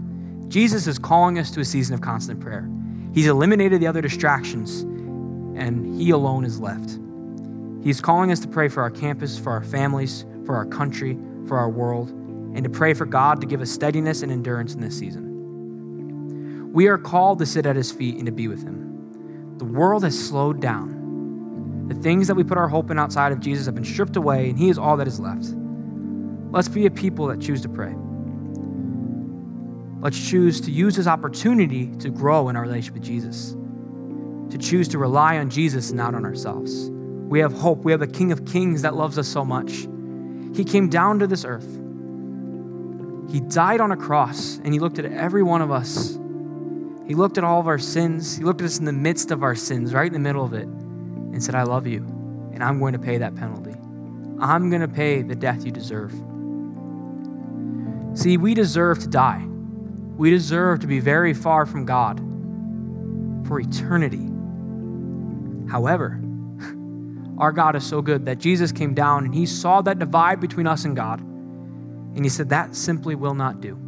Jesus 0.53 0.87
is 0.87 0.99
calling 0.99 1.39
us 1.39 1.51
to 1.53 1.61
a 1.61 1.65
season 1.65 1.95
of 1.95 2.03
constant 2.03 2.39
prayer. 2.39 2.69
He's 3.15 3.27
eliminated 3.27 3.81
the 3.81 3.87
other 3.87 4.03
distractions, 4.03 4.83
and 4.83 5.99
He 5.99 6.11
alone 6.11 6.45
is 6.45 6.61
left. 6.61 6.99
He's 7.83 8.03
calling 8.03 8.31
us 8.31 8.39
to 8.41 8.49
pray 8.49 8.69
for 8.69 8.83
our 8.83 8.91
campus, 8.91 9.39
for 9.39 9.51
our 9.51 9.65
families, 9.65 10.27
for 10.45 10.55
our 10.55 10.67
country, 10.67 11.17
for 11.49 11.57
our 11.57 11.71
world, 11.71 12.11
and 12.11 12.63
to 12.65 12.69
pray 12.69 12.93
for 12.93 13.07
God 13.07 13.41
to 13.41 13.47
give 13.47 13.63
us 13.63 13.71
steadiness 13.71 14.21
and 14.21 14.31
endurance 14.31 14.75
in 14.75 14.83
this 14.83 14.99
season. 14.99 16.71
We 16.71 16.87
are 16.89 16.99
called 16.99 17.39
to 17.39 17.47
sit 17.47 17.65
at 17.65 17.75
His 17.75 17.91
feet 17.91 18.17
and 18.17 18.27
to 18.27 18.33
be 18.33 18.47
with 18.47 18.63
Him. 18.63 19.57
The 19.57 19.65
world 19.65 20.05
has 20.05 20.29
slowed 20.29 20.61
down. 20.61 21.89
The 21.89 21.95
things 21.95 22.27
that 22.27 22.35
we 22.35 22.45
put 22.45 22.59
our 22.59 22.69
hope 22.69 22.91
in 22.91 22.99
outside 22.99 23.33
of 23.33 23.41
Jesus 23.41 23.65
have 23.65 23.75
been 23.75 23.87
stripped 23.87 24.17
away, 24.17 24.51
and 24.51 24.59
He 24.59 24.69
is 24.69 24.77
all 24.77 24.99
that 24.99 25.09
is 25.09 25.19
left. 25.19 25.47
Let's 26.51 26.69
be 26.69 26.85
a 26.85 26.91
people 26.91 27.29
that 27.29 27.41
choose 27.41 27.63
to 27.63 27.71
pray. 27.71 27.95
Let's 30.03 30.19
choose 30.29 30.61
to 30.63 30.73
use 30.73 30.97
this 30.97 31.07
opportunity 31.07 31.87
to 32.01 32.11
grow 32.11 32.49
in 32.49 32.57
our 32.57 32.63
relationship 32.63 32.95
with 32.95 33.05
Jesus, 33.05 33.53
to 34.51 34.59
choose 34.59 34.89
to 34.89 34.99
rely 34.99 35.39
on 35.39 35.49
Jesus 35.49 35.93
not 35.93 36.17
on 36.17 36.25
ourselves. 36.25 36.91
We 36.91 37.39
have 37.39 37.53
hope. 37.53 37.85
We 37.85 37.93
have 37.93 38.03
a 38.03 38.09
King 38.09 38.33
of 38.33 38.45
Kings 38.45 38.83
that 38.83 38.97
loves 38.97 39.17
us 39.17 39.29
so 39.29 39.45
much. 39.45 39.87
He 40.57 40.65
came 40.65 40.89
down 40.89 41.21
to 41.21 41.29
this 41.29 41.45
earth. 41.45 41.79
He 43.31 43.39
died 43.39 43.81
on 43.81 43.93
a 43.93 43.97
cross 43.97 44.57
and 44.65 44.75
he 44.75 44.81
looked 44.81 44.99
at 44.99 45.05
every 45.05 45.45
one 45.45 45.63
of 45.63 45.71
us. 45.71 46.19
He 47.07 47.15
looked 47.15 47.39
at 47.39 47.45
all 47.45 47.61
of 47.61 47.69
our 47.69 47.79
sins. 47.79 48.37
He 48.37 48.43
looked 48.43 48.61
at 48.61 48.65
us 48.65 48.81
in 48.81 48.85
the 48.85 48.93
midst 48.93 49.31
of 49.31 49.45
our 49.45 49.55
sins, 49.55 49.95
right 49.95 50.09
in 50.09 50.13
the 50.13 50.19
middle 50.19 50.45
of 50.45 50.53
it, 50.53 50.67
and 50.67 51.43
said, 51.43 51.55
I 51.55 51.63
love 51.63 51.87
you, 51.87 51.99
and 52.53 52.65
I'm 52.65 52.81
going 52.81 52.93
to 52.93 52.99
pay 52.99 53.19
that 53.19 53.37
penalty. 53.37 53.77
I'm 54.41 54.69
going 54.69 54.83
to 54.83 54.89
pay 54.89 55.23
the 55.23 55.37
death 55.37 55.65
you 55.65 55.71
deserve. 55.71 56.13
See, 58.19 58.37
we 58.37 58.55
deserve 58.55 58.99
to 58.99 59.07
die. 59.07 59.47
We 60.17 60.31
deserve 60.31 60.81
to 60.81 60.87
be 60.87 61.01
very 61.01 61.35
far 61.35 61.67
from 61.67 61.85
God 61.85 62.19
for 63.47 63.61
eternity. 63.61 64.29
However, 65.71 66.21
our 67.39 67.53
God 67.53 67.77
is 67.77 67.85
so 67.85 68.03
good 68.03 68.27
that 68.27 68.39
Jesus 68.39 68.73
came 68.73 68.95
down 68.95 69.25
and 69.25 69.35
he 69.35 69.47
saw 69.47 69.83
that 69.83 69.99
divide 69.99 70.41
between 70.41 70.67
us 70.67 70.85
and 70.85 70.95
God. 70.95 71.21
And 71.21 72.25
he 72.25 72.29
said, 72.29 72.51
That 72.51 72.77
simply 72.77 73.15
will 73.15 73.35
not 73.35 73.61
do. 73.61 73.79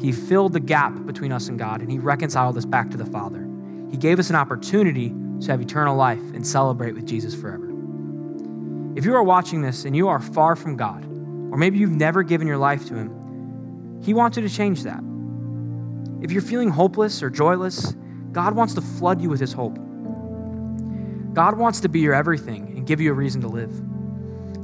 He 0.00 0.10
filled 0.12 0.52
the 0.52 0.60
gap 0.60 1.06
between 1.06 1.32
us 1.32 1.48
and 1.48 1.58
God 1.58 1.80
and 1.80 1.90
he 1.90 1.98
reconciled 1.98 2.56
us 2.56 2.64
back 2.64 2.90
to 2.90 2.96
the 2.96 3.06
Father. 3.06 3.48
He 3.90 3.96
gave 3.96 4.18
us 4.18 4.30
an 4.30 4.36
opportunity 4.36 5.14
to 5.40 5.50
have 5.50 5.60
eternal 5.60 5.96
life 5.96 6.18
and 6.18 6.46
celebrate 6.46 6.94
with 6.94 7.06
Jesus 7.06 7.34
forever. 7.34 7.68
If 8.94 9.04
you 9.04 9.14
are 9.14 9.22
watching 9.22 9.62
this 9.62 9.84
and 9.84 9.96
you 9.96 10.08
are 10.08 10.20
far 10.20 10.56
from 10.56 10.76
God, 10.76 11.04
or 11.50 11.56
maybe 11.56 11.78
you've 11.78 11.90
never 11.90 12.22
given 12.22 12.46
your 12.46 12.58
life 12.58 12.86
to 12.88 12.94
Him, 12.94 14.00
He 14.02 14.14
wants 14.14 14.36
you 14.36 14.42
to 14.46 14.54
change 14.54 14.82
that. 14.82 15.02
If 16.22 16.30
you're 16.32 16.42
feeling 16.42 16.70
hopeless 16.70 17.22
or 17.22 17.30
joyless, 17.30 17.94
God 18.30 18.54
wants 18.54 18.74
to 18.74 18.80
flood 18.80 19.20
you 19.20 19.28
with 19.28 19.40
His 19.40 19.52
hope. 19.52 19.76
God 21.34 21.58
wants 21.58 21.80
to 21.80 21.88
be 21.88 22.00
your 22.00 22.14
everything 22.14 22.74
and 22.76 22.86
give 22.86 23.00
you 23.00 23.10
a 23.10 23.14
reason 23.14 23.40
to 23.40 23.48
live. 23.48 23.72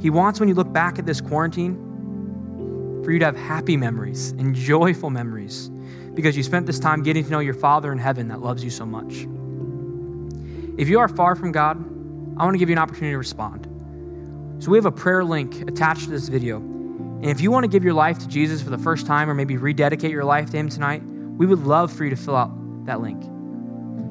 He 0.00 0.10
wants, 0.10 0.38
when 0.38 0.48
you 0.48 0.54
look 0.54 0.72
back 0.72 0.98
at 0.98 1.06
this 1.06 1.20
quarantine, 1.20 3.02
for 3.04 3.12
you 3.12 3.18
to 3.18 3.24
have 3.24 3.36
happy 3.36 3.76
memories 3.76 4.32
and 4.32 4.54
joyful 4.54 5.10
memories 5.10 5.70
because 6.14 6.36
you 6.36 6.42
spent 6.42 6.66
this 6.66 6.78
time 6.78 7.02
getting 7.02 7.24
to 7.24 7.30
know 7.30 7.38
your 7.38 7.54
Father 7.54 7.90
in 7.90 7.98
heaven 7.98 8.28
that 8.28 8.40
loves 8.40 8.62
you 8.62 8.70
so 8.70 8.84
much. 8.84 9.26
If 10.78 10.88
you 10.88 11.00
are 11.00 11.08
far 11.08 11.34
from 11.34 11.50
God, 11.50 11.78
I 12.38 12.44
want 12.44 12.54
to 12.54 12.58
give 12.58 12.68
you 12.68 12.74
an 12.74 12.78
opportunity 12.78 13.12
to 13.12 13.18
respond. 13.18 13.66
So 14.62 14.70
we 14.70 14.78
have 14.78 14.86
a 14.86 14.92
prayer 14.92 15.24
link 15.24 15.68
attached 15.68 16.04
to 16.04 16.10
this 16.10 16.28
video. 16.28 16.58
And 16.58 17.26
if 17.26 17.40
you 17.40 17.50
want 17.50 17.64
to 17.64 17.68
give 17.68 17.82
your 17.82 17.94
life 17.94 18.18
to 18.18 18.28
Jesus 18.28 18.62
for 18.62 18.70
the 18.70 18.78
first 18.78 19.06
time 19.06 19.30
or 19.30 19.34
maybe 19.34 19.56
rededicate 19.56 20.10
your 20.10 20.24
life 20.24 20.50
to 20.50 20.56
Him 20.56 20.68
tonight, 20.68 21.02
we 21.38 21.46
would 21.46 21.60
love 21.60 21.92
for 21.92 22.04
you 22.04 22.10
to 22.10 22.16
fill 22.16 22.36
out 22.36 22.50
that 22.86 23.00
link. 23.00 23.24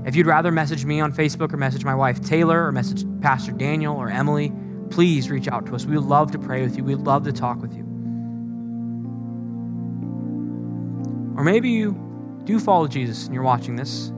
If 0.08 0.16
you'd 0.16 0.26
rather 0.26 0.52
message 0.52 0.86
me 0.86 1.02
on 1.02 1.12
Facebook 1.14 1.54
or 1.54 1.58
message 1.58 1.84
my 1.84 1.94
wife 1.94 2.22
Taylor 2.22 2.66
or 2.66 2.72
message 2.72 3.06
Pastor 3.22 3.52
Daniel 3.52 3.96
or 3.96 4.10
Emily, 4.10 4.54
please 4.90 5.30
reach 5.30 5.50
out 5.50 5.66
to 5.66 5.76
us. 5.76 5.86
We 5.86 5.98
would 5.98 6.08
love 6.08 6.32
to 6.32 6.40
pray 6.40 6.62
with 6.62 6.78
you. 6.78 6.86
We'd 6.86 7.00
love 7.00 7.26
to 7.26 7.34
talk 7.34 7.62
with 7.62 7.76
you. 7.76 7.84
Or 11.36 11.44
maybe 11.44 11.70
you 11.70 12.42
do 12.46 12.60
follow 12.60 12.88
Jesus 12.88 13.26
and 13.26 13.34
you're 13.34 13.44
watching 13.44 13.76
this, 13.76 14.14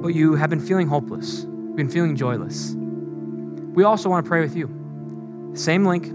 but 0.00 0.14
you 0.14 0.36
have 0.36 0.48
been 0.48 0.60
feeling 0.60 0.86
hopeless, 0.86 1.42
you've 1.42 1.76
been 1.76 1.90
feeling 1.90 2.14
joyless. 2.14 2.74
We 2.76 3.82
also 3.82 4.08
want 4.08 4.24
to 4.24 4.28
pray 4.28 4.40
with 4.40 4.54
you. 4.54 5.50
Same 5.54 5.84
link. 5.84 6.06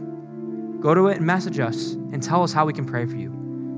Go 0.81 0.93
to 0.93 1.07
it 1.07 1.17
and 1.17 1.25
message 1.25 1.59
us 1.59 1.91
and 1.91 2.23
tell 2.23 2.43
us 2.43 2.53
how 2.53 2.65
we 2.65 2.71
can 2.71 2.85
pray 2.85 3.05
for 3.05 3.17
you. 3.17 3.36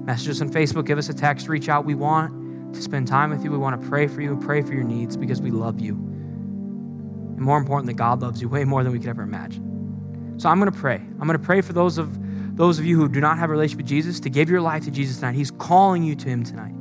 Message 0.09 0.29
us 0.29 0.41
on 0.41 0.49
Facebook, 0.49 0.87
give 0.87 0.97
us 0.97 1.07
a 1.09 1.13
text, 1.13 1.47
reach 1.47 1.69
out. 1.69 1.85
We 1.85 1.93
want 1.93 2.73
to 2.73 2.81
spend 2.81 3.07
time 3.07 3.29
with 3.29 3.43
you. 3.43 3.51
We 3.51 3.59
want 3.59 3.79
to 3.79 3.87
pray 3.87 4.07
for 4.07 4.21
you 4.21 4.31
and 4.31 4.41
pray 4.41 4.63
for 4.63 4.73
your 4.73 4.83
needs 4.83 5.15
because 5.15 5.39
we 5.39 5.51
love 5.51 5.79
you. 5.79 5.93
And 5.93 7.41
more 7.41 7.59
importantly, 7.59 7.93
God 7.93 8.23
loves 8.23 8.41
you 8.41 8.49
way 8.49 8.63
more 8.63 8.83
than 8.83 8.91
we 8.91 8.97
could 8.97 9.07
ever 9.07 9.21
imagine. 9.21 10.33
So 10.39 10.49
I'm 10.49 10.59
going 10.59 10.71
to 10.71 10.75
pray. 10.75 10.95
I'm 10.95 11.27
going 11.27 11.37
to 11.37 11.45
pray 11.45 11.61
for 11.61 11.73
those 11.73 11.99
of 11.99 12.17
those 12.55 12.79
of 12.79 12.85
you 12.85 12.97
who 12.97 13.07
do 13.07 13.19
not 13.19 13.37
have 13.37 13.51
a 13.51 13.53
relationship 13.53 13.83
with 13.83 13.85
Jesus 13.85 14.19
to 14.21 14.31
give 14.31 14.49
your 14.49 14.61
life 14.61 14.83
to 14.85 14.91
Jesus 14.91 15.17
tonight. 15.17 15.35
He's 15.35 15.51
calling 15.51 16.01
you 16.01 16.15
to 16.15 16.27
him 16.27 16.43
tonight. 16.43 16.73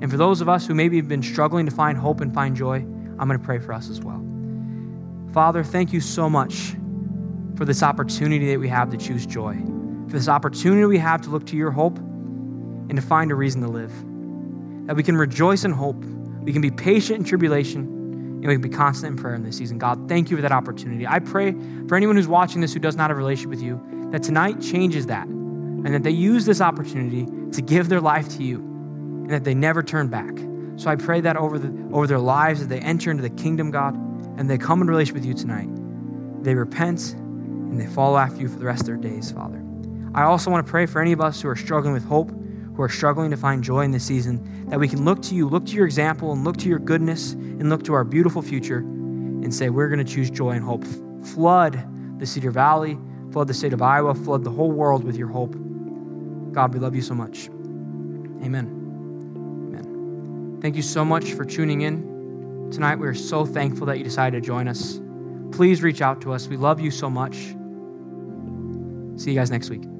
And 0.00 0.08
for 0.08 0.16
those 0.16 0.40
of 0.40 0.48
us 0.48 0.64
who 0.64 0.76
maybe 0.76 0.98
have 0.98 1.08
been 1.08 1.24
struggling 1.24 1.66
to 1.66 1.72
find 1.72 1.98
hope 1.98 2.20
and 2.20 2.32
find 2.32 2.54
joy, 2.54 2.76
I'm 3.18 3.26
going 3.26 3.36
to 3.36 3.44
pray 3.44 3.58
for 3.58 3.72
us 3.72 3.90
as 3.90 4.00
well. 4.00 4.24
Father, 5.32 5.64
thank 5.64 5.92
you 5.92 6.00
so 6.00 6.30
much 6.30 6.76
for 7.56 7.64
this 7.64 7.82
opportunity 7.82 8.46
that 8.52 8.60
we 8.60 8.68
have 8.68 8.90
to 8.90 8.96
choose 8.96 9.26
joy, 9.26 9.56
this 10.12 10.28
opportunity 10.28 10.84
we 10.84 10.98
have 10.98 11.22
to 11.22 11.30
look 11.30 11.46
to 11.46 11.56
your 11.56 11.70
hope 11.70 11.98
and 11.98 12.96
to 12.96 13.02
find 13.02 13.30
a 13.30 13.34
reason 13.34 13.62
to 13.62 13.68
live 13.68 13.92
that 14.86 14.94
we 14.94 15.02
can 15.02 15.16
rejoice 15.16 15.64
in 15.64 15.72
hope, 15.72 16.02
we 16.42 16.52
can 16.52 16.62
be 16.62 16.70
patient 16.70 17.18
in 17.18 17.24
tribulation, 17.24 17.80
and 17.80 18.46
we 18.46 18.54
can 18.54 18.62
be 18.62 18.68
constant 18.68 19.16
in 19.16 19.22
prayer 19.22 19.34
in 19.34 19.42
this 19.42 19.56
season. 19.56 19.78
God, 19.78 20.08
thank 20.08 20.30
you 20.30 20.36
for 20.36 20.42
that 20.42 20.52
opportunity. 20.52 21.06
I 21.06 21.18
pray 21.18 21.52
for 21.88 21.96
anyone 21.96 22.16
who's 22.16 22.28
watching 22.28 22.60
this 22.60 22.72
who 22.72 22.78
does 22.78 22.94
not 22.94 23.10
have 23.10 23.16
a 23.16 23.18
relationship 23.18 23.50
with 23.50 23.62
you, 23.62 24.08
that 24.12 24.22
tonight 24.22 24.60
changes 24.60 25.06
that, 25.06 25.26
and 25.26 25.86
that 25.86 26.04
they 26.04 26.10
use 26.10 26.44
this 26.44 26.60
opportunity 26.60 27.26
to 27.52 27.62
give 27.62 27.88
their 27.88 28.00
life 28.00 28.28
to 28.36 28.44
you, 28.44 28.58
and 28.58 29.30
that 29.30 29.44
they 29.44 29.54
never 29.54 29.82
turn 29.82 30.08
back. 30.08 30.38
So 30.76 30.88
I 30.88 30.96
pray 30.96 31.20
that 31.22 31.36
over, 31.36 31.58
the, 31.58 31.68
over 31.92 32.06
their 32.06 32.18
lives 32.18 32.60
as 32.60 32.68
they 32.68 32.78
enter 32.78 33.10
into 33.10 33.22
the 33.22 33.30
kingdom, 33.30 33.70
God, 33.70 33.96
and 34.38 34.48
they 34.48 34.58
come 34.58 34.82
in 34.82 34.88
relationship 34.88 35.16
with 35.16 35.24
you 35.24 35.34
tonight. 35.34 35.68
They 36.44 36.54
repent 36.54 37.14
and 37.14 37.80
they 37.80 37.86
follow 37.86 38.18
after 38.18 38.40
you 38.40 38.48
for 38.48 38.58
the 38.58 38.66
rest 38.66 38.82
of 38.82 38.86
their 38.86 38.96
days, 38.96 39.32
Father. 39.32 39.65
I 40.16 40.24
also 40.24 40.50
want 40.50 40.66
to 40.66 40.70
pray 40.70 40.86
for 40.86 41.00
any 41.00 41.12
of 41.12 41.20
us 41.20 41.40
who 41.40 41.48
are 41.48 41.56
struggling 41.56 41.92
with 41.92 42.04
hope 42.04 42.32
who 42.76 42.82
are 42.82 42.88
struggling 42.88 43.30
to 43.30 43.36
find 43.36 43.64
joy 43.64 43.80
in 43.80 43.90
this 43.90 44.04
season, 44.04 44.68
that 44.68 44.78
we 44.78 44.86
can 44.86 45.04
look 45.04 45.22
to 45.22 45.34
you, 45.34 45.48
look 45.48 45.64
to 45.66 45.72
your 45.72 45.86
example, 45.86 46.32
and 46.32 46.44
look 46.44 46.58
to 46.58 46.68
your 46.68 46.78
goodness, 46.78 47.32
and 47.32 47.70
look 47.70 47.82
to 47.84 47.94
our 47.94 48.04
beautiful 48.04 48.42
future, 48.42 48.78
and 48.78 49.54
say, 49.54 49.70
We're 49.70 49.88
going 49.88 50.04
to 50.04 50.12
choose 50.12 50.30
joy 50.30 50.50
and 50.50 50.62
hope. 50.62 50.84
Flood 51.24 51.82
the 52.20 52.26
Cedar 52.26 52.50
Valley, 52.50 52.98
flood 53.32 53.48
the 53.48 53.54
state 53.54 53.72
of 53.72 53.80
Iowa, 53.80 54.14
flood 54.14 54.44
the 54.44 54.50
whole 54.50 54.70
world 54.70 55.04
with 55.04 55.16
your 55.16 55.28
hope. 55.28 55.54
God, 56.52 56.74
we 56.74 56.80
love 56.80 56.94
you 56.94 57.02
so 57.02 57.14
much. 57.14 57.48
Amen. 58.44 58.66
Amen. 59.74 60.58
Thank 60.60 60.76
you 60.76 60.82
so 60.82 61.04
much 61.04 61.32
for 61.32 61.44
tuning 61.44 61.80
in 61.80 62.70
tonight. 62.70 62.96
We 62.96 63.06
are 63.06 63.14
so 63.14 63.46
thankful 63.46 63.86
that 63.86 63.98
you 63.98 64.04
decided 64.04 64.42
to 64.42 64.46
join 64.46 64.68
us. 64.68 65.00
Please 65.50 65.82
reach 65.82 66.02
out 66.02 66.20
to 66.22 66.32
us. 66.32 66.46
We 66.46 66.58
love 66.58 66.80
you 66.80 66.90
so 66.90 67.08
much. 67.08 67.36
See 69.18 69.30
you 69.30 69.38
guys 69.38 69.50
next 69.50 69.70
week. 69.70 69.95